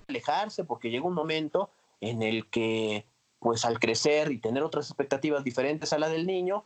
alejarse 0.08 0.64
porque 0.64 0.90
llega 0.90 1.06
un 1.06 1.14
momento 1.14 1.70
en 2.00 2.22
el 2.22 2.48
que 2.48 3.06
pues 3.38 3.64
al 3.64 3.80
crecer 3.80 4.30
y 4.30 4.38
tener 4.38 4.62
otras 4.62 4.88
expectativas 4.88 5.42
diferentes 5.42 5.92
a 5.92 5.98
la 5.98 6.08
del 6.08 6.26
niño, 6.26 6.64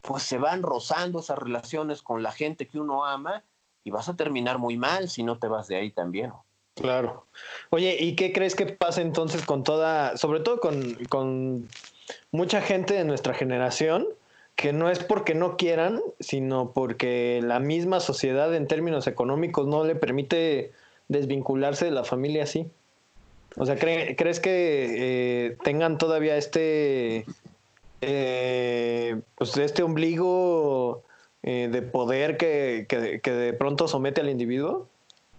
pues 0.00 0.22
se 0.22 0.38
van 0.38 0.62
rozando 0.62 1.18
esas 1.18 1.38
relaciones 1.38 2.02
con 2.02 2.22
la 2.22 2.30
gente 2.30 2.68
que 2.68 2.78
uno 2.78 3.04
ama 3.04 3.42
y 3.82 3.90
vas 3.90 4.08
a 4.08 4.16
terminar 4.16 4.58
muy 4.58 4.76
mal 4.76 5.08
si 5.08 5.22
no 5.22 5.38
te 5.38 5.48
vas 5.48 5.66
de 5.66 5.76
ahí 5.76 5.90
también. 5.90 6.32
Claro. 6.74 7.24
Oye, 7.70 7.96
¿y 7.98 8.16
qué 8.16 8.32
crees 8.32 8.54
que 8.54 8.66
pasa 8.66 9.00
entonces 9.00 9.44
con 9.44 9.62
toda, 9.62 10.16
sobre 10.16 10.40
todo 10.40 10.58
con, 10.58 10.94
con 11.08 11.68
mucha 12.32 12.60
gente 12.60 12.94
de 12.94 13.04
nuestra 13.04 13.34
generación 13.34 14.06
que 14.56 14.72
no 14.72 14.90
es 14.90 15.00
porque 15.00 15.34
no 15.34 15.56
quieran, 15.56 16.00
sino 16.20 16.72
porque 16.72 17.40
la 17.42 17.58
misma 17.60 18.00
sociedad 18.00 18.54
en 18.54 18.68
términos 18.68 19.06
económicos 19.06 19.66
no 19.66 19.84
le 19.84 19.94
permite 19.94 20.72
desvincularse 21.08 21.84
de 21.86 21.90
la 21.90 22.04
familia 22.04 22.44
así. 22.44 22.68
O 23.56 23.66
sea, 23.66 23.76
¿crees 23.76 24.40
que 24.40 25.46
eh, 25.48 25.56
tengan 25.62 25.98
todavía 25.98 26.36
este, 26.36 27.24
eh, 28.00 29.20
pues 29.36 29.56
este 29.56 29.82
ombligo 29.82 31.02
eh, 31.42 31.68
de 31.70 31.82
poder 31.82 32.36
que, 32.36 32.86
que 32.88 33.30
de 33.30 33.52
pronto 33.52 33.86
somete 33.86 34.20
al 34.20 34.30
individuo? 34.30 34.88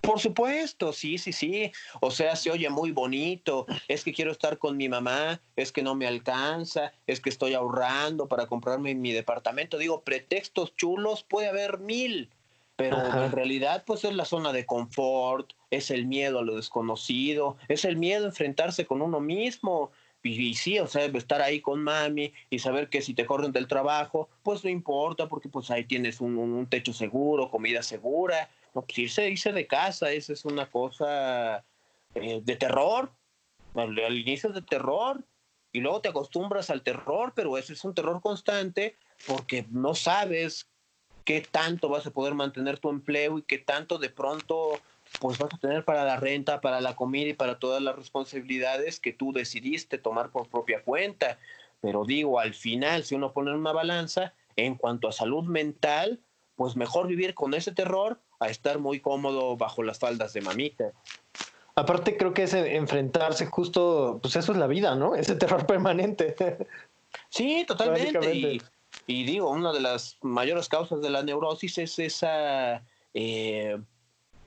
Por 0.06 0.20
supuesto, 0.20 0.94
sí, 0.94 1.18
sí, 1.18 1.34
sí. 1.34 1.72
O 2.00 2.12
sea, 2.12 2.36
se 2.36 2.52
oye 2.52 2.70
muy 2.70 2.92
bonito. 2.92 3.66
Es 3.88 4.04
que 4.04 4.14
quiero 4.14 4.32
estar 4.32 4.58
con 4.58 4.78
mi 4.78 4.88
mamá, 4.88 5.42
es 5.56 5.72
que 5.72 5.82
no 5.82 5.96
me 5.96 6.08
alcanza, 6.08 6.94
es 7.08 7.20
que 7.20 7.30
estoy 7.30 7.54
ahorrando 7.54 8.28
para 8.28 8.48
comprarme 8.48 8.94
mi 8.94 9.12
departamento. 9.12 9.78
Digo, 9.78 10.02
pretextos 10.02 10.76
chulos 10.76 11.24
puede 11.24 11.48
haber 11.48 11.80
mil, 11.80 12.30
pero 12.76 12.98
en 12.98 13.32
realidad 13.32 13.84
pues 13.86 14.04
es 14.04 14.14
la 14.14 14.26
zona 14.26 14.52
de 14.52 14.66
confort, 14.66 15.54
es 15.72 15.90
el 15.90 16.06
miedo 16.06 16.40
a 16.40 16.44
lo 16.44 16.56
desconocido, 16.56 17.58
es 17.68 17.86
el 17.86 17.98
miedo 17.98 18.26
a 18.26 18.30
enfrentarse 18.30 18.86
con 18.86 19.02
uno 19.02 19.20
mismo. 19.20 19.92
Y, 20.22 20.56
sí, 20.56 20.80
o 20.80 20.88
sea, 20.88 21.06
estar 21.06 21.44
ahí 21.44 21.62
con 21.62 21.84
mami 21.84 22.34
y 22.50 22.58
saber 22.58 22.90
que 22.90 23.04
si 23.04 23.14
te 23.14 23.28
corren 23.28 23.52
del 23.52 23.68
trabajo, 23.68 24.28
pues 24.42 24.64
no 24.64 24.72
importa 24.72 25.28
porque 25.28 25.50
pues 25.50 25.70
ahí 25.70 25.86
tienes 25.86 26.20
un, 26.20 26.40
un 26.40 26.66
techo 26.66 26.94
seguro, 26.94 27.52
comida 27.52 27.84
segura 27.84 28.50
no, 28.76 28.82
pues 28.82 29.00
irse, 29.00 29.30
irse 29.30 29.54
de 29.54 29.66
casa, 29.66 30.12
esa 30.12 30.34
es 30.34 30.44
una 30.44 30.70
cosa 30.70 31.66
eh, 32.14 32.42
de 32.44 32.56
terror. 32.58 33.12
Al, 33.74 33.98
inicio 34.18 34.50
es 34.50 34.56
de 34.56 34.62
terror 34.62 35.24
y 35.72 35.80
luego 35.80 36.02
te 36.02 36.10
acostumbras 36.10 36.70
al 36.70 36.84
terror, 36.84 37.32
pero 37.36 37.58
ese 37.58 37.74
es 37.74 37.84
un 37.86 37.96
terror 37.96 38.22
constante 38.22 38.98
porque 39.28 39.66
no 39.72 39.96
sabes 39.96 40.70
qué 41.24 41.42
tanto 41.42 41.88
vas 41.88 42.06
a 42.06 42.12
poder 42.12 42.36
mantener 42.36 42.78
tu 42.78 42.90
empleo 42.90 43.40
y 43.40 43.44
qué 43.44 43.58
tanto 43.58 43.98
de 43.98 44.10
pronto 44.10 44.72
pues 45.22 45.38
vas 45.38 45.54
a 45.54 45.58
tener 45.58 45.86
para 45.86 46.04
la 46.04 46.18
renta, 46.18 46.60
para 46.60 46.82
la 46.82 46.96
comida 46.96 47.30
y 47.30 47.34
para 47.34 47.60
todas 47.60 47.82
las 47.82 47.96
responsabilidades 47.96 49.00
que 49.00 49.14
tú 49.14 49.32
decidiste 49.32 49.98
tomar 49.98 50.32
por 50.32 50.50
propia 50.50 50.84
cuenta. 50.84 51.40
Pero 51.80 52.04
digo, 52.04 52.40
al 52.40 52.54
final, 52.54 53.04
si 53.06 53.16
uno 53.16 53.32
pone 53.32 53.54
una 53.54 53.72
balanza, 53.72 54.34
en 54.58 54.76
cuanto 54.76 55.08
a 55.08 55.14
salud 55.14 55.44
mental, 55.46 56.22
pues 56.56 56.76
mejor 56.76 57.08
vivir 57.08 57.34
con 57.34 57.54
ese 57.54 57.72
terror 57.72 58.20
a 58.40 58.48
estar 58.48 58.80
muy 58.80 59.00
cómodo 59.00 59.58
bajo 59.58 59.84
las 59.84 60.00
faldas 60.00 60.34
de 60.34 60.42
mamita. 60.42 60.92
Aparte 61.76 62.16
creo 62.16 62.34
que 62.34 62.44
es 62.44 62.54
enfrentarse 62.54 63.48
justo, 63.48 64.20
pues 64.22 64.36
eso 64.38 64.54
es 64.54 64.58
la 64.58 64.68
vida, 64.68 64.96
¿no? 64.96 65.16
Ese 65.16 65.36
terror 65.36 65.66
permanente. 65.68 66.36
Sí, 67.30 67.66
totalmente. 67.68 68.62
Y, 69.08 69.24
digo, 69.26 69.50
una 69.50 69.74
de 69.74 69.82
las 69.82 70.18
mayores 70.22 70.70
causas 70.70 71.02
de 71.02 71.10
la 71.10 71.22
neurosis 71.22 71.78
es 71.78 72.00
esa 72.00 72.82
eh, 73.14 73.78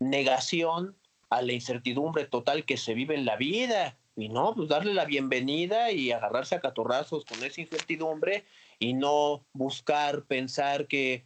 negación 0.00 0.96
a 1.30 1.42
la 1.42 1.52
incertidumbre 1.52 2.24
total 2.24 2.64
que 2.64 2.78
se 2.78 2.94
vive 2.94 3.14
en 3.14 3.26
la 3.26 3.36
vida. 3.36 3.96
Y 4.16 4.30
no, 4.30 4.54
pues 4.54 4.68
darle 4.68 4.94
la 4.94 5.04
bienvenida 5.04 5.92
y 5.92 6.10
agarrarse 6.10 6.54
a 6.54 6.60
catorrazos 6.60 7.24
con 7.24 7.44
esa 7.44 7.60
incertidumbre 7.60 8.44
y 8.78 8.94
no 8.94 9.44
buscar 9.52 10.24
pensar 10.24 10.86
que 10.88 11.24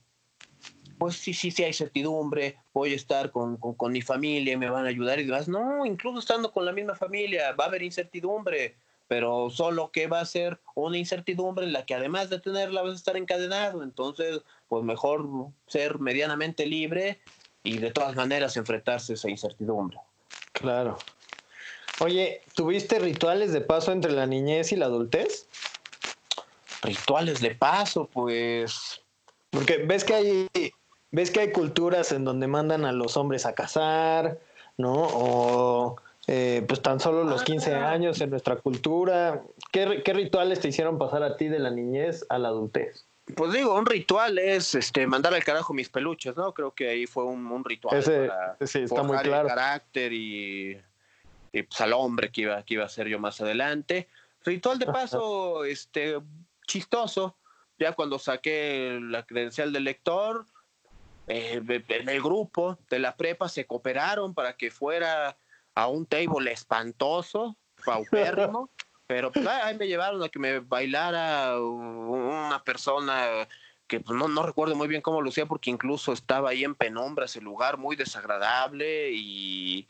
pues 1.02 1.16
sí, 1.16 1.34
sí, 1.34 1.50
sí 1.50 1.64
hay 1.64 1.72
certidumbre, 1.72 2.58
voy 2.72 2.92
a 2.92 2.94
estar 2.94 3.32
con, 3.32 3.56
con, 3.56 3.90
mi 3.90 4.02
familia, 4.02 4.56
me 4.56 4.70
van 4.70 4.86
a 4.86 4.88
ayudar 4.88 5.18
y 5.18 5.24
demás. 5.24 5.48
No, 5.48 5.84
incluso 5.84 6.20
estando 6.20 6.52
con 6.52 6.64
la 6.64 6.70
misma 6.70 6.94
familia, 6.94 7.50
va 7.58 7.64
a 7.64 7.66
haber 7.66 7.82
incertidumbre, 7.82 8.76
pero 9.08 9.50
solo 9.50 9.90
que 9.90 10.06
va 10.06 10.20
a 10.20 10.24
ser 10.24 10.60
una 10.76 10.96
incertidumbre 10.96 11.64
en 11.64 11.72
la 11.72 11.84
que 11.86 11.96
además 11.96 12.30
de 12.30 12.38
tenerla 12.38 12.82
vas 12.82 12.92
a 12.92 12.94
estar 12.94 13.16
encadenado. 13.16 13.82
Entonces, 13.82 14.42
pues 14.68 14.84
mejor 14.84 15.26
ser 15.66 15.98
medianamente 15.98 16.66
libre 16.66 17.18
y 17.64 17.78
de 17.78 17.90
todas 17.90 18.14
maneras 18.14 18.56
enfrentarse 18.56 19.14
a 19.14 19.16
esa 19.16 19.28
incertidumbre. 19.28 19.98
Claro. 20.52 20.98
Oye, 21.98 22.42
¿tuviste 22.54 23.00
rituales 23.00 23.52
de 23.52 23.60
paso 23.60 23.90
entre 23.90 24.12
la 24.12 24.28
niñez 24.28 24.70
y 24.70 24.76
la 24.76 24.84
adultez? 24.84 25.48
Rituales 26.80 27.40
de 27.40 27.56
paso, 27.56 28.08
pues... 28.12 29.00
Porque 29.50 29.78
ves 29.78 30.04
que 30.04 30.14
hay 30.14 30.48
ves 31.12 31.30
que 31.30 31.40
hay 31.40 31.52
culturas 31.52 32.10
en 32.10 32.24
donde 32.24 32.48
mandan 32.48 32.84
a 32.84 32.92
los 32.92 33.16
hombres 33.16 33.46
a 33.46 33.54
casar, 33.54 34.38
¿no? 34.76 34.94
O 34.94 35.96
eh, 36.26 36.64
pues 36.66 36.80
tan 36.80 36.98
solo 36.98 37.24
los 37.24 37.42
15 37.44 37.74
ah. 37.74 37.90
años 37.90 38.20
en 38.20 38.30
nuestra 38.30 38.56
cultura. 38.56 39.42
¿Qué, 39.70 39.86
rituales 39.86 40.60
te 40.60 40.68
hicieron 40.68 40.98
pasar 40.98 41.22
a 41.22 41.36
ti 41.36 41.48
de 41.48 41.58
la 41.58 41.70
niñez 41.70 42.24
a 42.28 42.38
la 42.38 42.48
adultez? 42.48 43.06
Pues 43.36 43.52
digo, 43.52 43.74
un 43.74 43.86
ritual 43.86 44.38
es 44.38 44.74
este 44.74 45.06
mandar 45.06 45.32
al 45.34 45.44
carajo 45.44 45.72
mis 45.74 45.88
peluches, 45.88 46.36
¿no? 46.36 46.52
Creo 46.52 46.72
que 46.72 46.88
ahí 46.88 47.06
fue 47.06 47.24
un, 47.24 47.64
ritual 47.64 47.96
Ese, 47.96 48.28
sí, 48.66 48.80
está 48.80 49.02
muy 49.02 49.16
claro. 49.18 49.42
el 49.42 49.54
carácter 49.54 50.12
y, 50.12 50.80
pues 51.52 51.80
al 51.80 51.92
hombre 51.92 52.30
que 52.30 52.42
iba, 52.42 52.62
que 52.62 52.74
iba 52.74 52.84
a 52.84 52.88
ser 52.88 53.06
yo 53.08 53.18
más 53.18 53.40
adelante. 53.40 54.08
Ritual 54.44 54.78
de 54.78 54.86
paso, 54.86 55.64
este, 55.64 56.18
chistoso. 56.66 57.36
Ya 57.78 57.92
cuando 57.92 58.18
saqué 58.18 58.98
la 59.00 59.24
credencial 59.24 59.72
del 59.72 59.84
lector, 59.84 60.46
eh, 61.26 61.62
en 61.88 62.08
el 62.08 62.22
grupo 62.22 62.78
de 62.90 62.98
la 62.98 63.16
prepa 63.16 63.48
se 63.48 63.66
cooperaron 63.66 64.34
para 64.34 64.56
que 64.56 64.70
fuera 64.70 65.36
a 65.74 65.86
un 65.86 66.06
table 66.06 66.52
espantoso, 66.52 67.56
paupérrimo, 67.84 68.70
pero 69.06 69.32
pues, 69.32 69.46
ahí 69.46 69.76
me 69.76 69.86
llevaron 69.86 70.22
a 70.22 70.28
que 70.28 70.38
me 70.38 70.60
bailara 70.60 71.58
una 71.60 72.62
persona 72.64 73.48
que 73.86 74.00
pues, 74.00 74.18
no, 74.18 74.28
no 74.28 74.42
recuerdo 74.42 74.74
muy 74.74 74.88
bien 74.88 75.02
cómo 75.02 75.20
lucía 75.20 75.46
porque 75.46 75.70
incluso 75.70 76.12
estaba 76.12 76.50
ahí 76.50 76.64
en 76.64 76.74
penumbra 76.74 77.26
ese 77.26 77.40
lugar 77.40 77.78
muy 77.78 77.96
desagradable 77.96 79.10
y 79.12 79.86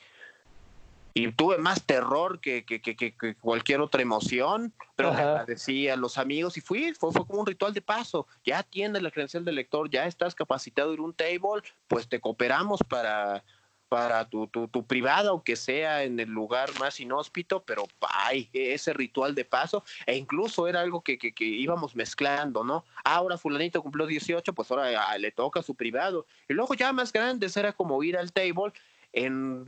y 1.14 1.30
tuve 1.32 1.58
más 1.58 1.84
terror 1.84 2.40
que, 2.40 2.64
que, 2.64 2.80
que, 2.80 3.34
cualquier 3.40 3.80
otra 3.80 4.02
emoción, 4.02 4.72
pero 4.96 5.12
me 5.12 5.20
agradecí 5.20 5.88
a 5.88 5.96
los 5.96 6.18
amigos 6.18 6.56
y 6.56 6.60
fui, 6.60 6.94
fue, 6.94 7.12
fue 7.12 7.26
como 7.26 7.40
un 7.40 7.46
ritual 7.46 7.74
de 7.74 7.82
paso. 7.82 8.26
Ya 8.44 8.62
tienes 8.62 9.02
la 9.02 9.10
credencial 9.10 9.44
de 9.44 9.52
lector, 9.52 9.90
ya 9.90 10.06
estás 10.06 10.34
capacitado 10.34 10.94
en 10.94 11.00
un 11.00 11.12
table, 11.12 11.62
pues 11.88 12.08
te 12.08 12.20
cooperamos 12.20 12.80
para, 12.88 13.44
para 13.92 14.26
tu, 14.26 14.46
tu, 14.46 14.68
tu, 14.68 14.86
privada, 14.86 15.30
aunque 15.30 15.54
sea 15.54 16.02
en 16.02 16.18
el 16.18 16.30
lugar 16.30 16.70
más 16.80 16.98
inhóspito, 16.98 17.62
pero 17.62 17.86
hay 18.00 18.48
ese 18.54 18.94
ritual 18.94 19.34
de 19.34 19.44
paso, 19.44 19.84
e 20.06 20.16
incluso 20.16 20.66
era 20.66 20.80
algo 20.80 21.02
que, 21.02 21.18
que, 21.18 21.34
que, 21.34 21.44
íbamos 21.44 21.94
mezclando, 21.94 22.64
¿no? 22.64 22.86
Ahora 23.04 23.36
fulanito 23.36 23.82
cumplió 23.82 24.06
18, 24.06 24.54
pues 24.54 24.70
ahora 24.70 25.08
ah, 25.08 25.18
le 25.18 25.30
toca 25.30 25.62
su 25.62 25.74
privado. 25.74 26.24
Y 26.48 26.54
luego 26.54 26.72
ya 26.72 26.90
más 26.94 27.12
grandes 27.12 27.54
era 27.54 27.74
como 27.74 28.02
ir 28.02 28.16
al 28.16 28.32
table 28.32 28.72
en 29.12 29.62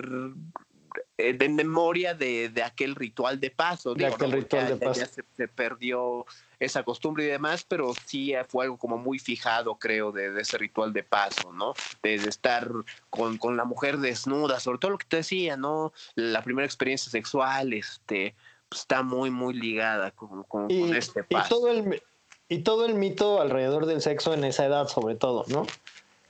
de 1.17 1.49
memoria 1.49 2.15
de, 2.15 2.49
de, 2.49 2.63
aquel 2.63 2.95
ritual 2.95 3.41
de 3.41 3.51
paso. 3.51 3.95
De 3.95 4.07
aquel 4.07 4.33
ritual 4.33 4.69
de 4.69 4.77
paso. 4.77 5.01
Ya 5.01 5.07
se, 5.07 5.49
perdió 5.49 6.27
esa 6.59 6.83
costumbre 6.83 7.25
y 7.25 7.29
demás, 7.29 7.65
pero 7.69 7.93
sí 8.07 8.33
fue 8.49 8.65
algo 8.65 8.77
como 8.77 8.99
muy 8.99 9.19
fijado, 9.19 9.77
creo, 9.77 10.13
de, 10.13 10.41
ese 10.41 10.59
ritual 10.59 10.93
de 10.93 11.03
paso, 11.03 11.53
¿no? 11.53 11.75
De, 12.03 12.15
estar 12.15 12.71
con, 13.11 13.39
con, 13.39 13.57
la 13.57 13.65
mujer 13.65 13.99
desnuda, 13.99 14.61
sobre 14.61 14.79
todo 14.79 14.93
lo 14.93 14.99
que 14.99 15.07
te 15.07 15.17
decía, 15.19 15.57
¿no? 15.57 15.93
La 16.15 16.43
primera 16.43 16.67
experiencia 16.67 17.11
sexual, 17.11 17.73
este, 17.73 18.35
pues, 18.69 18.83
está 18.83 19.03
muy, 19.03 19.31
muy 19.31 19.55
ligada 19.55 20.11
con, 20.11 20.43
con, 20.45 20.71
este 20.71 21.23
paso. 21.25 21.47
Y 21.47 21.49
todo, 21.49 21.69
el, 21.69 22.03
y 22.49 22.59
todo 22.59 22.87
el 22.87 22.95
mito 22.95 23.41
alrededor 23.41 23.87
del 23.87 24.01
sexo 24.01 24.35
en 24.35 24.45
esa 24.45 24.67
edad, 24.67 24.89
sobre 24.89 25.15
todo, 25.15 25.45
¿no? 25.49 25.67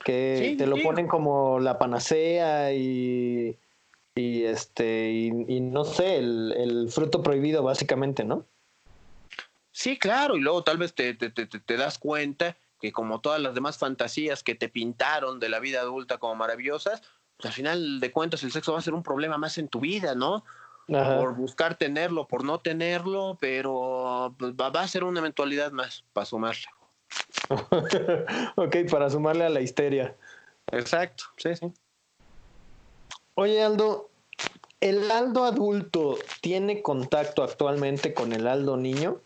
Que 0.03 0.53
te 0.57 0.67
lo 0.67 0.77
ponen 0.83 1.07
como 1.07 1.59
la 1.59 1.79
panacea 1.79 2.71
y 2.73 3.57
y 4.15 4.45
este 4.45 5.11
y, 5.11 5.59
no 5.59 5.83
sé 5.83 6.17
el, 6.17 6.87
fruto 6.89 7.21
prohibido 7.21 7.63
básicamente 7.63 8.23
no 8.23 8.45
sí 9.71 9.99
claro 9.99 10.37
y 10.37 10.41
luego 10.41 10.63
tal 10.63 10.77
vez 10.77 10.95
te, 10.95 11.13
te, 11.13 11.29
te, 11.29 11.45
te, 11.45 11.77
das 11.77 11.99
cuenta 11.99 12.55
que 12.79 12.93
como 12.93 13.19
todas 13.19 13.41
las 13.41 13.53
demás 13.53 13.77
fantasías 13.77 14.41
que 14.41 14.55
te 14.55 14.69
pintaron 14.69 15.41
de 15.41 15.49
la 15.49 15.59
vida 15.59 15.81
adulta 15.81 16.17
como 16.17 16.35
maravillosas 16.35 17.01
pues 17.35 17.47
al 17.47 17.51
final 17.51 17.99
de 17.99 18.11
cuentas 18.11 18.41
el 18.43 18.53
sexo 18.53 18.71
va 18.71 18.79
a 18.79 18.83
ser 18.83 18.93
un 18.93 19.03
problema 19.03 19.37
más 19.37 19.57
en 19.57 19.67
tu 19.67 19.81
vida 19.81 20.15
no 20.15 20.45
por 20.87 21.35
buscar 21.35 21.75
tenerlo 21.75 22.25
por 22.25 22.45
no 22.45 22.61
tenerlo 22.61 23.37
pero 23.41 24.33
pues, 24.39 24.53
va, 24.53 24.69
va 24.69 24.81
a 24.81 24.87
ser 24.87 25.03
una 25.03 25.19
eventualidad 25.19 25.71
más 25.71 26.05
para 26.13 26.25
sumarle. 26.25 26.67
Ok 28.55 28.77
para 28.89 29.09
sumarle 29.09 29.43
a 29.43 29.49
la 29.49 29.59
histeria. 29.59 30.15
Exacto 30.71 31.25
sí 31.35 31.53
sí 31.55 31.73
Oye, 33.35 33.61
Aldo, 33.63 34.09
¿el 34.81 35.09
Aldo 35.11 35.45
adulto 35.45 36.17
tiene 36.41 36.81
contacto 36.81 37.43
actualmente 37.43 38.13
con 38.13 38.33
el 38.33 38.47
Aldo 38.47 38.75
niño? 38.77 39.21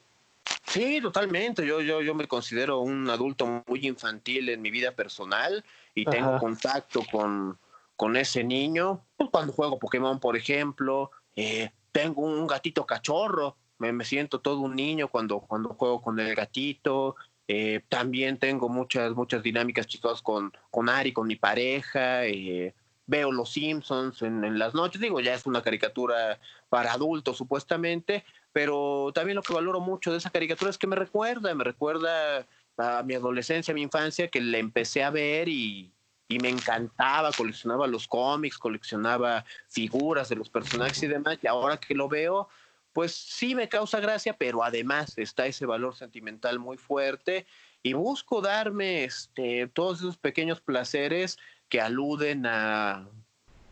Sí, 0.66 1.00
totalmente. 1.02 1.66
Yo, 1.66 1.82
yo, 1.82 2.02
yo 2.02 2.14
me 2.14 2.28
considero 2.28 2.80
un 2.80 3.10
adulto 3.10 3.64
muy 3.68 3.88
infantil 3.88 4.50
en 4.50 4.62
mi 4.62 4.70
vida 4.70 4.92
personal 4.92 5.64
y 5.96 6.06
tengo 6.06 6.38
contacto 6.38 7.02
con, 7.12 7.58
con 7.96 8.16
ese 8.18 8.44
niño. 8.44 9.02
Pues, 9.18 9.30
cuando 9.32 9.54
juego 9.54 9.80
Pokémon, 9.80 10.20
por 10.20 10.38
ejemplo, 10.38 11.10
eh, 11.36 11.72
tengo 11.92 12.22
un 12.22 12.46
gatito 12.46 12.86
cachorro 12.86 13.56
me, 13.80 14.06
siento 14.06 14.40
todo 14.42 14.60
un 14.60 14.76
niño 14.76 15.08
cuando, 15.08 15.40
cuando 15.40 15.70
juego 15.70 16.02
con 16.02 16.20
el 16.20 16.36
gatito. 16.36 17.16
Eh, 17.48 17.82
también 17.90 18.38
tengo 18.38 18.70
muchas, 18.70 19.14
muchas 19.14 19.42
dinámicas 19.42 19.88
chistosas 19.88 20.22
con, 20.22 20.52
con 20.70 20.90
Ari, 20.90 21.14
con 21.14 21.28
mi 21.28 21.36
pareja. 21.36 22.26
Eh, 22.26 22.76
veo 23.10 23.32
Los 23.32 23.54
Simpsons 23.54 24.22
en, 24.22 24.60
las 24.60 24.76
noches. 24.76 25.02
Digo, 25.02 25.20
ya 25.20 25.34
es 25.34 25.46
una 25.46 25.64
caricatura 25.64 26.40
para 26.70 26.94
adultos 26.94 27.38
supuestamente, 27.38 28.24
pero 28.54 29.12
también 29.14 29.36
lo 29.36 29.42
que 29.42 29.54
valoro 29.54 29.80
mucho 29.80 30.12
de 30.12 30.20
esa 30.20 30.30
caricatura 30.30 30.70
es 30.70 30.78
que 30.78 30.88
me 30.88 30.96
recuerda, 30.96 31.54
me 31.56 31.64
recuerda 31.64 32.48
a 32.78 33.04
mi 33.04 33.16
adolescencia, 33.16 33.72
a 33.72 33.76
mi 33.76 33.82
infancia, 33.82 34.28
que 34.28 34.40
le 34.40 34.60
empecé 34.60 35.04
a 35.04 35.10
ver 35.10 35.50
y, 35.50 35.92
y 36.28 36.38
me 36.38 36.50
encantaba, 36.50 37.32
coleccionaba 37.32 37.88
los 37.88 38.08
cómics, 38.08 38.60
coleccionaba 38.60 39.44
figuras 39.68 40.30
de 40.30 40.36
los 40.36 40.50
personajes 40.50 41.02
y 41.02 41.08
demás, 41.08 41.40
y 41.42 41.48
ahora 41.48 41.78
que 41.78 41.96
lo 41.96 42.08
veo, 42.08 42.48
pues 42.94 43.14
sí 43.14 43.56
me 43.56 43.70
causa 43.70 44.00
gracia, 44.00 44.34
pero 44.38 44.64
además 44.64 45.18
está 45.18 45.48
ese 45.48 45.66
valor 45.66 45.96
sentimental 45.96 46.60
muy 46.60 46.78
fuerte 46.78 47.48
y 47.82 47.94
busco 47.94 48.42
darme 48.42 49.04
este, 49.04 49.68
todos 49.68 50.00
esos 50.00 50.18
pequeños 50.18 50.62
placeres 50.62 51.38
que 51.70 51.80
aluden 51.80 52.46
a, 52.46 53.08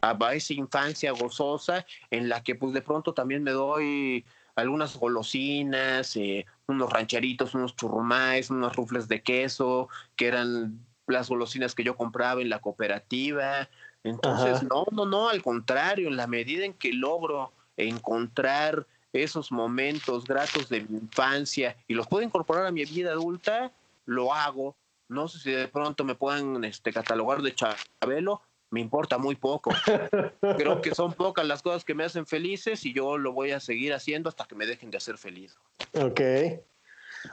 a 0.01 0.33
esa 0.33 0.53
infancia 0.53 1.11
gozosa 1.11 1.85
en 2.11 2.29
la 2.29 2.43
que 2.43 2.55
pues 2.55 2.73
de 2.73 2.81
pronto 2.81 3.13
también 3.13 3.43
me 3.43 3.51
doy 3.51 4.23
algunas 4.55 4.97
golosinas, 4.97 6.15
eh, 6.15 6.45
unos 6.67 6.91
rancheritos, 6.91 7.53
unos 7.53 7.75
churrumais, 7.75 8.49
unos 8.49 8.75
rufles 8.75 9.07
de 9.07 9.21
queso, 9.21 9.87
que 10.15 10.27
eran 10.27 10.79
las 11.05 11.29
golosinas 11.29 11.75
que 11.75 11.83
yo 11.83 11.95
compraba 11.95 12.41
en 12.41 12.49
la 12.49 12.59
cooperativa. 12.59 13.69
Entonces, 14.03 14.63
no, 14.63 14.85
no, 14.91 15.05
no, 15.05 15.29
al 15.29 15.43
contrario, 15.43 16.07
en 16.07 16.17
la 16.17 16.27
medida 16.27 16.65
en 16.65 16.73
que 16.73 16.91
logro 16.91 17.53
encontrar 17.77 18.87
esos 19.13 19.51
momentos 19.51 20.25
gratos 20.25 20.69
de 20.69 20.81
mi 20.81 20.97
infancia 20.97 21.77
y 21.87 21.93
los 21.93 22.07
puedo 22.07 22.23
incorporar 22.23 22.65
a 22.65 22.71
mi 22.71 22.83
vida 22.85 23.11
adulta, 23.11 23.71
lo 24.05 24.33
hago. 24.33 24.75
No 25.09 25.27
sé 25.27 25.39
si 25.39 25.51
de 25.51 25.67
pronto 25.67 26.03
me 26.03 26.15
puedan 26.15 26.63
este, 26.63 26.91
catalogar 26.91 27.41
de 27.41 27.55
chabelo, 27.55 28.41
me 28.69 28.81
importa 28.81 29.17
muy 29.17 29.35
poco. 29.35 29.71
Creo 30.57 30.81
que 30.81 30.93
son 30.93 31.13
pocas 31.13 31.45
las 31.45 31.61
cosas 31.61 31.85
que 31.85 31.93
me 31.93 32.03
hacen 32.03 32.25
felices 32.25 32.85
y 32.85 32.93
yo 32.93 33.17
lo 33.17 33.31
voy 33.31 33.51
a 33.51 33.59
seguir 33.59 33.93
haciendo 33.93 34.29
hasta 34.29 34.45
que 34.45 34.55
me 34.55 34.65
dejen 34.65 34.91
de 34.91 34.97
hacer 34.97 35.17
feliz. 35.17 35.55
Ok. 35.93 36.21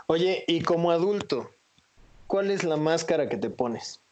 Oye, 0.07 0.45
y 0.47 0.63
como 0.63 0.91
adulto, 0.91 1.51
¿cuál 2.27 2.51
es 2.51 2.63
la 2.65 2.77
máscara 2.77 3.29
que 3.29 3.37
te 3.37 3.51
pones? 3.51 4.04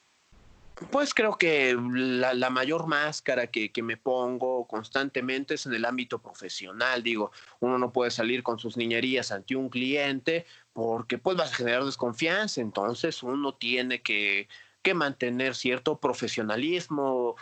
Pues 0.91 1.15
creo 1.15 1.37
que 1.37 1.77
la, 1.77 2.51
mayor 2.51 2.87
máscara 2.87 3.47
que, 3.47 3.71
que, 3.71 3.83
me 3.83 3.97
pongo 3.97 4.67
constantemente 4.67 5.55
es 5.55 5.67
en 5.67 5.75
el 5.75 5.85
ámbito 5.85 6.21
profesional. 6.21 7.03
Digo, 7.03 7.31
uno 7.61 7.79
no 7.79 7.93
puede 7.93 8.11
salir 8.11 8.43
con 8.43 8.59
sus 8.59 8.77
niñerías 8.77 9.33
ante 9.33 9.55
un 9.55 9.69
cliente 9.69 10.47
porque 10.73 11.19
pues 11.19 11.37
vas 11.37 11.53
a 11.53 11.57
generar 11.57 11.85
desconfianza. 11.85 12.61
Entonces 12.61 13.23
uno 13.23 13.55
tiene 13.55 14.03
que, 14.03 14.49
que 14.83 14.95
mantener 14.95 15.55
cierto 15.55 15.99
profesionalismo, 15.99 17.37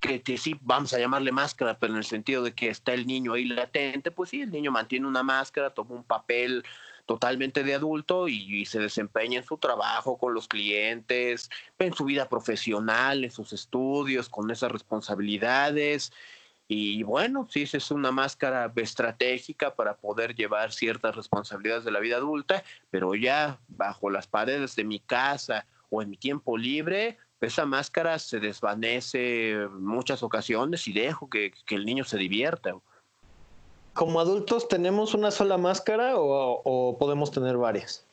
que, 0.00 0.22
que, 0.22 0.38
sí, 0.38 0.56
vamos 0.62 0.94
a 0.94 0.98
llamarle 0.98 1.32
máscara, 1.32 1.78
pero 1.78 1.92
en 1.92 1.98
el 1.98 2.04
sentido 2.04 2.42
de 2.42 2.54
que 2.54 2.68
está 2.68 2.94
el 2.94 3.06
niño 3.06 3.34
ahí 3.34 3.44
latente, 3.44 4.10
pues 4.10 4.30
sí, 4.30 4.40
el 4.40 4.50
niño 4.50 4.70
mantiene 4.70 5.06
una 5.06 5.22
máscara, 5.22 5.70
toma 5.70 5.94
un 5.94 6.04
papel 6.04 6.64
totalmente 7.10 7.64
de 7.64 7.74
adulto 7.74 8.28
y, 8.28 8.64
se 8.66 8.78
desempeña 8.78 9.40
en 9.40 9.44
su 9.44 9.58
trabajo 9.58 10.16
con 10.16 10.32
los 10.32 10.46
clientes, 10.46 11.50
en 11.76 11.92
su 11.92 12.04
vida 12.04 12.28
profesional, 12.28 13.24
en 13.24 13.32
sus 13.32 13.52
estudios, 13.52 14.28
con 14.28 14.48
esas 14.48 14.70
responsabilidades. 14.70 16.12
Y 16.68 17.02
bueno, 17.02 17.48
sí, 17.50 17.62
es 17.64 17.90
una 17.90 18.12
máscara 18.12 18.72
estratégica 18.76 19.74
para 19.74 19.96
poder 19.96 20.36
llevar 20.36 20.70
ciertas 20.70 21.16
responsabilidades 21.16 21.82
de 21.82 21.90
la 21.90 21.98
vida 21.98 22.18
adulta, 22.18 22.62
pero 22.92 23.16
ya 23.16 23.58
bajo 23.66 24.08
las 24.08 24.28
paredes 24.28 24.76
de 24.76 24.84
mi 24.84 25.00
casa 25.00 25.66
o 25.88 26.02
en 26.02 26.10
mi 26.10 26.16
tiempo 26.16 26.56
libre, 26.56 27.18
esa 27.40 27.66
máscara 27.66 28.20
se 28.20 28.38
desvanece 28.38 29.56
muchas 29.72 30.22
ocasiones 30.22 30.86
y 30.86 30.92
dejo 30.92 31.28
que 31.28 31.52
el 31.70 31.84
niño 31.84 32.04
se 32.04 32.18
divierta 32.18 32.76
como 33.94 34.20
adultos 34.20 34.68
tenemos 34.68 35.14
una 35.14 35.30
sola 35.30 35.58
máscara 35.58 36.12
o, 36.16 36.96
podemos 36.98 37.30
tener 37.30 37.56
varias? 37.56 38.04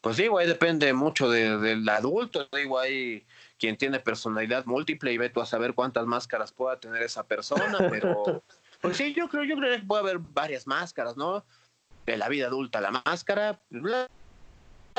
Pues 0.00 0.16
digo, 0.16 0.38
ahí 0.38 0.46
depende 0.46 0.92
mucho 0.92 1.28
del 1.30 1.88
adulto. 1.88 2.48
Digo, 2.52 2.78
hay 2.78 3.26
quien 3.58 3.76
tiene 3.76 4.00
personalidad 4.00 4.64
múltiple 4.64 5.12
y 5.12 5.18
ve 5.18 5.30
tú 5.30 5.40
a 5.40 5.46
saber 5.46 5.74
cuántas 5.74 6.06
máscaras 6.06 6.52
pueda 6.52 6.78
tener 6.78 7.02
esa 7.02 7.24
persona, 7.26 7.76
pero 7.90 8.42
pues 8.80 8.96
sí, 8.96 9.12
yo 9.14 9.28
creo, 9.28 9.44
yo 9.44 9.56
creo 9.56 9.78
que 9.78 9.84
puede 9.84 10.02
haber 10.02 10.18
varias 10.18 10.66
máscaras, 10.66 11.16
¿no? 11.16 11.44
De 12.06 12.16
la 12.16 12.28
vida 12.28 12.46
adulta, 12.46 12.80
la 12.80 12.90
máscara, 12.90 13.60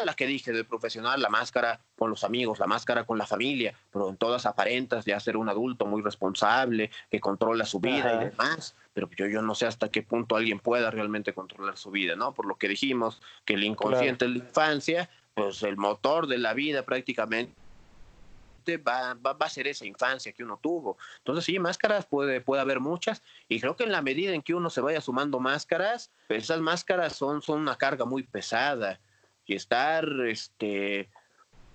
la 0.06 0.14
que 0.14 0.28
dije 0.28 0.52
de 0.52 0.64
profesional, 0.64 1.22
la 1.22 1.30
máscara 1.30 1.82
con 1.98 2.10
los 2.10 2.24
amigos, 2.24 2.60
la 2.60 2.68
máscara 2.68 3.06
con 3.06 3.18
la 3.18 3.26
familia, 3.26 3.74
pero 3.92 4.10
en 4.10 4.18
todas 4.18 4.46
aparentas 4.46 5.06
ya 5.06 5.20
ser 5.20 5.38
un 5.38 5.50
adulto 5.50 5.86
muy 5.86 6.02
responsable, 6.02 6.92
que 7.10 7.20
controla 7.20 7.66
su 7.66 7.80
vida 7.80 8.16
y 8.16 8.26
demás, 8.26 8.76
pero 9.08 9.28
yo, 9.28 9.34
yo 9.34 9.42
no 9.42 9.56
sé 9.56 9.66
hasta 9.66 9.90
qué 9.90 10.02
punto 10.02 10.36
alguien 10.36 10.60
pueda 10.60 10.92
realmente 10.92 11.34
controlar 11.34 11.78
su 11.78 11.92
vida, 11.92 12.16
¿no? 12.16 12.34
Por 12.34 12.46
lo 12.46 12.58
que 12.58 12.68
dijimos, 12.68 13.22
que 13.46 13.54
el 13.54 13.64
inconsciente 13.64 14.26
de 14.26 14.32
la 14.32 14.38
infancia, 14.38 15.10
pues 15.34 15.64
el 15.64 15.78
motor 15.78 16.28
de 16.28 16.38
la 16.38 16.54
vida 16.54 16.84
prácticamente 16.84 17.54
Va, 18.86 19.16
va, 19.16 19.36
a 19.40 19.50
ser 19.50 19.68
esa 19.68 19.86
infancia 19.88 20.32
que 20.32 20.44
uno 20.44 20.60
tuvo. 20.62 20.98
Entonces, 21.18 21.46
sí, 21.46 21.58
máscaras 21.58 22.06
puede, 22.06 22.40
puede 22.40 22.62
haber 22.62 22.80
muchas, 22.80 23.24
y 23.48 23.60
creo 23.60 23.76
que 23.76 23.84
en 23.84 23.92
la 23.92 24.04
medida 24.04 24.34
en 24.34 24.44
que 24.44 24.54
uno 24.54 24.70
se 24.70 24.82
vaya 24.82 25.02
sumando 25.02 25.40
máscaras, 25.40 26.12
pues 26.28 26.44
esas 26.44 26.62
máscaras 26.62 27.16
son, 27.16 27.42
son 27.42 27.62
una 27.62 27.78
carga 27.78 28.06
muy 28.06 28.22
pesada 28.22 29.00
y 29.46 29.56
estar 29.56 30.08
este, 30.28 31.10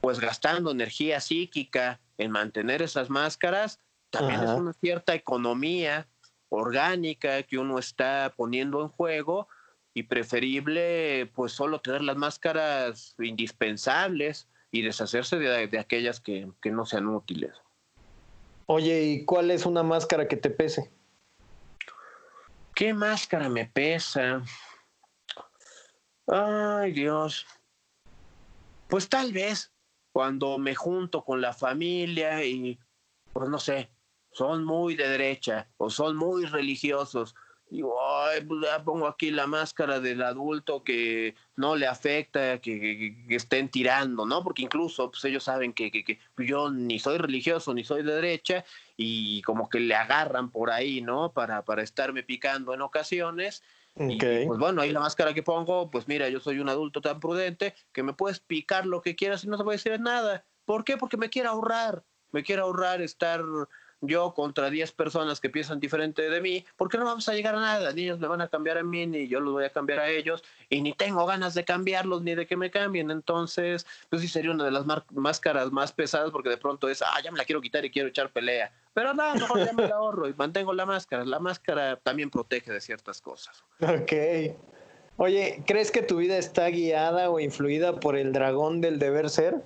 pues 0.01 0.21
gastando 0.21 0.71
energía 0.71 1.21
psíquica 1.21 2.01
en 2.19 2.31
mantener 2.31 2.83
esas 2.83 3.11
máscaras, 3.11 3.81
también 4.11 4.45
es 4.45 4.51
una 4.51 4.73
cierta 4.75 5.15
economía 5.15 6.07
orgánica 6.55 7.43
que 7.43 7.59
uno 7.59 7.79
está 7.79 8.33
poniendo 8.37 8.83
en 8.83 8.89
juego 8.89 9.49
y 9.93 10.05
preferible 10.05 11.31
pues 11.35 11.53
solo 11.53 11.81
tener 11.81 12.03
las 12.03 12.17
máscaras 12.17 13.15
indispensables 13.19 14.49
y 14.71 14.83
deshacerse 14.83 15.39
de, 15.39 15.79
aquellas 15.79 16.21
que, 16.21 16.49
que, 16.61 16.71
no 16.71 16.85
sean 16.85 17.07
útiles. 17.07 17.53
Oye, 18.67 19.05
¿y 19.05 19.25
cuál 19.25 19.51
es 19.53 19.67
una 19.67 19.83
máscara 19.85 20.27
que 20.27 20.37
te 20.37 20.51
pese? 20.51 20.91
¿Qué 22.75 22.93
máscara 22.93 23.49
me 23.49 23.67
pesa? 23.67 24.43
Ay, 26.27 26.93
Dios. 26.93 27.47
Pues 28.89 29.09
tal 29.09 29.33
vez 29.33 29.73
cuando 30.13 30.59
me 30.59 30.75
junto 30.75 31.25
con 31.25 31.41
la 31.41 31.53
familia 31.53 32.45
y, 32.45 32.79
pues 33.33 33.49
no 33.49 33.59
sé, 33.59 33.91
son 34.35 34.65
muy 34.65 34.95
de 34.95 35.09
derecha 35.09 35.69
o 35.79 35.91
son 35.91 36.17
muy 36.17 36.45
religiosos. 36.45 37.35
Digo, 37.71 37.97
ay, 38.01 38.43
pues 38.43 38.61
ya 38.63 38.85
pongo 38.85 39.07
aquí 39.07 39.31
la 39.31 39.47
máscara 39.47 39.99
del 39.99 40.23
adulto 40.23 40.85
que 40.85 41.35
no 41.57 41.75
le 41.75 41.87
afecta 41.87 42.61
que, 42.61 43.25
estén 43.31 43.71
tirando, 43.71 44.27
¿no? 44.27 44.45
Porque 44.45 44.63
incluso 44.63 45.11
pues, 45.11 45.25
ellos 45.25 45.45
saben 45.45 45.73
que, 45.73 45.91
que, 45.91 46.19
yo 46.39 46.71
ni 46.71 46.99
soy 46.99 47.19
religioso 47.19 47.73
ni 47.73 47.83
soy 47.83 48.03
de 48.03 48.15
derecha 48.15 48.65
y 48.97 49.41
como 49.43 49.69
que 49.69 49.81
le 49.81 49.95
agarran 49.95 50.51
por 50.51 50.71
ahí, 50.71 51.01
¿no? 51.01 51.33
Para, 51.33 51.65
para 51.65 51.83
estarme 51.83 52.23
picando 52.23 52.75
en 52.75 52.83
ocasiones 52.83 53.63
pues 53.95 54.59
bueno, 54.59 54.83
ahí 54.83 54.91
la 54.91 55.01
máscara 55.01 55.35
que 55.35 55.43
pongo, 55.43 55.91
pues 55.91 56.09
mira, 56.09 56.29
yo 56.29 56.41
soy 56.41 56.59
un 56.59 56.69
adulto 56.69 57.01
tan 57.01 57.21
prudente 57.21 57.75
que 57.93 58.03
me 58.03 58.13
puedes 58.13 58.41
picar 58.41 58.87
lo 58.87 59.01
que 59.01 59.15
quieras 59.15 59.45
y 59.45 59.49
no 59.49 59.57
te 59.57 59.63
voy 59.63 59.75
a 59.75 59.77
decir 59.77 60.01
nada. 60.01 60.45
¿Por 60.65 60.85
qué? 60.85 60.97
Porque 60.97 61.17
me 61.17 61.31
quiero 61.31 61.51
ahorrar. 61.51 62.05
Me 62.33 62.43
quiero 62.43 62.65
ahorrar 62.65 63.01
estar 63.01 63.41
yo 64.07 64.35
contra 64.35 64.71
10 64.71 64.93
personas 64.93 65.41
que 65.41 65.51
piensan 65.51 65.81
diferente 65.81 66.29
de 66.29 66.41
mí, 66.41 66.65
porque 66.77 66.99
no 66.99 67.05
vamos 67.05 67.29
a 67.29 67.35
llegar 67.35 67.55
a 67.55 67.61
nada. 67.61 67.93
Ni 67.93 68.03
ellos 68.03 68.19
me 68.19 68.27
van 68.27 68.41
a 68.41 68.49
cambiar 68.49 68.79
a 68.79 68.83
mí, 68.83 69.07
ni 69.07 69.29
yo 69.29 69.41
los 69.41 69.53
voy 69.53 69.65
a 69.65 69.71
cambiar 69.71 70.01
a 70.01 70.09
ellos, 70.09 70.43
y 70.69 70.81
ni 70.81 70.93
tengo 70.93 71.25
ganas 71.27 71.55
de 71.55 71.65
cambiarlos, 71.65 72.23
ni 72.23 72.35
de 72.35 72.47
que 72.47 72.57
me 72.57 72.71
cambien. 72.71 73.11
Entonces, 73.11 73.87
pues 74.11 74.23
sí 74.23 74.29
sería 74.29 74.51
una 74.51 74.65
de 74.65 74.71
las 74.71 74.85
máscaras 75.11 75.71
más 75.73 75.93
pesadas, 75.93 76.31
porque 76.31 76.49
de 76.49 76.57
pronto 76.57 76.89
es, 76.89 77.03
ah, 77.03 77.21
ya 77.23 77.31
me 77.31 77.39
la 77.39 77.45
quiero 77.45 77.61
quitar 77.61 77.85
y 77.85 77.91
quiero 77.91 78.09
echar 78.09 78.31
pelea. 78.31 78.73
Pero 78.93 79.13
nada, 79.13 79.35
mejor 79.35 79.65
ya 79.65 79.73
me 79.73 79.89
la 79.89 79.97
ahorro 79.97 80.29
y 80.29 80.35
mantengo 80.35 80.73
la 80.73 80.87
máscara. 80.87 81.25
La 81.25 81.41
máscara 81.41 81.97
también 81.97 82.31
protege 82.31 82.73
de 82.73 82.81
ciertas 82.81 83.21
cosas. 83.21 83.65
Ok. 83.81 84.13
Oye, 85.17 85.63
¿crees 85.67 85.93
que 85.93 86.03
tu 86.03 86.17
vida 86.17 86.37
está 86.39 86.69
guiada 86.69 87.31
o 87.31 87.39
influida 87.39 88.01
por 88.01 88.17
el 88.17 88.33
dragón 88.33 88.81
del 88.81 88.99
deber 88.99 89.31
ser? 89.31 89.63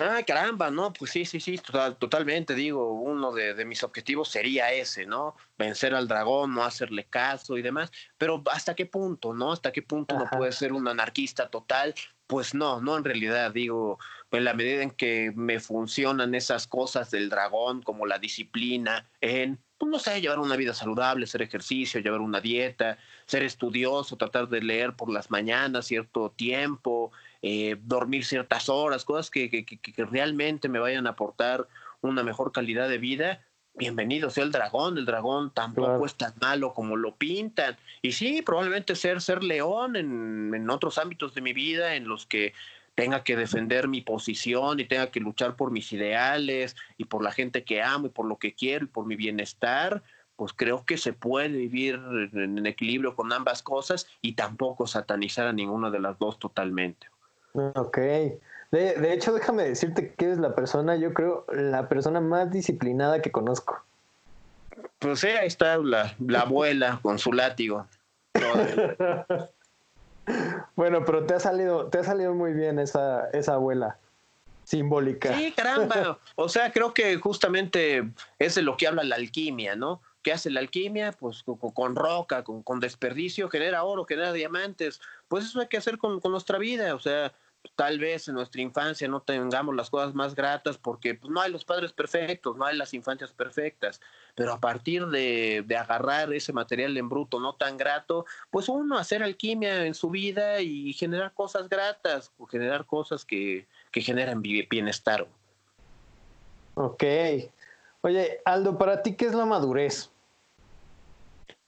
Ah, 0.00 0.22
caramba, 0.26 0.70
no, 0.70 0.92
pues 0.92 1.10
sí, 1.10 1.24
sí, 1.24 1.40
sí, 1.40 1.58
totalmente, 1.98 2.54
digo, 2.54 2.92
uno 2.92 3.32
de, 3.32 3.64
mis 3.64 3.82
objetivos 3.82 4.28
sería 4.28 4.72
ese, 4.72 5.06
¿no? 5.06 5.36
Vencer 5.58 5.94
al 5.94 6.08
dragón, 6.08 6.54
no 6.54 6.64
hacerle 6.64 7.04
caso 7.04 7.56
y 7.56 7.62
demás, 7.62 7.90
pero 8.18 8.42
¿hasta 8.50 8.74
qué 8.74 8.86
punto, 8.86 9.32
no? 9.34 9.52
¿Hasta 9.52 9.72
qué 9.72 9.82
punto 9.82 10.14
uno 10.14 10.26
puede 10.30 10.52
ser 10.52 10.72
un 10.72 10.88
anarquista 10.88 11.48
total? 11.48 11.94
Pues 12.26 12.54
no, 12.54 12.80
no 12.80 12.96
en 12.96 13.04
realidad, 13.04 13.52
digo, 13.52 13.98
en 14.30 14.44
la 14.44 14.54
medida 14.54 14.82
en 14.82 14.90
que 14.90 15.32
me 15.34 15.60
funcionan 15.60 16.34
esas 16.34 16.66
cosas 16.66 17.10
del 17.10 17.28
dragón, 17.28 17.82
como 17.82 18.06
la 18.06 18.18
disciplina 18.18 19.08
en 19.20 19.60
pues 19.78 19.90
no 19.90 19.98
sé, 19.98 20.20
llevar 20.20 20.38
una 20.38 20.56
vida 20.56 20.72
saludable, 20.72 21.24
hacer 21.24 21.42
ejercicio, 21.42 22.00
llevar 22.00 22.20
una 22.20 22.40
dieta, 22.40 22.98
ser 23.26 23.42
estudioso, 23.42 24.16
tratar 24.16 24.48
de 24.48 24.62
leer 24.62 24.94
por 24.96 25.10
las 25.10 25.30
mañanas 25.30 25.86
cierto 25.86 26.30
tiempo, 26.30 27.12
eh, 27.48 27.76
dormir 27.84 28.24
ciertas 28.24 28.68
horas, 28.68 29.04
cosas 29.04 29.30
que, 29.30 29.48
que, 29.48 29.64
que, 29.64 30.04
realmente 30.04 30.68
me 30.68 30.80
vayan 30.80 31.06
a 31.06 31.10
aportar 31.10 31.68
una 32.00 32.24
mejor 32.24 32.50
calidad 32.50 32.88
de 32.88 32.98
vida, 32.98 33.40
bienvenido 33.74 34.30
sea 34.30 34.42
el 34.42 34.50
dragón, 34.50 34.98
el 34.98 35.06
dragón 35.06 35.52
tampoco 35.54 36.06
es 36.06 36.16
tan 36.16 36.34
malo 36.40 36.74
como 36.74 36.96
lo 36.96 37.14
pintan. 37.14 37.76
Y 38.02 38.10
sí, 38.10 38.42
probablemente 38.42 38.96
ser, 38.96 39.20
ser 39.20 39.44
león 39.44 39.94
en, 39.94 40.52
en, 40.56 40.68
otros 40.70 40.98
ámbitos 40.98 41.36
de 41.36 41.40
mi 41.40 41.52
vida 41.52 41.94
en 41.94 42.08
los 42.08 42.26
que 42.26 42.52
tenga 42.96 43.22
que 43.22 43.36
defender 43.36 43.86
mi 43.86 44.00
posición 44.00 44.80
y 44.80 44.84
tenga 44.84 45.12
que 45.12 45.20
luchar 45.20 45.54
por 45.54 45.70
mis 45.70 45.92
ideales 45.92 46.74
y 46.98 47.04
por 47.04 47.22
la 47.22 47.30
gente 47.30 47.62
que 47.62 47.80
amo 47.80 48.08
y 48.08 48.10
por 48.10 48.26
lo 48.26 48.38
que 48.38 48.54
quiero 48.54 48.86
y 48.86 48.88
por 48.88 49.06
mi 49.06 49.14
bienestar, 49.14 50.02
pues 50.34 50.52
creo 50.52 50.84
que 50.84 50.98
se 50.98 51.12
puede 51.12 51.50
vivir 51.50 51.94
en 52.32 52.66
equilibrio 52.66 53.14
con 53.14 53.32
ambas 53.32 53.62
cosas 53.62 54.08
y 54.20 54.32
tampoco 54.32 54.88
satanizar 54.88 55.46
a 55.46 55.52
ninguna 55.52 55.90
de 55.90 56.00
las 56.00 56.18
dos 56.18 56.40
totalmente. 56.40 57.06
Ok. 57.74 57.98
De, 58.70 59.12
hecho, 59.12 59.32
déjame 59.32 59.64
decirte 59.64 60.12
que 60.12 60.26
eres 60.26 60.38
la 60.38 60.54
persona, 60.54 60.96
yo 60.96 61.14
creo, 61.14 61.46
la 61.48 61.88
persona 61.88 62.20
más 62.20 62.50
disciplinada 62.50 63.22
que 63.22 63.30
conozco. 63.30 63.82
Pues 64.98 65.20
sí, 65.20 65.28
ahí 65.28 65.46
está 65.46 65.78
la, 65.78 66.14
abuela 66.38 66.98
con 67.02 67.18
su 67.18 67.32
látigo. 67.32 67.86
bueno, 70.76 71.04
pero 71.04 71.24
te 71.24 71.34
ha 71.34 71.40
salido, 71.40 71.86
te 71.86 71.98
ha 71.98 72.04
salido 72.04 72.34
muy 72.34 72.52
bien 72.52 72.78
esa, 72.78 73.30
esa 73.30 73.54
abuela 73.54 73.98
simbólica. 74.64 75.34
Sí, 75.34 75.52
caramba. 75.52 76.18
O 76.34 76.48
sea, 76.48 76.72
creo 76.72 76.92
que 76.92 77.16
justamente 77.16 78.10
es 78.38 78.56
de 78.56 78.62
lo 78.62 78.76
que 78.76 78.88
habla 78.88 79.04
la 79.04 79.16
alquimia, 79.16 79.76
¿no? 79.76 80.02
¿Qué 80.22 80.32
hace 80.32 80.50
la 80.50 80.58
alquimia? 80.58 81.12
Pues 81.12 81.44
con, 81.44 81.94
roca, 81.94 82.42
con, 82.42 82.80
desperdicio, 82.80 83.48
genera 83.48 83.84
oro, 83.84 84.04
genera 84.04 84.32
diamantes. 84.32 85.00
Pues 85.28 85.44
eso 85.44 85.60
hay 85.60 85.68
que 85.68 85.76
hacer 85.76 85.98
con, 85.98 86.20
con 86.20 86.32
nuestra 86.32 86.58
vida. 86.58 86.96
O 86.96 86.98
sea, 86.98 87.32
tal 87.74 87.98
vez 87.98 88.28
en 88.28 88.34
nuestra 88.34 88.60
infancia 88.60 89.08
no 89.08 89.20
tengamos 89.20 89.74
las 89.74 89.90
cosas 89.90 90.14
más 90.14 90.34
gratas 90.34 90.78
porque 90.78 91.14
pues, 91.14 91.30
no 91.30 91.40
hay 91.40 91.50
los 91.50 91.64
padres 91.64 91.92
perfectos, 91.92 92.56
no 92.56 92.64
hay 92.64 92.76
las 92.76 92.94
infancias 92.94 93.32
perfectas, 93.32 94.00
pero 94.34 94.52
a 94.52 94.60
partir 94.60 95.06
de, 95.06 95.64
de, 95.66 95.76
agarrar 95.76 96.32
ese 96.32 96.52
material 96.52 96.96
en 96.96 97.08
bruto 97.08 97.40
no 97.40 97.54
tan 97.54 97.76
grato, 97.76 98.26
pues 98.50 98.68
uno 98.68 98.98
hacer 98.98 99.22
alquimia 99.22 99.86
en 99.86 99.94
su 99.94 100.10
vida 100.10 100.60
y 100.60 100.92
generar 100.92 101.32
cosas 101.32 101.68
gratas, 101.68 102.32
o 102.38 102.46
generar 102.46 102.86
cosas 102.86 103.24
que, 103.24 103.66
que 103.90 104.00
generan 104.00 104.42
bienestar. 104.42 105.26
Ok. 106.74 107.04
Oye, 108.02 108.40
Aldo, 108.44 108.76
para 108.76 109.02
ti, 109.02 109.14
¿qué 109.14 109.26
es 109.26 109.34
la 109.34 109.46
madurez? 109.46 110.10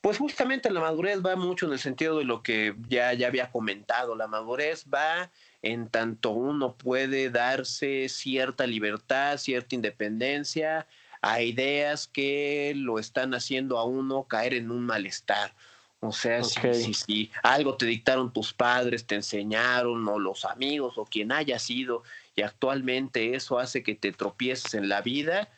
Pues 0.01 0.19
justamente 0.19 0.71
la 0.71 0.81
madurez 0.81 1.25
va 1.25 1.35
mucho 1.35 1.67
en 1.67 1.73
el 1.73 1.79
sentido 1.79 2.19
de 2.19 2.25
lo 2.25 2.43
que 2.43 2.75
ya, 2.89 3.13
ya 3.15 3.27
había 3.27 3.51
comentado. 3.51 4.15
La 4.15 4.29
madurez 4.29 4.85
va 4.93 5.31
en 5.63 5.89
tanto 5.89 6.31
uno 6.31 6.77
puede 6.77 7.31
darse 7.31 8.09
cierta 8.09 8.67
libertad, 8.67 9.39
cierta 9.39 9.75
independencia 9.75 10.87
a 11.21 11.43
ideas 11.43 12.07
que 12.07 12.73
lo 12.77 12.99
están 12.99 13.35
haciendo 13.35 13.79
a 13.79 13.85
uno 13.85 14.25
caer 14.25 14.55
en 14.55 14.71
un 14.71 14.87
malestar. 14.87 15.55
O 16.01 16.13
sea, 16.13 16.45
si, 16.45 16.95
si, 16.95 17.31
algo 17.43 17.77
te 17.77 17.87
dictaron 17.87 18.33
tus 18.33 18.53
padres, 18.53 19.05
te 19.05 19.17
enseñaron, 19.17 20.07
o 20.07 20.19
los 20.21 20.45
amigos, 20.45 20.97
o 20.97 21.05
quien 21.05 21.33
haya 21.33 21.59
sido, 21.59 22.05
y 22.37 22.43
actualmente 22.43 23.35
eso 23.35 23.59
hace 23.59 23.83
que 23.83 23.97
te 23.97 24.13
tropieces 24.13 24.75
en 24.75 24.89
la 24.89 25.01
vida, 25.03 25.49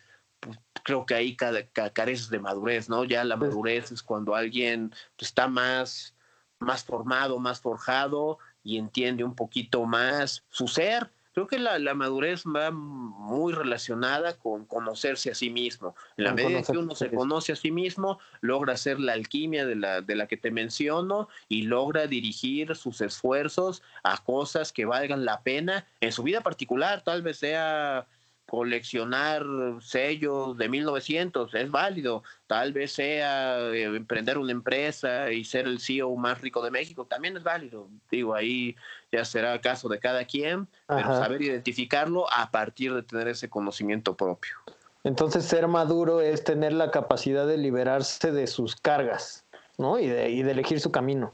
pues, 0.40 0.58
creo 0.82 1.04
que 1.04 1.14
ahí 1.14 1.36
careces 1.36 2.30
de 2.30 2.38
madurez, 2.38 2.88
¿no? 2.88 3.04
Ya 3.04 3.22
la 3.24 3.38
pues 3.38 3.50
madurez 3.50 3.92
es 3.92 4.02
cuando 4.02 4.34
alguien 4.34 4.94
está 5.18 5.46
más, 5.46 6.14
más 6.58 6.84
formado, 6.84 7.38
más 7.38 7.60
forjado, 7.60 8.38
y 8.70 8.78
entiende 8.78 9.24
un 9.24 9.34
poquito 9.34 9.84
más 9.84 10.44
su 10.48 10.68
ser. 10.68 11.10
Creo 11.34 11.48
que 11.48 11.58
la, 11.58 11.78
la, 11.80 11.94
madurez 11.94 12.44
va 12.44 12.70
muy 12.70 13.52
relacionada 13.52 14.36
con 14.36 14.64
conocerse 14.64 15.30
a 15.30 15.34
sí 15.34 15.50
mismo. 15.50 15.96
En 16.16 16.24
la 16.24 16.34
medida 16.34 16.62
que 16.62 16.78
uno 16.78 16.94
se 16.94 17.10
conoce 17.10 17.52
a 17.52 17.56
sí 17.56 17.72
mismo, 17.72 18.20
logra 18.40 18.74
hacer 18.74 19.00
la 19.00 19.14
alquimia 19.14 19.66
de 19.66 19.74
la, 19.74 20.02
de 20.02 20.14
la 20.14 20.28
que 20.28 20.36
te 20.36 20.52
menciono 20.52 21.28
y 21.48 21.62
logra 21.62 22.06
dirigir 22.06 22.76
sus 22.76 23.00
esfuerzos 23.00 23.82
a 24.04 24.18
cosas 24.18 24.72
que 24.72 24.84
valgan 24.84 25.24
la 25.24 25.40
pena 25.42 25.84
en 26.00 26.12
su 26.12 26.22
vida 26.22 26.40
particular, 26.40 27.02
tal 27.02 27.22
vez 27.22 27.38
sea 27.38 28.06
coleccionar 28.50 29.46
sellos 29.80 30.58
de 30.58 30.68
1900, 30.68 31.54
es 31.54 31.70
válido. 31.70 32.24
Tal 32.48 32.72
vez 32.72 32.90
sea 32.90 33.60
eh, 33.68 33.84
emprender 33.84 34.38
una 34.38 34.50
empresa 34.50 35.30
y 35.30 35.44
ser 35.44 35.68
el 35.68 35.78
CEO 35.78 36.16
más 36.16 36.40
rico 36.40 36.60
de 36.60 36.72
México, 36.72 37.04
también 37.04 37.36
es 37.36 37.44
válido. 37.44 37.86
Digo, 38.10 38.34
ahí 38.34 38.74
ya 39.12 39.24
será 39.24 39.60
caso 39.60 39.88
de 39.88 40.00
cada 40.00 40.24
quien, 40.24 40.66
pero 40.88 41.14
saber 41.14 41.42
identificarlo 41.42 42.26
a 42.32 42.50
partir 42.50 42.92
de 42.92 43.04
tener 43.04 43.28
ese 43.28 43.48
conocimiento 43.48 44.16
propio. 44.16 44.56
Entonces, 45.04 45.44
ser 45.44 45.68
maduro 45.68 46.20
es 46.20 46.42
tener 46.42 46.72
la 46.72 46.90
capacidad 46.90 47.46
de 47.46 47.56
liberarse 47.56 48.32
de 48.32 48.48
sus 48.48 48.74
cargas, 48.74 49.44
¿no? 49.78 50.00
Y 50.00 50.08
de, 50.08 50.28
y 50.28 50.42
de 50.42 50.50
elegir 50.50 50.80
su 50.80 50.90
camino. 50.90 51.32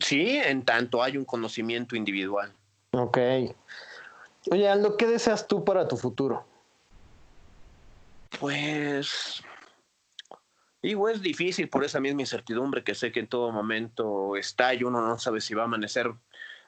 Sí, 0.00 0.40
en 0.42 0.64
tanto 0.64 1.02
hay 1.02 1.18
un 1.18 1.26
conocimiento 1.26 1.96
individual. 1.96 2.50
Ok. 2.92 3.18
Oye, 4.50 4.68
Aldo, 4.68 4.96
¿qué 4.96 5.06
deseas 5.06 5.46
tú 5.46 5.64
para 5.64 5.86
tu 5.86 5.96
futuro? 5.96 6.46
Pues 8.38 9.42
Digo, 10.82 11.10
es 11.10 11.20
difícil 11.20 11.68
por 11.68 11.84
esa 11.84 12.00
misma 12.00 12.22
incertidumbre 12.22 12.82
que 12.82 12.94
sé 12.94 13.12
que 13.12 13.20
en 13.20 13.26
todo 13.26 13.52
momento 13.52 14.36
está 14.36 14.72
y 14.72 14.82
uno 14.82 15.02
no 15.02 15.18
sabe 15.18 15.40
si 15.40 15.54
va 15.54 15.62
a 15.62 15.64
amanecer 15.66 16.10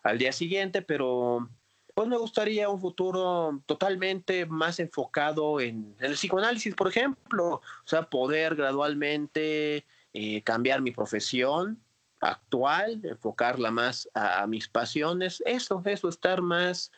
al 0.02 0.18
día 0.18 0.32
siguiente, 0.32 0.82
pero 0.82 1.48
pues 1.94 2.08
me 2.08 2.18
gustaría 2.18 2.68
un 2.68 2.80
futuro 2.80 3.62
totalmente 3.64 4.44
más 4.44 4.80
enfocado 4.80 5.60
en, 5.60 5.94
el 6.00 6.14
psicoanálisis, 6.14 6.74
por 6.74 6.88
ejemplo, 6.88 7.54
o 7.54 7.86
sea, 7.86 8.02
poder 8.02 8.54
gradualmente 8.54 9.86
eh, 10.12 10.42
cambiar 10.42 10.82
mi 10.82 10.90
profesión 10.90 11.80
actual, 12.20 13.00
enfocarla 13.04 13.70
más 13.70 14.08
a, 14.12 14.42
a 14.42 14.46
mis 14.46 14.68
pasiones, 14.68 15.42
eso, 15.46 15.82
eso, 15.86 16.08
estar 16.08 16.42
más 16.42 16.92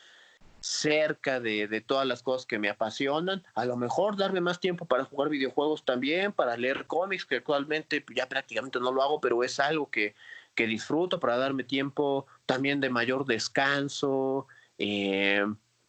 cerca 0.65 1.41
de, 1.41 1.69
de, 1.69 1.81
todas 1.83 2.07
las 2.07 2.23
cosas 2.23 2.47
que 2.47 2.59
me 2.59 2.71
apasionan. 2.71 3.45
A 3.55 3.67
lo 3.67 3.77
mejor 3.77 4.17
darme 4.17 4.41
más 4.41 4.61
tiempo 4.61 4.87
para 4.87 5.05
jugar 5.05 5.29
videojuegos 5.29 5.85
también, 5.85 6.33
para 6.33 6.57
leer 6.57 6.87
cómics, 6.87 7.27
que 7.27 7.37
actualmente 7.37 8.03
ya 8.17 8.27
prácticamente 8.29 8.81
no 8.81 8.91
lo 8.91 9.03
hago, 9.03 9.21
pero 9.21 9.45
es 9.45 9.61
algo 9.61 9.91
que, 9.91 10.15
que 10.55 10.67
disfruto, 10.67 11.21
para 11.21 11.37
darme 11.37 11.65
tiempo 11.65 12.27
también 12.47 12.81
de 12.81 12.89
mayor 12.89 13.27
descanso. 13.27 14.47
Eh, 14.79 15.45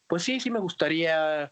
pues 0.08 0.22
sí, 0.22 0.40
sí 0.40 0.50
me 0.50 0.60
gustaría 0.60 1.50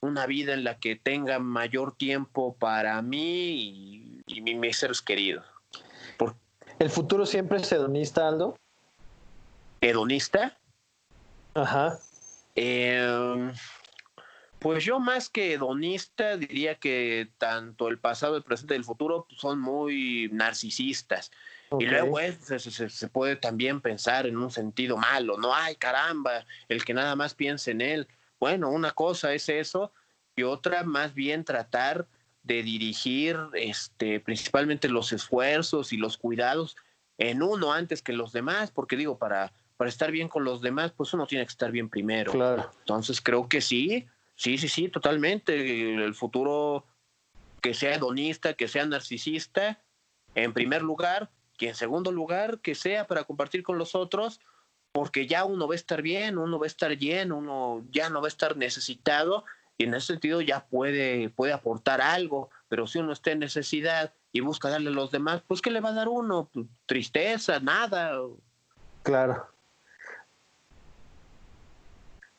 una 0.00 0.26
vida 0.26 0.52
en 0.52 0.62
la 0.62 0.78
que 0.78 0.96
tenga 0.96 1.38
mayor 1.38 1.96
tiempo 1.96 2.56
para 2.56 3.00
mí 3.00 4.20
y, 4.26 4.38
y 4.38 4.54
mis 4.54 4.76
seres 4.76 5.00
queridos. 5.00 5.46
¿El 6.78 6.90
futuro 6.90 7.24
siempre 7.24 7.56
es 7.56 7.72
hedonista, 7.72 8.28
Aldo? 8.28 8.54
¿Hedonista? 9.80 10.58
Ajá. 11.54 11.98
Eh, 12.56 13.52
pues 14.58 14.84
yo 14.84 14.98
más 14.98 15.28
que 15.28 15.52
hedonista 15.52 16.36
diría 16.36 16.76
que 16.76 17.28
tanto 17.38 17.88
el 17.88 17.98
pasado, 17.98 18.36
el 18.36 18.42
presente 18.42 18.74
y 18.74 18.78
el 18.78 18.84
futuro 18.84 19.26
son 19.36 19.60
muy 19.60 20.28
narcisistas. 20.32 21.30
Y 21.78 21.86
luego 21.86 22.18
se, 22.40 22.58
se, 22.60 23.08
puede 23.08 23.36
también 23.36 23.80
pensar 23.80 24.26
en 24.26 24.36
un 24.36 24.50
sentido 24.50 24.96
malo, 24.96 25.36
no, 25.36 25.52
ay 25.54 25.74
caramba, 25.76 26.46
el 26.68 26.84
que 26.84 26.94
nada 26.94 27.16
más 27.16 27.34
piense 27.34 27.72
en 27.72 27.80
él. 27.80 28.08
Bueno, 28.38 28.70
una 28.70 28.92
cosa 28.92 29.34
es 29.34 29.48
eso 29.48 29.92
y 30.36 30.44
otra 30.44 30.84
más 30.84 31.14
bien 31.14 31.44
tratar 31.44 32.06
de 32.44 32.62
dirigir 32.62 33.36
este, 33.54 34.20
principalmente 34.20 34.88
los 34.88 35.12
esfuerzos 35.12 35.92
y 35.92 35.96
los 35.96 36.16
cuidados 36.16 36.76
en 37.18 37.42
uno 37.42 37.72
antes 37.72 38.02
que 38.02 38.12
los 38.12 38.32
demás, 38.32 38.70
porque 38.70 38.96
digo, 38.96 39.18
para 39.18 39.52
para 39.76 39.88
estar 39.88 40.10
bien 40.10 40.28
con 40.28 40.44
los 40.44 40.60
demás, 40.60 40.92
pues 40.92 41.12
uno 41.14 41.26
tiene 41.26 41.44
que 41.44 41.50
estar 41.50 41.70
bien 41.70 41.88
primero. 41.88 42.32
Claro. 42.32 42.70
Entonces 42.80 43.20
creo 43.20 43.48
que 43.48 43.60
sí, 43.60 44.06
sí, 44.34 44.58
sí, 44.58 44.68
sí, 44.68 44.88
totalmente. 44.88 45.94
El 45.94 46.14
futuro 46.14 46.86
que 47.60 47.74
sea 47.74 47.94
hedonista, 47.94 48.54
que 48.54 48.68
sea 48.68 48.86
narcisista, 48.86 49.80
en 50.34 50.52
primer 50.52 50.82
lugar, 50.82 51.30
y 51.58 51.66
en 51.66 51.74
segundo 51.74 52.12
lugar, 52.12 52.60
que 52.60 52.74
sea 52.74 53.06
para 53.06 53.24
compartir 53.24 53.62
con 53.62 53.78
los 53.78 53.94
otros, 53.94 54.40
porque 54.92 55.26
ya 55.26 55.44
uno 55.44 55.66
va 55.66 55.74
a 55.74 55.76
estar 55.76 56.02
bien, 56.02 56.38
uno 56.38 56.58
va 56.58 56.66
a 56.66 56.68
estar 56.68 56.96
lleno, 56.96 57.38
uno 57.38 57.84
ya 57.90 58.10
no 58.10 58.20
va 58.20 58.26
a 58.26 58.28
estar 58.28 58.56
necesitado, 58.56 59.44
y 59.78 59.84
en 59.84 59.94
ese 59.94 60.08
sentido 60.08 60.40
ya 60.40 60.66
puede, 60.66 61.30
puede 61.30 61.52
aportar 61.52 62.00
algo, 62.00 62.50
pero 62.68 62.86
si 62.86 62.98
uno 62.98 63.12
está 63.12 63.32
en 63.32 63.40
necesidad 63.40 64.14
y 64.32 64.40
busca 64.40 64.70
darle 64.70 64.90
a 64.90 64.92
los 64.94 65.10
demás, 65.10 65.42
pues 65.46 65.60
¿qué 65.60 65.70
le 65.70 65.80
va 65.80 65.90
a 65.90 65.94
dar 65.94 66.08
uno? 66.08 66.50
Tristeza, 66.86 67.60
nada. 67.60 68.12
Claro. 69.02 69.46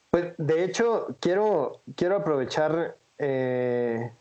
Pues 0.09 0.33
de 0.37 0.63
hecho, 0.63 1.15
quiero, 1.19 1.81
quiero 1.95 2.17
aprovechar 2.17 2.95
eh, 3.17 4.11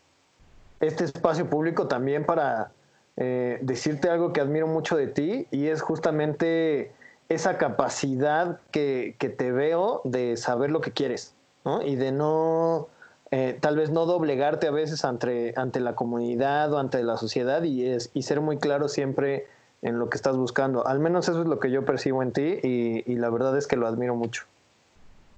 este 0.79 1.05
espacio 1.05 1.49
público 1.49 1.87
también 1.87 2.25
para 2.25 2.71
eh, 3.15 3.59
decirte 3.61 4.09
algo 4.09 4.33
que 4.33 4.41
admiro 4.41 4.67
mucho 4.67 4.97
de 4.97 5.07
ti 5.07 5.47
y 5.49 5.67
es 5.67 5.81
justamente 5.81 6.91
esa 7.29 7.57
capacidad 7.57 8.59
que, 8.71 9.15
que 9.17 9.29
te 9.29 9.51
veo 9.51 10.01
de 10.03 10.37
saber 10.37 10.71
lo 10.71 10.81
que 10.81 10.91
quieres 10.91 11.33
y 11.83 11.95
de 11.95 12.13
no, 12.13 12.87
eh, 13.31 13.57
tal 13.59 13.75
vez 13.75 13.89
no 13.89 14.05
doblegarte 14.05 14.67
a 14.67 14.71
veces 14.71 15.03
ante, 15.03 15.53
ante 15.57 15.81
la 15.81 15.95
comunidad 15.95 16.71
o 16.71 16.79
ante 16.79 17.03
la 17.03 17.17
sociedad 17.17 17.63
y, 17.63 17.85
es, 17.85 18.09
y 18.13 18.23
ser 18.23 18.39
muy 18.39 18.57
claro 18.57 18.87
siempre 18.87 19.47
en 19.81 19.99
lo 19.99 20.09
que 20.09 20.15
estás 20.15 20.37
buscando. 20.37 20.87
Al 20.87 20.99
menos 20.99 21.27
eso 21.27 21.41
es 21.41 21.47
lo 21.47 21.59
que 21.59 21.69
yo 21.69 21.83
percibo 21.83 22.23
en 22.23 22.31
ti 22.31 22.59
y 22.63 23.15
la 23.15 23.29
verdad 23.29 23.57
es 23.57 23.67
que 23.67 23.75
lo 23.75 23.85
admiro 23.85 24.15
mucho. 24.15 24.45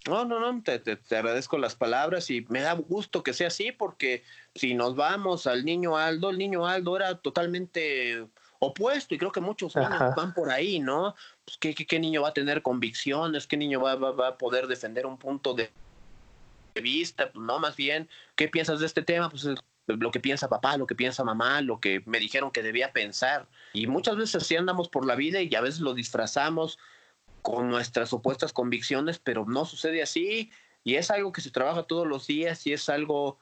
No, 0.08 0.26
no, 0.26 0.40
no, 0.40 0.64
te, 0.64 0.80
te, 0.80 1.16
agradezco 1.16 1.58
las 1.58 1.76
palabras 1.76 2.30
y 2.30 2.46
me 2.50 2.62
da 2.62 2.74
gusto 2.74 3.22
que 3.22 3.34
sea 3.34 3.48
así 3.48 3.72
porque 3.72 4.24
si 4.56 4.74
nos 4.74 4.96
vamos 4.96 5.46
al 5.46 5.66
niño 5.66 5.98
Aldo, 5.98 6.30
el 6.30 6.38
niño 6.38 6.66
Aldo 6.66 6.96
era 6.96 7.18
totalmente 7.20 8.26
opuesto 8.60 9.16
y 9.16 9.18
creo 9.18 9.32
que 9.32 9.42
muchos 9.42 9.74
van 9.74 10.34
por 10.34 10.52
ahí, 10.52 10.80
¿no? 10.80 11.16
Pues, 11.46 11.58
¿qué, 11.58 11.74
¿qué, 11.74 12.00
niño 12.00 12.22
va 12.22 12.30
a 12.30 12.34
tener 12.34 12.62
convicciones? 12.62 13.48
¿Qué 13.48 13.58
niño 13.58 13.82
va, 13.82 13.96
va, 13.96 14.12
va, 14.12 14.28
a 14.30 14.38
poder 14.38 14.68
defender 14.68 15.06
un 15.06 15.18
punto 15.18 15.54
de 15.54 15.72
vista? 16.76 17.32
Pues 17.32 17.44
no, 17.44 17.60
más 17.60 17.76
bien, 17.76 18.10
¿qué 18.36 18.48
piensas 18.48 18.80
de 18.80 18.86
este 18.86 19.02
tema? 19.02 19.30
Pues 19.30 19.48
lo 19.88 20.12
que 20.12 20.20
piensa 20.20 20.50
papá, 20.50 20.78
lo 20.78 20.86
que 20.86 20.96
piensa 20.96 21.24
mamá, 21.24 21.62
lo 21.62 21.80
que 21.80 22.04
me 22.06 22.20
dijeron 22.20 22.52
que 22.52 22.62
debía 22.62 22.92
pensar. 22.92 23.48
Y 23.74 23.88
muchas 23.88 24.16
veces 24.18 24.44
así 24.44 24.56
andamos 24.56 24.90
por 24.90 25.06
la 25.06 25.16
vida 25.16 25.42
y 25.42 25.54
a 25.56 25.62
veces 25.62 25.80
lo 25.80 25.94
disfrazamos 25.94 26.78
con 27.42 27.70
nuestras 27.70 28.10
supuestas 28.10 28.54
convicciones, 28.54 29.20
pero 29.20 29.46
no 29.46 29.66
sucede 29.66 30.02
así 30.02 30.52
y 30.84 30.96
es 30.96 31.12
algo 31.12 31.32
que 31.32 31.42
se 31.42 31.52
trabaja 31.52 31.84
todos 31.84 32.08
los 32.08 32.28
días 32.28 32.66
y 32.66 32.74
es 32.74 32.90
algo 32.90 33.38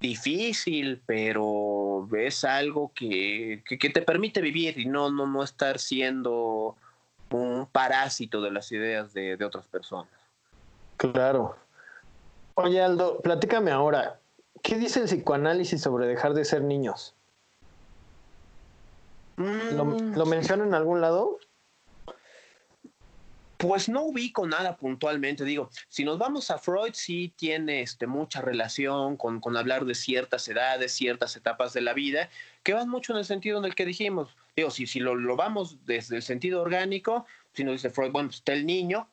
difícil, 0.00 1.00
pero 1.06 2.08
es 2.16 2.44
algo 2.44 2.92
que, 2.94 3.62
que, 3.66 3.90
te 3.90 4.02
permite 4.02 4.40
vivir 4.40 4.78
y 4.78 4.86
no, 4.86 5.10
no, 5.10 5.26
no 5.26 5.42
estar 5.42 5.78
siendo 5.78 6.76
un 7.30 7.66
parásito 7.70 8.42
de 8.42 8.50
las 8.50 8.70
ideas 8.72 9.14
de, 9.14 9.36
de 9.36 9.44
otras 9.44 9.66
personas. 9.66 10.12
Claro. 10.96 11.56
Oye, 12.54 12.82
Aldo, 12.82 13.20
platícame 13.20 13.70
ahora, 13.70 14.20
¿qué 14.62 14.76
dice 14.76 15.00
el 15.00 15.06
psicoanálisis 15.06 15.80
sobre 15.80 16.06
dejar 16.06 16.34
de 16.34 16.44
ser 16.44 16.62
niños? 16.62 17.14
¿Lo, 19.36 19.84
¿Lo, 19.84 20.26
mm. 20.26 20.28
menciona 20.28 20.64
en 20.64 20.74
algún 20.74 21.00
lado? 21.00 21.38
Pues 23.62 23.88
no 23.88 24.02
ubico 24.02 24.44
nada 24.44 24.76
puntualmente. 24.76 25.44
Digo, 25.44 25.70
si 25.88 26.02
nos 26.04 26.18
vamos 26.18 26.50
a 26.50 26.58
Freud, 26.58 26.94
sí 26.94 27.32
tiene 27.36 27.82
este, 27.82 28.08
mucha 28.08 28.40
relación 28.40 29.16
con, 29.16 29.38
con 29.40 29.56
hablar 29.56 29.84
de 29.84 29.94
ciertas 29.94 30.48
edades, 30.48 30.90
ciertas 30.90 31.36
etapas 31.36 31.72
de 31.72 31.80
la 31.80 31.92
vida, 31.92 32.28
que 32.64 32.74
van 32.74 32.88
mucho 32.88 33.12
en 33.12 33.20
el 33.20 33.24
sentido 33.24 33.60
en 33.60 33.64
el 33.64 33.76
que 33.76 33.86
dijimos. 33.86 34.36
Digo, 34.56 34.72
si, 34.72 34.88
si 34.88 34.98
lo, 34.98 35.14
lo 35.14 35.36
vamos 35.36 35.86
desde 35.86 36.16
el 36.16 36.22
sentido 36.22 36.60
orgánico, 36.60 37.24
si 37.52 37.62
nos 37.62 37.74
dice 37.74 37.90
Freud, 37.90 38.10
bueno, 38.10 38.30
pues 38.30 38.38
está 38.38 38.52
el 38.52 38.66
niño, 38.66 39.08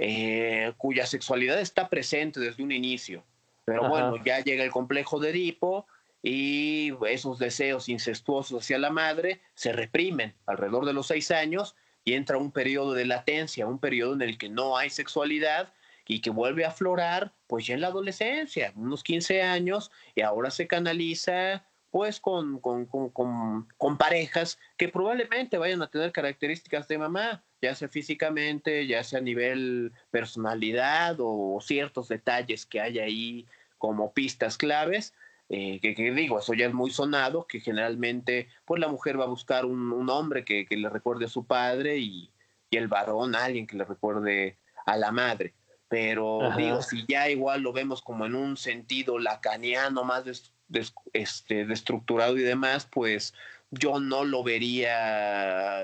eh, 0.00 0.72
cuya 0.78 1.06
sexualidad 1.06 1.60
está 1.60 1.88
presente 1.88 2.40
desde 2.40 2.64
un 2.64 2.72
inicio. 2.72 3.22
Pero 3.66 3.88
bueno, 3.88 4.16
ya 4.24 4.40
llega 4.40 4.64
el 4.64 4.72
complejo 4.72 5.20
de 5.20 5.30
Edipo 5.30 5.86
y 6.24 6.92
esos 7.08 7.38
deseos 7.38 7.88
incestuosos 7.88 8.64
hacia 8.64 8.80
la 8.80 8.90
madre 8.90 9.42
se 9.54 9.72
reprimen 9.72 10.34
alrededor 10.46 10.86
de 10.86 10.92
los 10.92 11.06
seis 11.06 11.30
años 11.30 11.76
y 12.04 12.14
entra 12.14 12.36
un 12.36 12.50
periodo 12.50 12.94
de 12.94 13.06
latencia, 13.06 13.66
un 13.66 13.78
periodo 13.78 14.14
en 14.14 14.22
el 14.22 14.38
que 14.38 14.48
no 14.48 14.76
hay 14.76 14.90
sexualidad 14.90 15.72
y 16.06 16.20
que 16.20 16.30
vuelve 16.30 16.64
a 16.64 16.68
aflorar 16.68 17.32
pues 17.46 17.66
ya 17.66 17.74
en 17.74 17.80
la 17.80 17.88
adolescencia, 17.88 18.72
unos 18.76 19.02
15 19.02 19.42
años, 19.42 19.90
y 20.14 20.22
ahora 20.22 20.50
se 20.50 20.66
canaliza 20.66 21.64
pues 21.90 22.20
con, 22.20 22.58
con, 22.58 22.86
con, 22.86 23.10
con, 23.10 23.98
parejas 23.98 24.58
que 24.78 24.88
probablemente 24.88 25.58
vayan 25.58 25.82
a 25.82 25.90
tener 25.90 26.10
características 26.10 26.88
de 26.88 26.96
mamá, 26.96 27.44
ya 27.60 27.74
sea 27.74 27.88
físicamente, 27.88 28.86
ya 28.86 29.04
sea 29.04 29.18
a 29.18 29.22
nivel 29.22 29.92
personalidad 30.10 31.16
o 31.18 31.58
ciertos 31.60 32.08
detalles 32.08 32.64
que 32.64 32.80
hay 32.80 32.98
ahí 32.98 33.46
como 33.76 34.14
pistas 34.14 34.56
claves, 34.56 35.12
eh, 35.54 35.80
que, 35.82 35.92
digo, 36.12 36.38
eso 36.38 36.54
ya 36.54 36.64
es 36.64 36.72
muy 36.72 36.90
sonado, 36.90 37.46
que 37.46 37.60
generalmente 37.60 38.48
pues 38.64 38.80
la 38.80 38.88
mujer 38.88 39.20
va 39.20 39.24
a 39.24 39.28
buscar 39.28 39.66
un, 39.66 39.92
un 39.92 40.08
hombre 40.08 40.46
que, 40.46 40.64
que, 40.64 40.78
le 40.78 40.88
recuerde 40.88 41.26
a 41.26 41.28
su 41.28 41.44
padre 41.44 41.98
y, 41.98 42.32
y, 42.70 42.76
el 42.78 42.88
varón 42.88 43.36
alguien 43.36 43.66
que 43.66 43.76
le 43.76 43.84
recuerde 43.84 44.56
a 44.86 44.96
la 44.96 45.12
madre. 45.12 45.52
Pero 45.88 46.38
digo, 46.56 46.80
si 46.80 47.04
ya 47.06 47.28
igual 47.28 47.60
lo 47.60 47.74
vemos 47.74 48.00
como 48.00 48.24
en 48.24 48.34
un 48.34 48.56
sentido 48.56 49.18
lacaniano, 49.18 50.04
más 50.04 50.24
des, 50.24 50.54
des, 50.68 50.94
este, 51.12 51.66
destructurado 51.66 52.38
y 52.38 52.42
demás, 52.42 52.88
pues 52.90 53.34
yo 53.70 54.00
no 54.00 54.24
lo 54.24 54.42
vería 54.42 55.82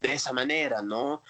de 0.00 0.12
esa 0.14 0.32
manera, 0.32 0.80
¿no? 0.80 1.22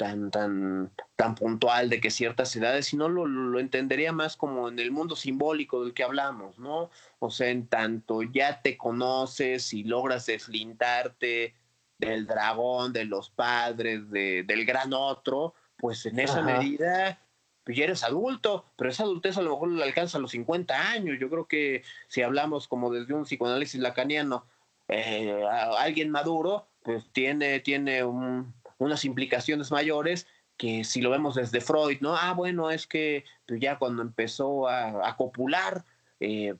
Tan, 0.00 0.30
tan, 0.30 0.90
tan 1.14 1.34
puntual 1.34 1.90
de 1.90 2.00
que 2.00 2.10
ciertas 2.10 2.56
edades, 2.56 2.86
sino 2.86 3.10
lo, 3.10 3.26
lo 3.26 3.60
entendería 3.60 4.12
más 4.14 4.34
como 4.34 4.70
en 4.70 4.78
el 4.78 4.92
mundo 4.92 5.14
simbólico 5.14 5.84
del 5.84 5.92
que 5.92 6.04
hablamos, 6.04 6.58
¿no? 6.58 6.88
O 7.18 7.30
sea, 7.30 7.50
en 7.50 7.66
tanto 7.66 8.22
ya 8.22 8.62
te 8.62 8.78
conoces 8.78 9.74
y 9.74 9.84
logras 9.84 10.24
deslintarte 10.24 11.54
del 11.98 12.26
dragón, 12.26 12.94
de 12.94 13.04
los 13.04 13.28
padres, 13.28 14.10
de, 14.10 14.42
del 14.44 14.64
gran 14.64 14.94
otro, 14.94 15.52
pues 15.76 16.06
en 16.06 16.18
esa 16.18 16.40
medida 16.40 17.20
pues 17.62 17.76
ya 17.76 17.84
eres 17.84 18.02
adulto, 18.02 18.64
pero 18.76 18.88
esa 18.88 19.02
adultez 19.02 19.36
a 19.36 19.42
lo 19.42 19.50
mejor 19.50 19.68
le 19.68 19.84
alcanza 19.84 20.16
a 20.16 20.20
los 20.22 20.30
50 20.30 20.92
años. 20.92 21.18
Yo 21.20 21.28
creo 21.28 21.46
que 21.46 21.82
si 22.08 22.22
hablamos 22.22 22.68
como 22.68 22.90
desde 22.90 23.12
un 23.12 23.24
psicoanálisis 23.24 23.78
lacaniano, 23.82 24.46
eh, 24.88 25.44
alguien 25.76 26.08
maduro, 26.08 26.68
pues 26.82 27.04
tiene, 27.12 27.60
tiene 27.60 28.02
un, 28.02 28.54
unas 28.80 29.04
implicaciones 29.04 29.70
mayores 29.70 30.26
que 30.56 30.84
si 30.84 31.00
lo 31.00 31.10
vemos 31.10 31.36
desde 31.36 31.60
Freud, 31.60 31.98
¿no? 32.00 32.16
Ah, 32.16 32.32
bueno, 32.34 32.70
es 32.70 32.86
que 32.86 33.24
pues 33.46 33.60
ya 33.60 33.78
cuando 33.78 34.02
empezó 34.02 34.68
a, 34.68 35.16
copular, 35.16 35.84
eh, 36.18 36.54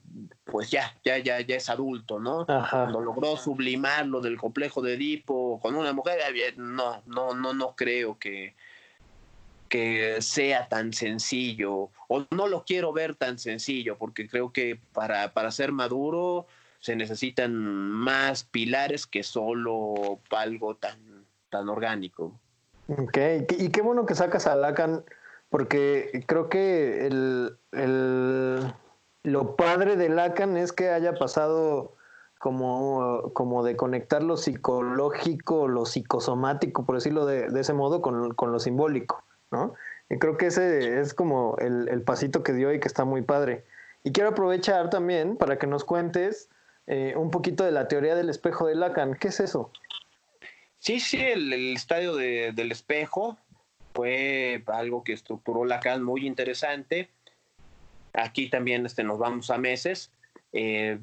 pues 0.45 0.71
ya, 0.71 0.95
ya, 1.03 1.17
ya, 1.19 1.39
ya 1.41 1.55
es 1.55 1.69
adulto, 1.69 2.19
¿no? 2.19 2.45
Cuando 2.45 3.01
logró 3.01 3.37
sublimar 3.37 4.07
lo 4.07 4.21
del 4.21 4.37
complejo 4.37 4.81
de 4.81 4.95
Edipo 4.95 5.59
con 5.61 5.75
una 5.75 5.93
mujer, 5.93 6.19
no, 6.57 7.03
no, 7.05 7.35
no, 7.35 7.53
no 7.53 7.75
creo 7.75 8.17
que, 8.17 8.55
que 9.69 10.21
sea 10.21 10.67
tan 10.67 10.93
sencillo, 10.93 11.91
o 12.07 12.25
no 12.31 12.47
lo 12.47 12.65
quiero 12.65 12.93
ver 12.93 13.15
tan 13.15 13.37
sencillo, 13.37 13.97
porque 13.97 14.27
creo 14.27 14.51
que 14.51 14.79
para, 14.93 15.33
para 15.33 15.51
ser 15.51 15.71
maduro 15.71 16.47
se 16.79 16.95
necesitan 16.95 17.53
más 17.53 18.43
pilares 18.43 19.05
que 19.05 19.21
solo 19.21 20.19
algo 20.31 20.75
tan 20.75 21.10
tan 21.51 21.69
orgánico. 21.69 22.39
Ok, 22.87 23.17
y 23.49 23.69
qué 23.69 23.81
bueno 23.81 24.07
que 24.07 24.15
sacas 24.15 24.47
a 24.47 24.55
Lacan, 24.55 25.03
porque 25.49 26.23
creo 26.25 26.49
que 26.49 27.05
el, 27.05 27.57
el, 27.71 28.73
lo 29.23 29.55
padre 29.55 29.95
de 29.95 30.09
Lacan 30.09 30.57
es 30.57 30.71
que 30.71 30.89
haya 30.89 31.13
pasado 31.13 31.93
como, 32.39 33.31
como 33.33 33.63
de 33.63 33.75
conectar 33.75 34.23
lo 34.23 34.35
psicológico, 34.35 35.67
lo 35.67 35.85
psicosomático, 35.85 36.85
por 36.85 36.95
decirlo 36.95 37.27
de, 37.27 37.49
de 37.49 37.59
ese 37.59 37.73
modo, 37.73 38.01
con, 38.01 38.33
con, 38.33 38.51
lo 38.51 38.59
simbólico, 38.59 39.23
¿no? 39.51 39.75
Y 40.09 40.17
creo 40.17 40.37
que 40.37 40.47
ese 40.47 40.99
es 40.99 41.13
como 41.13 41.55
el, 41.59 41.87
el, 41.87 42.01
pasito 42.01 42.43
que 42.43 42.53
dio 42.53 42.73
y 42.73 42.79
que 42.79 42.87
está 42.87 43.05
muy 43.05 43.21
padre. 43.21 43.63
Y 44.03 44.11
quiero 44.11 44.31
aprovechar 44.31 44.89
también 44.89 45.37
para 45.37 45.59
que 45.59 45.67
nos 45.67 45.85
cuentes 45.85 46.49
eh, 46.87 47.13
un 47.15 47.29
poquito 47.29 47.63
de 47.63 47.71
la 47.71 47.87
teoría 47.87 48.15
del 48.15 48.29
espejo 48.29 48.65
de 48.67 48.75
Lacan. 48.75 49.13
¿Qué 49.13 49.27
es 49.29 49.39
eso? 49.39 49.71
Sí, 50.81 50.99
sí, 50.99 51.17
el, 51.21 51.53
estadio 51.75 52.15
de, 52.15 52.53
del 52.53 52.71
espejo 52.71 53.37
fue 53.93 54.63
algo 54.65 55.03
que 55.03 55.13
estructuró 55.13 55.63
Lacan 55.63 56.01
muy 56.01 56.25
interesante. 56.25 57.11
Aquí 58.13 58.49
también 58.49 58.87
este, 58.87 59.03
nos 59.03 59.19
vamos 59.19 59.51
a 59.51 59.59
meses. 59.59 60.11
Eh, 60.51 60.97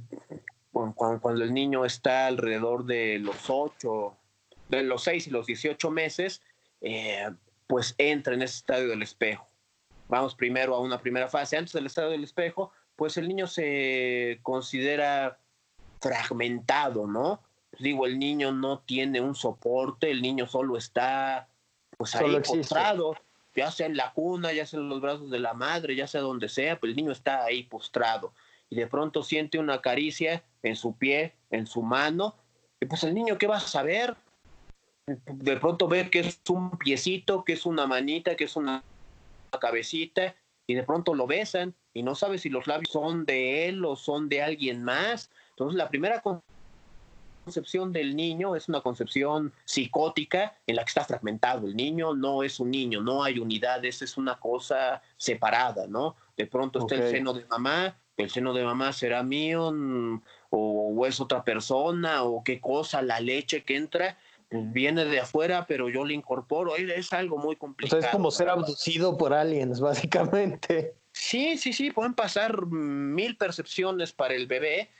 cuando, 0.72 1.20
cuando, 1.20 1.44
el 1.44 1.54
niño 1.54 1.84
está 1.84 2.26
alrededor 2.26 2.86
de 2.86 3.20
los 3.20 3.48
8, 3.48 4.16
de 4.68 4.82
los 4.82 5.04
6 5.04 5.28
y 5.28 5.30
los 5.30 5.46
18 5.46 5.90
meses, 5.92 6.42
eh, 6.80 7.30
pues 7.68 7.94
entra 7.98 8.34
en 8.34 8.42
ese 8.42 8.56
estadio 8.56 8.88
del 8.88 9.02
espejo. 9.02 9.46
Vamos 10.08 10.34
primero 10.34 10.74
a 10.74 10.80
una 10.80 11.00
primera 11.00 11.28
fase. 11.28 11.56
Antes 11.56 11.74
del 11.74 11.86
estadio 11.86 12.10
del 12.10 12.24
espejo, 12.24 12.72
pues 12.96 13.16
el 13.16 13.28
niño 13.28 13.46
se 13.46 14.40
considera 14.42 15.38
fragmentado, 16.00 17.06
¿no? 17.06 17.44
Digo, 17.78 18.06
el 18.06 18.18
niño 18.18 18.52
no 18.52 18.80
tiene 18.80 19.20
un 19.20 19.34
soporte, 19.34 20.10
el 20.10 20.22
niño 20.22 20.46
solo 20.46 20.76
está 20.76 21.48
pues 21.96 22.14
ahí 22.14 22.40
postrado, 22.40 23.16
ya 23.54 23.70
sea 23.70 23.86
en 23.86 23.96
la 23.96 24.12
cuna, 24.12 24.52
ya 24.52 24.66
sea 24.66 24.80
en 24.80 24.88
los 24.88 25.00
brazos 25.00 25.30
de 25.30 25.38
la 25.38 25.54
madre, 25.54 25.96
ya 25.96 26.06
sea 26.06 26.20
donde 26.20 26.48
sea, 26.48 26.78
pues 26.78 26.90
el 26.90 26.96
niño 26.96 27.12
está 27.12 27.44
ahí 27.44 27.64
postrado 27.64 28.32
y 28.70 28.76
de 28.76 28.86
pronto 28.86 29.22
siente 29.22 29.58
una 29.58 29.80
caricia 29.80 30.42
en 30.62 30.76
su 30.76 30.96
pie, 30.96 31.34
en 31.50 31.66
su 31.66 31.82
mano, 31.82 32.34
y 32.80 32.86
pues 32.86 33.02
el 33.04 33.14
niño, 33.14 33.38
¿qué 33.38 33.46
va 33.46 33.56
a 33.56 33.60
saber? 33.60 34.14
De 35.06 35.56
pronto 35.56 35.88
ve 35.88 36.10
que 36.10 36.20
es 36.20 36.40
un 36.48 36.70
piecito, 36.70 37.44
que 37.44 37.54
es 37.54 37.66
una 37.66 37.86
manita, 37.86 38.36
que 38.36 38.44
es 38.44 38.56
una 38.56 38.82
cabecita, 39.58 40.34
y 40.66 40.74
de 40.74 40.82
pronto 40.82 41.14
lo 41.14 41.26
besan, 41.26 41.74
y 41.94 42.02
no 42.02 42.14
sabe 42.14 42.38
si 42.38 42.50
los 42.50 42.66
labios 42.66 42.92
son 42.92 43.24
de 43.24 43.68
él 43.68 43.84
o 43.84 43.96
son 43.96 44.28
de 44.28 44.42
alguien 44.42 44.84
más. 44.84 45.30
Entonces 45.50 45.76
la 45.76 45.88
primera 45.88 46.20
concepción 47.48 47.94
del 47.94 48.14
niño 48.14 48.54
es 48.56 48.68
una 48.68 48.82
concepción 48.82 49.54
psicótica 49.64 50.54
en 50.66 50.76
la 50.76 50.84
que 50.84 50.88
está 50.88 51.04
fragmentado. 51.04 51.66
El 51.66 51.76
niño 51.76 52.14
no 52.14 52.42
es 52.42 52.60
un 52.60 52.70
niño, 52.70 53.00
no 53.00 53.24
hay 53.24 53.38
unidades, 53.38 54.02
es 54.02 54.18
una 54.18 54.38
cosa 54.38 55.00
separada, 55.16 55.86
¿no? 55.86 56.14
De 56.36 56.46
pronto 56.46 56.80
está 56.80 56.96
el 56.96 57.10
seno 57.10 57.32
de 57.32 57.46
mamá, 57.46 57.96
el 58.18 58.28
seno 58.28 58.52
de 58.52 58.64
mamá 58.64 58.92
será 58.92 59.22
mío 59.22 59.72
mm, 59.72 60.20
o, 60.50 61.06
es 61.06 61.20
otra 61.20 61.42
persona 61.42 62.22
o 62.24 62.44
qué 62.44 62.60
cosa, 62.60 63.00
la 63.00 63.18
leche 63.18 63.64
que 63.64 63.76
entra 63.76 64.18
pues, 64.50 64.70
viene 64.70 65.06
de 65.06 65.20
afuera, 65.20 65.64
pero 65.66 65.88
yo 65.88 66.04
le 66.04 66.12
incorporo. 66.12 66.76
Es 66.76 67.14
algo 67.14 67.38
muy 67.38 67.56
complicado. 67.56 67.98
O 67.98 68.02
sea, 68.02 68.10
es 68.10 68.14
como 68.14 68.30
ser 68.30 68.50
abducido 68.50 69.16
por 69.16 69.32
aliens, 69.32 69.80
básicamente. 69.80 70.96
Sí, 71.12 71.56
sí, 71.56 71.72
sí, 71.72 71.92
pueden 71.92 72.12
pasar 72.12 72.66
mil 72.66 73.38
percepciones 73.38 74.12
para 74.12 74.34
el 74.34 74.46
bebé, 74.46 74.90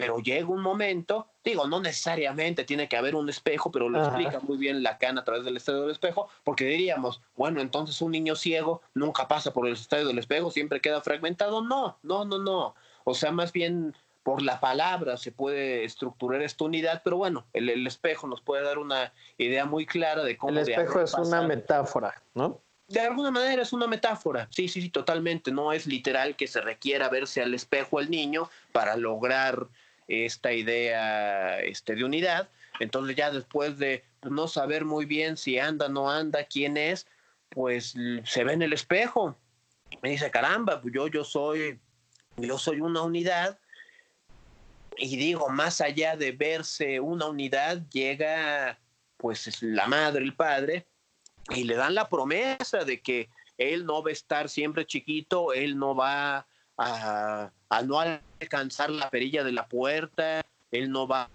pero 0.00 0.18
llega 0.18 0.48
un 0.48 0.62
momento, 0.62 1.28
digo, 1.44 1.66
no 1.66 1.80
necesariamente 1.80 2.64
tiene 2.64 2.88
que 2.88 2.96
haber 2.96 3.14
un 3.14 3.28
espejo, 3.28 3.70
pero 3.70 3.88
lo 3.88 4.02
explica 4.02 4.40
muy 4.40 4.56
bien 4.56 4.82
Lacan 4.82 5.18
a 5.18 5.24
través 5.24 5.44
del 5.44 5.56
estadio 5.56 5.82
del 5.82 5.90
espejo, 5.90 6.28
porque 6.44 6.64
diríamos, 6.64 7.20
bueno, 7.36 7.60
entonces 7.60 8.00
un 8.02 8.12
niño 8.12 8.36
ciego 8.36 8.82
nunca 8.94 9.28
pasa 9.28 9.52
por 9.52 9.66
el 9.66 9.74
estadio 9.74 10.06
del 10.06 10.18
espejo, 10.18 10.50
siempre 10.50 10.80
queda 10.80 11.00
fragmentado. 11.00 11.62
No, 11.62 11.98
no, 12.02 12.24
no, 12.24 12.38
no. 12.38 12.74
O 13.04 13.14
sea, 13.14 13.32
más 13.32 13.52
bien 13.52 13.94
por 14.22 14.42
la 14.42 14.58
palabra 14.58 15.16
se 15.16 15.30
puede 15.30 15.84
estructurar 15.84 16.42
esta 16.42 16.64
unidad, 16.64 17.02
pero 17.04 17.16
bueno, 17.16 17.46
el, 17.52 17.86
espejo 17.86 18.26
nos 18.26 18.40
puede 18.40 18.64
dar 18.64 18.78
una 18.78 19.12
idea 19.38 19.64
muy 19.64 19.86
clara 19.86 20.24
de 20.24 20.36
cómo... 20.36 20.50
El 20.50 20.58
espejo 20.58 21.00
es 21.00 21.14
una 21.14 21.42
metáfora, 21.42 22.20
¿no? 22.34 22.60
de 22.88 23.00
alguna 23.00 23.30
manera 23.30 23.62
es 23.62 23.72
una 23.72 23.86
metáfora, 23.86 24.46
sí, 24.50 24.68
sí, 24.68 24.80
sí, 24.80 24.90
totalmente. 24.90 25.50
No 25.50 25.72
es 25.72 25.86
literal 25.86 26.36
que 26.36 26.46
se 26.46 26.60
requiera 26.60 27.08
verse 27.08 27.42
al 27.42 27.54
espejo 27.54 27.98
al 27.98 28.10
niño 28.10 28.48
para 28.72 28.96
lograr 28.96 29.66
esta 30.08 30.52
idea 30.52 31.60
este, 31.60 31.94
de 31.94 32.04
unidad. 32.04 32.48
Entonces 32.80 33.16
ya 33.16 33.30
después 33.30 33.78
de 33.78 34.04
no 34.22 34.48
saber 34.48 34.84
muy 34.84 35.06
bien 35.06 35.36
si 35.36 35.58
anda, 35.58 35.88
no 35.88 36.10
anda, 36.10 36.44
quién 36.44 36.76
es, 36.76 37.06
pues 37.50 37.94
se 38.24 38.44
ve 38.44 38.52
en 38.52 38.62
el 38.62 38.72
espejo. 38.72 39.36
Me 40.02 40.10
dice, 40.10 40.30
caramba, 40.30 40.80
pues 40.80 40.92
yo, 40.94 41.08
yo 41.08 41.24
soy, 41.24 41.78
yo 42.36 42.58
soy 42.58 42.80
una 42.80 43.02
unidad. 43.02 43.58
Y 44.98 45.16
digo, 45.16 45.48
más 45.48 45.80
allá 45.80 46.16
de 46.16 46.32
verse 46.32 47.00
una 47.00 47.26
unidad, 47.26 47.82
llega 47.90 48.78
pues 49.16 49.62
la 49.62 49.86
madre, 49.86 50.22
el 50.22 50.34
padre, 50.34 50.86
y 51.50 51.64
le 51.64 51.74
dan 51.74 51.94
la 51.94 52.08
promesa 52.08 52.84
de 52.84 53.00
que 53.00 53.28
él 53.56 53.86
no 53.86 54.02
va 54.02 54.10
a 54.10 54.12
estar 54.12 54.48
siempre 54.48 54.86
chiquito, 54.86 55.52
él 55.52 55.78
no 55.78 55.94
va 55.94 56.46
a, 56.78 57.50
no 57.84 57.98
alcanzar 57.98 58.90
la 58.90 59.10
perilla 59.10 59.44
de 59.44 59.52
la 59.52 59.66
puerta, 59.68 60.42
él 60.70 60.90
no 60.90 61.06
va 61.06 61.30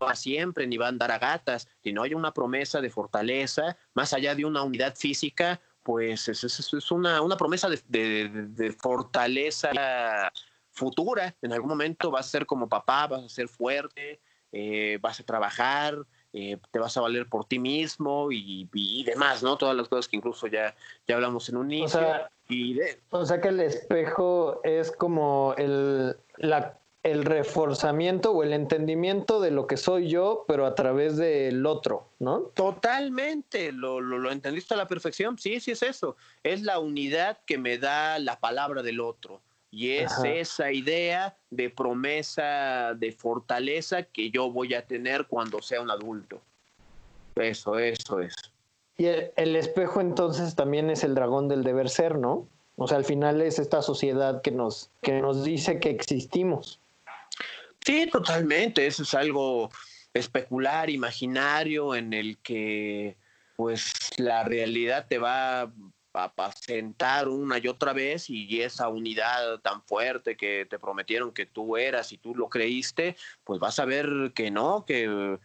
a 0.00 0.14
siempre 0.16 0.66
ni 0.66 0.76
va 0.76 0.86
a 0.86 0.88
andar 0.88 1.12
a 1.12 1.18
gatas, 1.18 1.68
sino 1.82 2.02
hay 2.02 2.14
una 2.14 2.32
promesa 2.34 2.80
de 2.80 2.90
fortaleza, 2.90 3.76
más 3.94 4.12
allá 4.12 4.34
de 4.34 4.44
una 4.44 4.62
unidad 4.62 4.96
física, 4.96 5.60
pues 5.82 6.28
es, 6.28 6.44
es, 6.44 6.90
una, 6.90 7.20
una, 7.22 7.36
promesa 7.36 7.68
de, 7.68 8.76
fortaleza 8.80 9.70
futura. 10.70 11.36
En 11.42 11.52
algún 11.52 11.68
momento 11.68 12.10
vas 12.10 12.26
a 12.26 12.30
ser 12.30 12.46
como 12.46 12.68
papá, 12.68 13.06
vas 13.06 13.24
a 13.24 13.28
ser 13.28 13.48
fuerte, 13.48 14.20
eh, 14.52 14.98
vas 15.00 15.20
a 15.20 15.24
trabajar, 15.24 15.96
eh, 16.32 16.56
te 16.70 16.78
vas 16.78 16.96
a 16.96 17.00
valer 17.02 17.28
por 17.28 17.44
ti 17.44 17.58
mismo 17.58 18.28
y, 18.30 19.04
demás, 19.04 19.42
¿no? 19.42 19.58
Todas 19.58 19.76
las 19.76 19.88
cosas 19.88 20.08
que 20.08 20.16
incluso 20.16 20.46
ya, 20.46 20.74
ya 21.06 21.16
hablamos 21.16 21.48
en 21.48 21.56
un 21.56 21.70
inicio. 21.70 22.00
O 22.00 22.02
sea, 22.02 22.30
y 22.48 22.78
o 23.10 23.26
sea 23.26 23.40
que 23.40 23.48
el 23.48 23.60
espejo 23.60 24.60
es 24.64 24.90
como 24.92 25.54
el, 25.58 26.16
la, 26.36 26.78
el 27.02 27.24
reforzamiento 27.24 28.32
o 28.32 28.42
el 28.42 28.52
entendimiento 28.52 29.40
de 29.40 29.50
lo 29.50 29.66
que 29.66 29.76
soy 29.76 30.08
yo, 30.08 30.44
pero 30.48 30.66
a 30.66 30.74
través 30.74 31.16
del 31.16 31.66
otro, 31.66 32.08
¿no? 32.18 32.40
Totalmente, 32.54 33.72
lo, 33.72 34.00
lo, 34.00 34.18
lo 34.18 34.30
entendiste 34.30 34.74
a 34.74 34.76
la 34.76 34.88
perfección, 34.88 35.38
sí, 35.38 35.60
sí 35.60 35.72
es 35.72 35.82
eso, 35.82 36.16
es 36.42 36.62
la 36.62 36.78
unidad 36.78 37.38
que 37.46 37.58
me 37.58 37.78
da 37.78 38.18
la 38.18 38.40
palabra 38.40 38.82
del 38.82 39.00
otro 39.00 39.40
y 39.72 39.92
es 39.92 40.12
esa 40.22 40.70
idea 40.70 41.34
de 41.50 41.70
promesa, 41.70 42.92
de 42.94 43.10
fortaleza 43.10 44.02
que 44.02 44.30
yo 44.30 44.50
voy 44.50 44.74
a 44.74 44.86
tener 44.86 45.26
cuando 45.26 45.62
sea 45.62 45.80
un 45.80 45.90
adulto. 45.90 46.42
Eso, 47.36 47.78
eso 47.78 48.20
es. 48.20 48.34
Y 48.98 49.06
el, 49.06 49.56
espejo 49.56 50.02
entonces 50.02 50.54
también 50.54 50.90
es 50.90 51.04
el 51.04 51.14
dragón 51.14 51.48
del 51.48 51.64
deber 51.64 51.88
ser, 51.88 52.18
¿no? 52.18 52.46
O 52.76 52.86
sea, 52.86 52.98
al 52.98 53.06
final 53.06 53.40
es 53.40 53.58
esta 53.58 53.80
sociedad 53.80 54.42
que 54.42 54.50
nos, 54.50 54.90
que 55.00 55.22
nos 55.22 55.42
dice 55.42 55.80
que 55.80 55.88
existimos. 55.88 56.78
Sí, 57.84 58.06
totalmente. 58.12 58.86
Eso 58.86 59.04
es 59.04 59.14
algo 59.14 59.70
especular, 60.12 60.90
imaginario, 60.90 61.94
en 61.94 62.12
el 62.12 62.36
que 62.38 63.16
pues 63.56 63.90
la 64.18 64.44
realidad 64.44 65.06
te 65.08 65.16
va 65.16 65.72
para 66.12 66.52
sentar 66.52 67.28
una 67.28 67.58
y 67.58 67.66
otra 67.66 67.92
vez 67.92 68.28
y 68.28 68.60
esa 68.60 68.88
unidad 68.88 69.58
tan 69.60 69.82
fuerte 69.82 70.36
que 70.36 70.66
te 70.66 70.78
prometieron 70.78 71.32
que 71.32 71.46
tú 71.46 71.76
eras 71.76 72.12
y 72.12 72.18
tú 72.18 72.34
lo 72.34 72.48
creíste, 72.48 73.16
pues 73.44 73.58
vas 73.58 73.78
a 73.78 73.86
ver 73.86 74.32
que 74.34 74.50
no, 74.50 74.84
que 74.84 75.38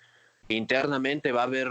internamente 0.49 1.32
va 1.32 1.41
a 1.41 1.45
haber 1.45 1.70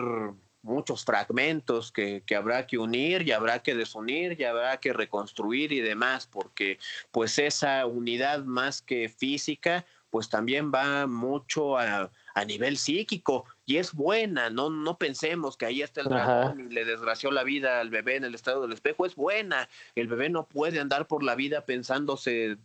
muchos 0.62 1.04
fragmentos 1.04 1.92
que, 1.92 2.22
que, 2.26 2.34
habrá 2.34 2.66
que 2.66 2.78
unir 2.78 3.22
y 3.22 3.32
habrá 3.32 3.62
que 3.62 3.74
desunir 3.74 4.40
y 4.40 4.44
habrá 4.44 4.78
que 4.78 4.92
reconstruir 4.92 5.72
y 5.72 5.80
demás, 5.80 6.26
porque 6.26 6.78
pues 7.12 7.38
esa 7.38 7.86
unidad 7.86 8.44
más 8.44 8.82
que 8.82 9.08
física, 9.08 9.84
pues 10.10 10.28
también 10.28 10.72
va 10.72 11.06
mucho 11.06 11.78
a, 11.78 12.10
a 12.36 12.44
nivel 12.44 12.76
psíquico 12.76 13.46
y 13.64 13.78
es 13.78 13.94
buena, 13.94 14.50
no, 14.50 14.68
no 14.68 14.98
pensemos 14.98 15.56
que 15.56 15.64
ahí 15.64 15.80
está 15.80 16.02
el 16.02 16.08
dragón 16.10 16.60
y 16.60 16.74
le 16.74 16.84
desgració 16.84 17.30
la 17.30 17.42
vida 17.44 17.80
al 17.80 17.88
bebé 17.88 18.16
en 18.16 18.24
el 18.24 18.34
estado 18.34 18.60
del 18.60 18.74
espejo, 18.74 19.06
es 19.06 19.14
buena, 19.14 19.70
el 19.94 20.06
bebé 20.06 20.28
no 20.28 20.46
puede 20.46 20.78
andar 20.78 21.06
por 21.06 21.22
la 21.22 21.34
vida 21.34 21.64
pensándose 21.64 22.58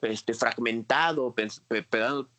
este, 0.00 0.34
fragmentado, 0.34 1.36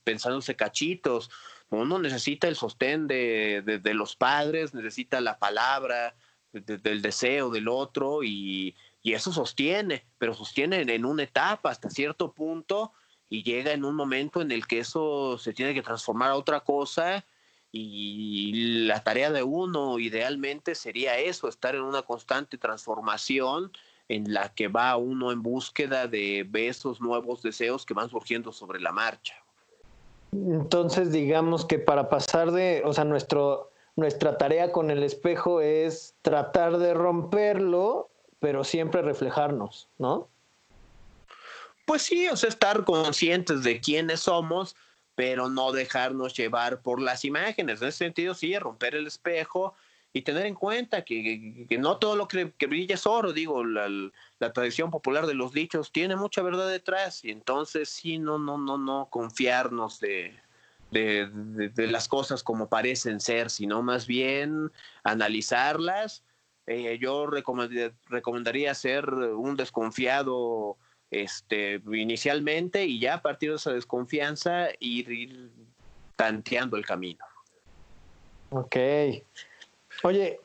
pensándose 0.04 0.58
cachitos, 0.58 1.32
uno 1.70 2.00
necesita 2.00 2.50
el 2.50 2.58
sostén 2.58 3.08
de, 3.08 3.82
los 3.94 4.18
padres, 4.18 4.74
necesita 4.74 5.22
la 5.22 5.40
palabra 5.40 6.16
del 6.52 7.02
deseo 7.02 7.50
del 7.50 7.70
otro 7.70 8.24
y, 8.24 8.76
y 9.02 9.14
eso 9.14 9.32
sostiene, 9.32 10.06
pero 10.18 10.34
sostiene 10.34 10.82
en 10.82 11.06
una 11.06 11.24
etapa 11.24 11.70
hasta 11.70 11.90
cierto 11.90 12.34
punto 12.34 12.92
y 13.34 13.42
llega 13.42 13.72
en 13.72 13.84
un 13.84 13.96
momento 13.96 14.42
en 14.42 14.52
el 14.52 14.68
que 14.68 14.78
eso 14.78 15.40
se 15.40 15.54
tiene 15.54 15.74
que 15.74 15.82
transformar 15.82 16.30
a 16.30 16.36
otra 16.36 16.60
cosa 16.60 17.26
y 17.72 18.86
la 18.86 19.04
tarea 19.04 19.32
de 19.32 19.42
uno 19.42 19.98
idealmente 19.98 20.76
sería 20.76 21.18
eso, 21.18 21.48
estar 21.48 21.74
en 21.74 21.82
una 21.82 22.04
constante 22.04 22.60
transformación 22.60 23.72
en 24.08 24.32
la 24.36 24.54
que 24.54 24.68
va 24.68 24.96
uno 24.98 25.32
en 25.32 25.42
búsqueda 25.42 26.06
de 26.06 26.48
esos 26.54 27.02
nuevos 27.02 27.42
deseos 27.42 27.88
que 27.88 27.96
van 27.96 28.08
surgiendo 28.08 28.52
sobre 28.52 28.80
la 28.80 28.92
marcha. 28.92 29.34
Entonces, 30.32 31.12
digamos 31.12 31.66
que 31.66 31.80
para 31.80 32.10
pasar 32.10 32.52
de, 32.52 32.84
o 32.86 32.94
sea, 32.94 33.04
nuestro, 33.04 33.72
nuestra 33.96 34.38
tarea 34.38 34.72
con 34.72 34.92
el 34.92 35.02
espejo 35.02 35.60
es 35.60 36.14
tratar 36.22 36.78
de 36.78 36.94
romperlo, 36.94 38.12
pero 38.38 38.64
siempre 38.64 39.02
reflejarnos, 39.02 39.90
¿no? 39.98 40.28
Pues 41.86 42.04
sí, 42.04 42.28
o 42.30 42.38
sea, 42.38 42.50
estar 42.50 42.86
conscientes 42.86 43.64
de 43.64 43.82
quiénes 43.82 44.22
somos, 44.22 44.76
pero 45.16 45.50
no 45.50 45.72
dejarnos 45.72 46.34
llevar 46.34 46.82
por 46.82 47.02
las 47.02 47.26
imágenes. 47.26 47.82
En 47.82 47.90
ese 47.90 47.98
sentido, 47.98 48.34
sí, 48.34 48.58
romper 48.58 48.96
el 48.96 49.08
espejo 49.08 49.76
y 50.14 50.22
tener 50.22 50.46
en 50.46 50.56
cuenta 50.56 51.04
que, 51.04 51.68
no 51.80 51.98
todo 51.98 52.16
lo 52.16 52.28
que, 52.28 52.54
brilla 52.68 52.96
es 52.96 53.08
oro, 53.08 53.34
digo, 53.34 53.66
la, 53.66 54.12
tradición 54.54 54.92
popular 54.92 55.26
de 55.26 55.34
los 55.34 55.52
dichos 55.54 55.92
tiene 55.92 56.16
mucha 56.16 56.44
verdad 56.44 56.70
detrás 56.70 57.26
y 57.26 57.32
entonces 57.32 57.90
sí, 57.90 58.20
no, 58.20 58.38
no, 58.38 58.58
no, 58.58 58.78
no 58.78 59.08
confiarnos 59.10 60.00
de, 60.00 60.40
las 61.76 62.08
cosas 62.08 62.44
como 62.44 62.70
parecen 62.70 63.20
ser, 63.20 63.50
sino 63.50 63.82
más 63.82 64.06
bien 64.06 64.72
analizarlas. 65.04 66.24
Eh, 66.68 66.98
yo 67.02 67.28
recomendaría 67.28 68.74
ser 68.76 69.10
un 69.10 69.58
desconfiado 69.58 70.78
este, 71.14 71.82
inicialmente 71.94 72.86
y 72.86 73.00
ya 73.00 73.16
a 73.16 73.22
partir 73.22 73.52
de 73.52 73.58
esa 73.58 73.72
desconfianza 73.72 74.70
ir, 74.80 75.52
tanteando 76.16 76.76
el 76.76 76.86
camino. 76.86 77.24
Ok. 78.50 78.76
Oye, 80.04 80.40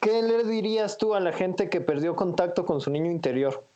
¿qué 0.00 0.22
le 0.22 0.44
dirías 0.44 0.98
tú 0.98 1.14
a 1.14 1.20
la 1.20 1.32
gente 1.32 1.70
que 1.70 1.80
perdió 1.80 2.14
contacto 2.14 2.66
con 2.66 2.80
su 2.80 2.90
niño 2.90 3.10
interior? 3.10 3.66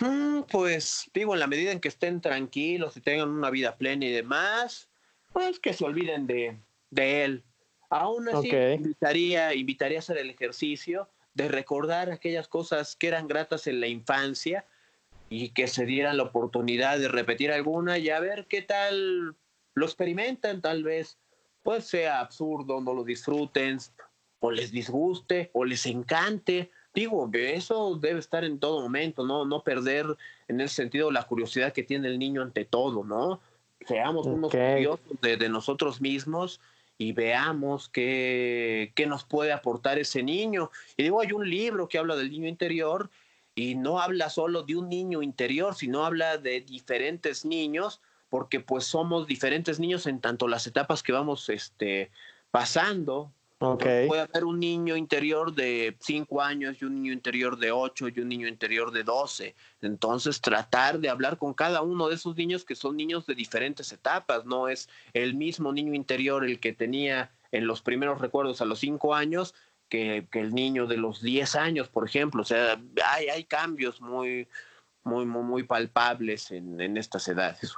Mm, 0.00 0.42
pues 0.50 1.10
digo, 1.12 1.34
en 1.34 1.40
la 1.40 1.46
medida 1.46 1.72
en 1.72 1.80
que 1.80 1.88
estén 1.88 2.20
tranquilos 2.20 2.96
y 2.96 3.00
tengan 3.00 3.28
una 3.28 3.50
vida 3.50 3.76
plena 3.76 4.06
y 4.06 4.12
demás, 4.12 4.88
pues 5.32 5.58
que 5.58 5.74
se 5.74 5.84
olviden 5.84 6.26
de, 6.26 6.58
él. 6.90 7.44
Aún 7.90 8.28
así, 8.28 8.48
invitaría, 8.48 9.54
invitaría 9.54 9.98
a 9.98 10.00
hacer 10.00 10.18
el 10.18 10.30
ejercicio 10.30 11.08
de 11.34 11.48
recordar 11.48 12.10
aquellas 12.10 12.48
cosas 12.48 12.96
que 12.96 13.08
eran 13.08 13.28
gratas 13.28 13.66
en 13.66 13.80
la 13.80 13.86
infancia 13.86 14.66
y 15.30 15.50
que 15.50 15.66
se 15.66 15.84
dieran 15.84 16.16
la 16.16 16.24
oportunidad 16.24 16.98
de 16.98 17.08
repetir 17.08 17.52
alguna 17.52 17.98
y 17.98 18.10
a 18.10 18.20
ver 18.20 18.46
qué 18.46 18.62
tal 18.62 19.36
lo 19.74 19.84
experimentan 19.84 20.60
tal 20.60 20.82
vez. 20.82 21.18
Pues 21.62 21.84
sea 21.84 22.20
absurdo, 22.20 22.80
no 22.80 22.94
lo 22.94 23.04
disfruten, 23.04 23.78
o 24.40 24.50
les 24.50 24.70
disguste, 24.70 25.50
o 25.52 25.64
les 25.64 25.84
encante. 25.86 26.70
Digo, 26.94 27.28
eso 27.32 27.96
debe 27.96 28.20
estar 28.20 28.44
en 28.44 28.58
todo 28.58 28.80
momento, 28.80 29.24
¿no? 29.24 29.44
No 29.44 29.62
perder 29.62 30.06
en 30.48 30.60
ese 30.60 30.76
sentido 30.76 31.10
la 31.10 31.24
curiosidad 31.24 31.72
que 31.72 31.82
tiene 31.82 32.08
el 32.08 32.18
niño 32.18 32.42
ante 32.42 32.64
todo, 32.64 33.04
¿no? 33.04 33.40
Seamos 33.86 34.26
unos 34.26 34.50
curiosos 34.50 35.20
de, 35.20 35.36
de 35.36 35.48
nosotros 35.48 36.00
mismos 36.00 36.60
y 36.98 37.12
veamos 37.12 37.88
qué, 37.88 38.92
qué 38.96 39.06
nos 39.06 39.24
puede 39.24 39.52
aportar 39.52 39.98
ese 39.98 40.22
niño. 40.22 40.70
Y 40.96 41.04
digo, 41.04 41.20
hay 41.20 41.32
un 41.32 41.48
libro 41.48 41.88
que 41.88 41.96
habla 41.96 42.16
del 42.16 42.30
niño 42.30 42.48
interior 42.48 43.08
y 43.54 43.76
no 43.76 44.00
habla 44.00 44.28
solo 44.30 44.64
de 44.64 44.76
un 44.76 44.88
niño 44.88 45.22
interior, 45.22 45.76
sino 45.76 46.04
habla 46.04 46.38
de 46.38 46.60
diferentes 46.60 47.44
niños, 47.44 48.00
porque 48.28 48.60
pues 48.60 48.84
somos 48.84 49.26
diferentes 49.26 49.78
niños 49.78 50.06
en 50.06 50.20
tanto 50.20 50.48
las 50.48 50.66
etapas 50.66 51.02
que 51.02 51.12
vamos 51.12 51.48
este, 51.48 52.10
pasando, 52.50 53.32
Puede 53.58 54.20
haber 54.20 54.44
un 54.44 54.60
niño 54.60 54.96
interior 54.96 55.52
de 55.52 55.96
5 55.98 56.40
años 56.40 56.76
y 56.80 56.84
un 56.84 56.94
niño 56.94 57.12
interior 57.12 57.58
de 57.58 57.72
8 57.72 58.08
y 58.08 58.20
un 58.20 58.28
niño 58.28 58.46
interior 58.46 58.92
de 58.92 59.02
12. 59.02 59.56
Entonces, 59.82 60.40
tratar 60.40 61.00
de 61.00 61.08
hablar 61.08 61.38
con 61.38 61.54
cada 61.54 61.82
uno 61.82 62.08
de 62.08 62.14
esos 62.14 62.36
niños 62.36 62.64
que 62.64 62.76
son 62.76 62.96
niños 62.96 63.26
de 63.26 63.34
diferentes 63.34 63.90
etapas. 63.90 64.44
No 64.44 64.68
es 64.68 64.88
el 65.12 65.34
mismo 65.34 65.72
niño 65.72 65.92
interior 65.92 66.44
el 66.44 66.60
que 66.60 66.72
tenía 66.72 67.32
en 67.50 67.66
los 67.66 67.82
primeros 67.82 68.20
recuerdos 68.20 68.60
a 68.60 68.64
los 68.64 68.78
5 68.78 69.12
años 69.12 69.54
que, 69.88 70.28
el 70.32 70.54
niño 70.54 70.86
de 70.86 70.96
los 70.96 71.20
10 71.20 71.56
años, 71.56 71.88
por 71.88 72.06
ejemplo. 72.06 72.42
O 72.42 72.44
sea, 72.44 72.80
hay, 73.04 73.28
hay 73.28 73.42
cambios 73.42 74.00
muy, 74.00 74.46
muy, 75.02 75.26
muy, 75.26 75.42
muy 75.42 75.62
palpables 75.64 76.52
en, 76.52 76.80
en 76.80 76.96
estas 76.96 77.26
edades. 77.26 77.74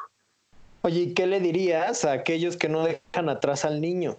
Oye, 0.82 1.14
¿qué 1.14 1.26
le 1.26 1.40
dirías 1.40 2.04
a 2.04 2.12
aquellos 2.12 2.58
que 2.58 2.68
no 2.68 2.84
dejan 2.84 3.30
atrás 3.30 3.64
al 3.64 3.80
niño? 3.80 4.18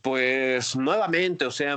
Pues 0.00 0.76
nuevamente, 0.76 1.44
o 1.44 1.50
sea, 1.50 1.76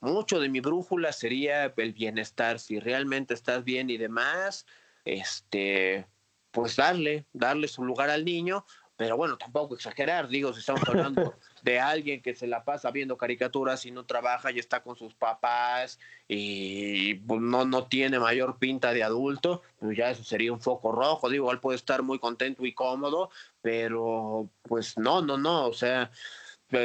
mucho 0.00 0.40
de 0.40 0.48
mi 0.48 0.60
brújula 0.60 1.12
sería 1.12 1.72
el 1.76 1.92
bienestar. 1.92 2.58
Si 2.58 2.80
realmente 2.80 3.34
estás 3.34 3.64
bien 3.64 3.90
y 3.90 3.96
demás, 3.96 4.66
este, 5.04 6.06
pues 6.50 6.76
darle, 6.76 7.26
darle 7.32 7.68
su 7.68 7.84
lugar 7.84 8.10
al 8.10 8.24
niño, 8.24 8.64
pero 8.96 9.16
bueno, 9.16 9.36
tampoco 9.36 9.74
exagerar, 9.74 10.28
digo, 10.28 10.52
si 10.52 10.60
estamos 10.60 10.88
hablando 10.88 11.34
de 11.62 11.80
alguien 11.80 12.22
que 12.22 12.34
se 12.34 12.46
la 12.46 12.64
pasa 12.64 12.92
viendo 12.92 13.16
caricaturas 13.16 13.84
y 13.86 13.90
no 13.90 14.06
trabaja 14.06 14.52
y 14.52 14.60
está 14.60 14.84
con 14.84 14.94
sus 14.94 15.14
papás 15.14 15.98
y 16.28 17.14
pues, 17.14 17.40
no, 17.40 17.64
no 17.64 17.88
tiene 17.88 18.20
mayor 18.20 18.58
pinta 18.58 18.92
de 18.92 19.02
adulto, 19.02 19.62
pues 19.80 19.96
ya 19.96 20.10
eso 20.10 20.22
sería 20.22 20.52
un 20.52 20.60
foco 20.60 20.92
rojo, 20.92 21.28
digo, 21.28 21.50
él 21.50 21.58
puede 21.58 21.76
estar 21.76 22.02
muy 22.02 22.20
contento 22.20 22.64
y 22.64 22.72
cómodo, 22.72 23.30
pero 23.60 24.48
pues 24.62 24.96
no, 24.96 25.22
no, 25.22 25.36
no, 25.36 25.66
o 25.66 25.74
sea, 25.74 26.12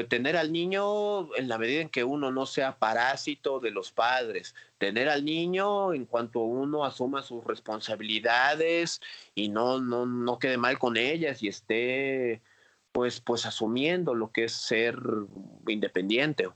tener 0.07 0.37
al 0.37 0.51
niño 0.51 1.35
en 1.35 1.47
la 1.47 1.57
medida 1.57 1.81
en 1.81 1.89
que 1.89 2.03
uno 2.03 2.31
no 2.31 2.45
sea 2.45 2.77
parásito 2.77 3.59
de 3.59 3.71
los 3.71 3.91
padres, 3.91 4.53
tener 4.77 5.09
al 5.09 5.25
niño 5.25 5.93
en 5.93 6.05
cuanto 6.05 6.41
uno 6.41 6.85
asuma 6.85 7.23
sus 7.23 7.43
responsabilidades 7.43 9.01
y 9.35 9.49
no, 9.49 9.79
no, 9.79 10.05
no 10.05 10.39
quede 10.39 10.57
mal 10.57 10.77
con 10.77 10.97
ellas 10.97 11.41
y 11.41 11.47
esté 11.47 12.41
pues, 12.91 13.19
pues 13.21 13.45
asumiendo 13.45 14.13
lo 14.13 14.31
que 14.31 14.45
es 14.45 14.53
ser 14.53 14.97
independiente. 15.67 16.49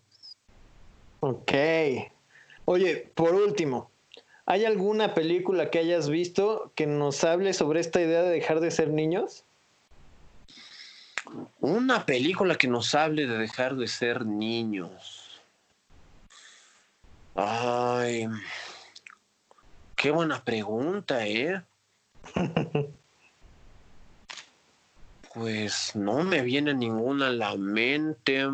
Ok. 1.19 1.53
Oye, 2.65 3.11
por 3.15 3.33
último, 3.35 3.91
¿hay 4.45 4.65
alguna 4.65 5.13
película 5.13 5.69
que 5.69 5.79
hayas 5.79 6.09
visto 6.09 6.71
que 6.75 6.85
nos 6.85 7.23
hable 7.23 7.53
sobre 7.53 7.79
esta 7.79 8.01
idea 8.01 8.23
de 8.23 8.29
dejar 8.29 8.59
de 8.59 8.71
ser 8.71 8.89
niños? 8.89 9.45
Una 11.59 12.05
película 12.05 12.55
que 12.55 12.67
nos 12.67 12.93
hable 12.95 13.25
de 13.27 13.37
dejar 13.37 13.75
de 13.75 13.87
ser 13.87 14.25
niños. 14.25 15.41
Ay, 17.35 18.27
qué 19.95 20.11
buena 20.11 20.43
pregunta, 20.43 21.25
¿eh? 21.25 21.63
Pues 25.33 25.95
no 25.95 26.23
me 26.23 26.43
viene 26.43 26.75
ninguna 26.75 27.27
a 27.27 27.31
la 27.31 27.55
mente. 27.55 28.47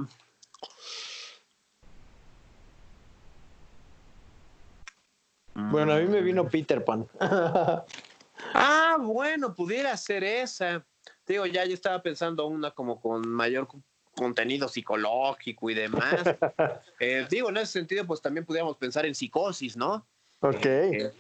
Bueno, 5.53 5.91
a 5.91 5.97
mí 5.97 6.05
me 6.05 6.21
vino 6.21 6.45
mm. 6.45 6.49
Peter 6.49 6.86
Pan. 6.86 7.05
ah, 7.19 8.97
bueno, 8.97 9.53
pudiera 9.53 9.97
ser 9.97 10.23
esa 10.23 10.86
digo, 11.30 11.45
ya 11.45 11.63
yo 11.65 11.73
estaba 11.73 12.01
pensando 12.01 12.47
una 12.47 12.71
como 12.71 12.99
con 12.99 13.27
mayor 13.27 13.67
contenido 14.15 14.67
psicológico 14.67 15.69
y 15.69 15.75
demás. 15.75 16.23
Eh, 17.01 17.25
digo, 17.30 17.49
en 17.49 17.55
ese 17.55 17.71
sentido, 17.71 18.05
pues 18.05 18.21
también 18.21 18.45
pudiéramos 18.45 18.75
pensar 18.75 19.05
en 19.05 19.15
psicosis, 19.15 19.77
¿no? 19.77 20.05
Ok. 20.41 20.65
Eh, 20.65 21.11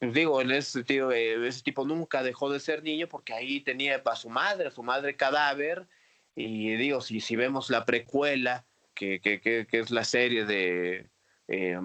pues, 0.00 0.12
digo, 0.12 0.40
en 0.40 0.50
ese 0.50 0.72
sentido, 0.72 1.12
eh, 1.12 1.46
ese 1.46 1.62
tipo 1.62 1.84
nunca 1.84 2.24
dejó 2.24 2.50
de 2.50 2.58
ser 2.58 2.82
niño 2.82 3.08
porque 3.08 3.32
ahí 3.32 3.60
tenía 3.60 4.02
a 4.04 4.16
su 4.16 4.28
madre, 4.30 4.66
a 4.66 4.70
su 4.72 4.82
madre 4.82 5.14
cadáver. 5.14 5.86
Y 6.34 6.74
digo, 6.74 7.00
si, 7.00 7.20
si 7.20 7.36
vemos 7.36 7.70
la 7.70 7.84
precuela, 7.84 8.64
que, 8.94 9.20
que, 9.20 9.40
que, 9.40 9.66
es 9.70 9.92
la 9.92 10.02
serie 10.02 10.44
de 10.44 11.06
eh, 11.46 11.78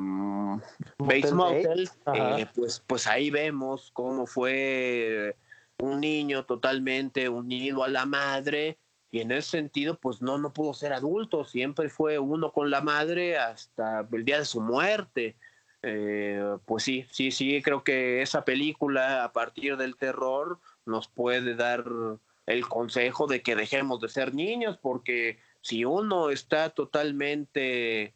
Bates 0.97 1.31
Motel, 1.31 1.87
pues, 2.55 2.83
pues 2.87 3.05
ahí 3.05 3.29
vemos 3.29 3.91
cómo 3.93 4.25
fue 4.25 5.35
un 5.79 6.01
niño 6.01 6.45
totalmente 6.45 7.29
unido 7.29 7.83
a 7.83 7.89
la 7.89 8.05
madre 8.05 8.77
y 9.11 9.19
en 9.19 9.31
ese 9.31 9.49
sentido 9.51 9.95
pues 9.99 10.21
no, 10.21 10.37
no 10.37 10.53
pudo 10.53 10.73
ser 10.73 10.93
adulto, 10.93 11.45
siempre 11.45 11.89
fue 11.89 12.17
uno 12.17 12.51
con 12.51 12.71
la 12.71 12.81
madre 12.81 13.37
hasta 13.37 14.07
el 14.11 14.25
día 14.25 14.39
de 14.39 14.45
su 14.45 14.59
muerte. 14.59 15.35
Eh, 15.85 16.57
pues 16.65 16.83
sí, 16.83 17.05
sí, 17.11 17.29
sí, 17.31 17.61
creo 17.61 17.83
que 17.83 18.21
esa 18.21 18.45
película 18.45 19.23
a 19.23 19.33
partir 19.33 19.75
del 19.75 19.97
terror 19.97 20.59
nos 20.85 21.09
puede 21.09 21.55
dar 21.55 21.83
el 22.45 22.67
consejo 22.67 23.27
de 23.27 23.41
que 23.41 23.55
dejemos 23.55 23.99
de 23.99 24.09
ser 24.09 24.33
niños, 24.33 24.77
porque 24.81 25.39
si 25.61 25.85
uno 25.85 26.29
está 26.29 26.69
totalmente 26.69 28.13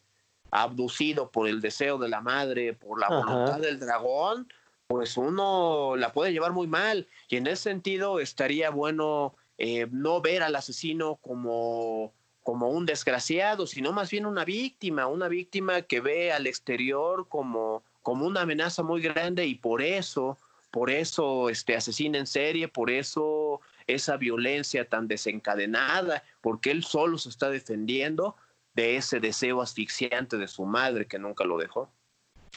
abducido 0.49 1.29
por 1.29 1.47
el 1.47 1.61
deseo 1.61 1.97
de 1.97 2.09
la 2.09 2.21
madre, 2.21 2.73
por 2.73 2.99
la 2.99 3.09
voluntad 3.09 3.59
del 3.59 3.79
dragón, 3.79 4.47
pues 4.87 5.17
uno 5.17 5.95
la 5.95 6.13
puede 6.13 6.31
llevar 6.31 6.53
muy 6.53 6.67
mal. 6.67 7.07
Y 7.29 7.37
en 7.37 7.47
ese 7.47 7.63
sentido 7.63 8.19
estaría 8.19 8.69
bueno 8.69 9.35
eh, 9.57 9.87
no 9.91 10.21
ver 10.21 10.43
al 10.43 10.55
asesino 10.55 11.17
como, 11.17 12.13
como 12.41 12.69
un 12.69 12.85
desgraciado, 12.85 13.67
sino 13.67 13.91
más 13.91 14.09
bien 14.09 14.25
una 14.25 14.45
víctima, 14.45 15.07
una 15.07 15.27
víctima 15.27 15.81
que 15.81 15.99
ve 15.99 16.31
al 16.31 16.47
exterior 16.47 17.27
como, 17.27 17.83
como 18.01 18.25
una 18.25 18.41
amenaza 18.41 18.81
muy 18.81 19.01
grande 19.01 19.45
y 19.45 19.55
por 19.55 19.81
eso, 19.81 20.37
por 20.71 20.89
eso 20.89 21.49
este 21.49 21.75
asesina 21.75 22.17
en 22.17 22.27
serie, 22.27 22.67
por 22.67 22.89
eso 22.89 23.61
esa 23.87 24.17
violencia 24.17 24.87
tan 24.87 25.07
desencadenada, 25.07 26.23
porque 26.41 26.71
él 26.71 26.83
solo 26.83 27.17
se 27.17 27.29
está 27.29 27.49
defendiendo 27.49 28.35
de 28.73 28.95
ese 28.95 29.19
deseo 29.19 29.61
asfixiante 29.61 30.37
de 30.37 30.47
su 30.47 30.65
madre 30.65 31.07
que 31.07 31.19
nunca 31.19 31.43
lo 31.43 31.57
dejó. 31.57 31.89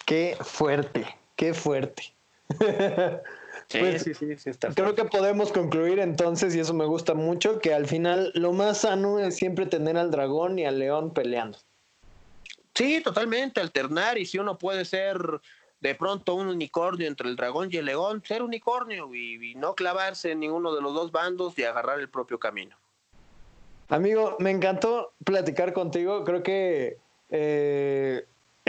Qué 0.06 0.36
fuerte, 0.40 1.06
qué 1.36 1.54
fuerte. 1.54 2.14
Pues, 3.70 4.02
sí, 4.02 4.14
sí, 4.14 4.36
sí, 4.36 4.50
está 4.50 4.70
creo 4.70 4.96
que 4.96 5.04
podemos 5.04 5.52
concluir 5.52 6.00
entonces, 6.00 6.56
y 6.56 6.58
eso 6.58 6.74
me 6.74 6.86
gusta 6.86 7.14
mucho, 7.14 7.60
que 7.60 7.72
al 7.72 7.86
final 7.86 8.32
lo 8.34 8.52
más 8.52 8.78
sano 8.78 9.20
es 9.20 9.36
siempre 9.36 9.64
tener 9.66 9.96
al 9.96 10.10
dragón 10.10 10.58
y 10.58 10.66
al 10.66 10.80
león 10.80 11.14
peleando. 11.14 11.56
Sí, 12.74 13.00
totalmente, 13.00 13.60
alternar, 13.60 14.18
y 14.18 14.26
si 14.26 14.38
uno 14.38 14.58
puede 14.58 14.84
ser 14.84 15.40
de 15.80 15.94
pronto 15.94 16.34
un 16.34 16.48
unicornio 16.48 17.06
entre 17.06 17.28
el 17.28 17.36
dragón 17.36 17.68
y 17.70 17.76
el 17.76 17.86
león, 17.86 18.22
ser 18.26 18.42
unicornio 18.42 19.14
y, 19.14 19.54
no 19.54 19.74
clavarse 19.74 20.32
en 20.32 20.40
ninguno 20.40 20.74
de 20.74 20.82
los 20.82 20.92
dos 20.92 21.12
bandos 21.12 21.58
y 21.58 21.62
agarrar 21.62 22.00
el 22.00 22.08
propio 22.08 22.38
camino. 22.38 22.76
Amigo, 23.88 24.36
me 24.40 24.50
encantó 24.50 25.12
platicar 25.24 25.72
contigo, 25.72 26.24
creo 26.24 26.42
que... 26.42 26.98
Eh, 27.28 28.26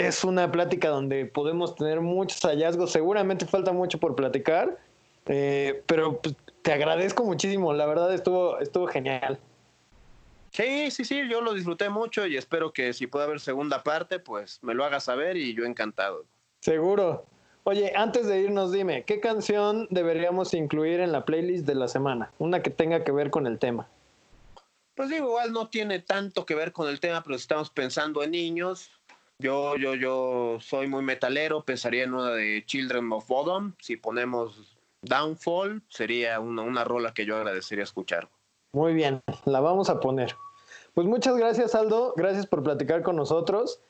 es 0.08 0.24
una 0.24 0.52
plática 0.52 0.90
donde 0.90 1.26
podemos 1.26 1.76
tener 1.76 2.02
muchos 2.02 2.42
hallazgos. 2.42 2.92
Seguramente 2.92 3.46
falta 3.46 3.72
mucho 3.72 4.00
por 4.00 4.16
platicar, 4.16 4.78
eh, 5.28 5.84
pero 5.86 6.20
pues, 6.20 6.36
te 6.62 6.74
agradezco 6.74 7.24
muchísimo. 7.24 7.74
La 7.74 7.86
verdad 7.86 8.14
estuvo, 8.14 8.60
estuvo 8.60 8.88
genial. 8.88 9.40
Sí, 10.52 10.92
sí, 10.92 11.06
sí, 11.06 11.22
yo 11.30 11.42
lo 11.42 11.54
disfruté 11.54 11.90
mucho 11.90 12.28
y 12.28 12.36
espero 12.36 12.74
que 12.74 12.92
si 12.94 13.08
puede 13.08 13.26
haber 13.26 13.40
segunda 13.40 13.84
parte, 13.84 14.20
pues 14.20 14.60
me 14.62 14.74
lo 14.74 14.84
hagas 14.84 15.06
saber 15.06 15.38
y 15.38 15.54
yo 15.54 15.64
encantado. 15.66 16.26
Seguro. 16.60 17.26
Oye, 17.64 17.94
antes 17.96 18.28
de 18.28 18.42
irnos, 18.42 18.72
dime, 18.72 19.04
¿qué 19.04 19.20
canción 19.20 19.88
deberíamos 19.92 20.54
incluir 20.54 21.00
en 21.00 21.12
la 21.12 21.26
playlist 21.26 21.66
de 21.66 21.76
la 21.76 21.88
semana? 21.88 22.32
Una 22.40 22.62
que 22.62 22.72
tenga 22.72 23.04
que 23.04 23.12
ver 23.12 23.30
con 23.30 23.46
el 23.46 23.60
tema. 23.60 23.88
Pues 24.96 25.10
digo, 25.10 25.28
igual 25.28 25.54
no 25.54 25.70
tiene 25.70 26.00
tanto 26.00 26.46
que 26.46 26.54
ver 26.54 26.72
con 26.72 26.90
el 26.90 27.00
tema, 27.00 27.24
pero 27.24 27.36
estamos 27.36 27.70
pensando 27.70 28.24
en 28.24 28.32
niños, 28.32 28.92
Yo, 29.42 29.76
yo, 29.76 29.96
yo 29.96 30.58
soy 30.60 30.88
muy 30.88 31.02
metalero, 31.02 31.64
pensaría 31.64 32.04
en 32.04 32.14
una 32.14 32.32
de 32.32 32.64
Children 32.66 33.12
of 33.12 33.28
Bodom. 33.28 33.74
Si 33.80 33.98
ponemos 33.98 34.78
Downfall, 35.02 35.82
sería 35.90 36.40
una, 36.40 36.62
una 36.62 36.84
rola 36.84 37.12
que 37.14 37.26
yo 37.26 37.36
agradecería 37.36 37.84
escuchar. 37.84 38.30
Muy 38.74 38.94
bien, 38.94 39.22
la 39.46 39.60
vamos 39.60 39.90
a 39.90 40.00
poner. 40.00 40.36
Pues 40.94 41.08
muchas 41.08 41.36
gracias, 41.38 41.74
Aldo. 41.74 42.14
Gracias 42.16 42.46
por 42.46 42.62
platicar 42.62 43.02
con 43.02 43.16
nosotros. 43.16 43.82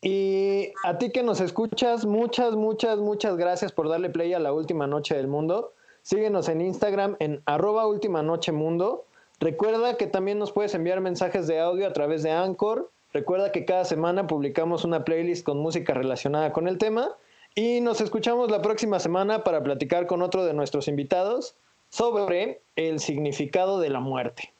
Y 0.00 0.72
a 0.84 0.96
ti 0.96 1.10
que 1.10 1.22
nos 1.22 1.40
escuchas, 1.40 2.06
muchas, 2.06 2.54
muchas, 2.54 2.98
muchas 2.98 3.36
gracias 3.36 3.72
por 3.72 3.90
darle 3.90 4.08
play 4.08 4.32
a 4.32 4.38
la 4.38 4.52
última 4.52 4.86
noche 4.86 5.14
del 5.14 5.28
mundo. 5.28 5.74
Síguenos 6.02 6.48
en 6.48 6.62
Instagram 6.62 7.16
en 7.18 7.42
arroba 7.44 7.86
última 7.86 8.22
noche 8.22 8.52
mundo. 8.52 9.04
Recuerda 9.40 9.96
que 9.98 10.06
también 10.06 10.38
nos 10.38 10.52
puedes 10.52 10.74
enviar 10.74 11.00
mensajes 11.00 11.46
de 11.46 11.60
audio 11.60 11.86
a 11.86 11.92
través 11.92 12.22
de 12.22 12.30
Anchor. 12.30 12.90
Recuerda 13.14 13.52
que 13.52 13.64
cada 13.64 13.84
semana 13.84 14.26
publicamos 14.26 14.84
una 14.84 15.04
playlist 15.04 15.46
con 15.46 15.58
música 15.58 15.94
relacionada 15.94 16.52
con 16.52 16.66
el 16.66 16.78
tema. 16.78 17.16
Y 17.54 17.80
nos 17.80 18.00
escuchamos 18.00 18.50
la 18.50 18.60
próxima 18.60 18.98
semana 18.98 19.44
para 19.44 19.62
platicar 19.62 20.08
con 20.08 20.20
otro 20.20 20.44
de 20.44 20.52
nuestros 20.52 20.88
invitados 20.88 21.54
sobre 21.90 22.60
el 22.74 22.98
significado 22.98 23.78
de 23.78 23.88
la 23.88 24.00
muerte. 24.00 24.52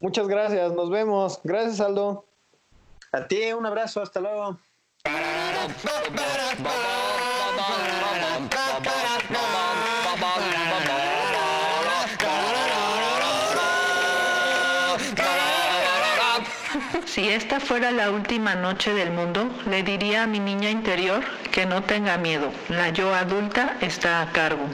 Muchas 0.00 0.28
gracias, 0.28 0.74
nos 0.74 0.90
vemos. 0.90 1.40
Gracias, 1.44 1.80
Aldo. 1.80 2.26
A 3.12 3.26
ti, 3.26 3.54
un 3.54 3.64
abrazo, 3.64 4.02
hasta 4.02 4.20
luego. 4.20 4.58
Si 17.14 17.28
esta 17.28 17.60
fuera 17.60 17.92
la 17.92 18.10
última 18.10 18.56
noche 18.56 18.92
del 18.92 19.12
mundo, 19.12 19.48
le 19.70 19.84
diría 19.84 20.24
a 20.24 20.26
mi 20.26 20.40
niña 20.40 20.68
interior 20.68 21.22
que 21.52 21.64
no 21.64 21.84
tenga 21.84 22.18
miedo. 22.18 22.50
La 22.68 22.88
yo 22.88 23.14
adulta 23.14 23.76
está 23.80 24.20
a 24.20 24.32
cargo. 24.32 24.66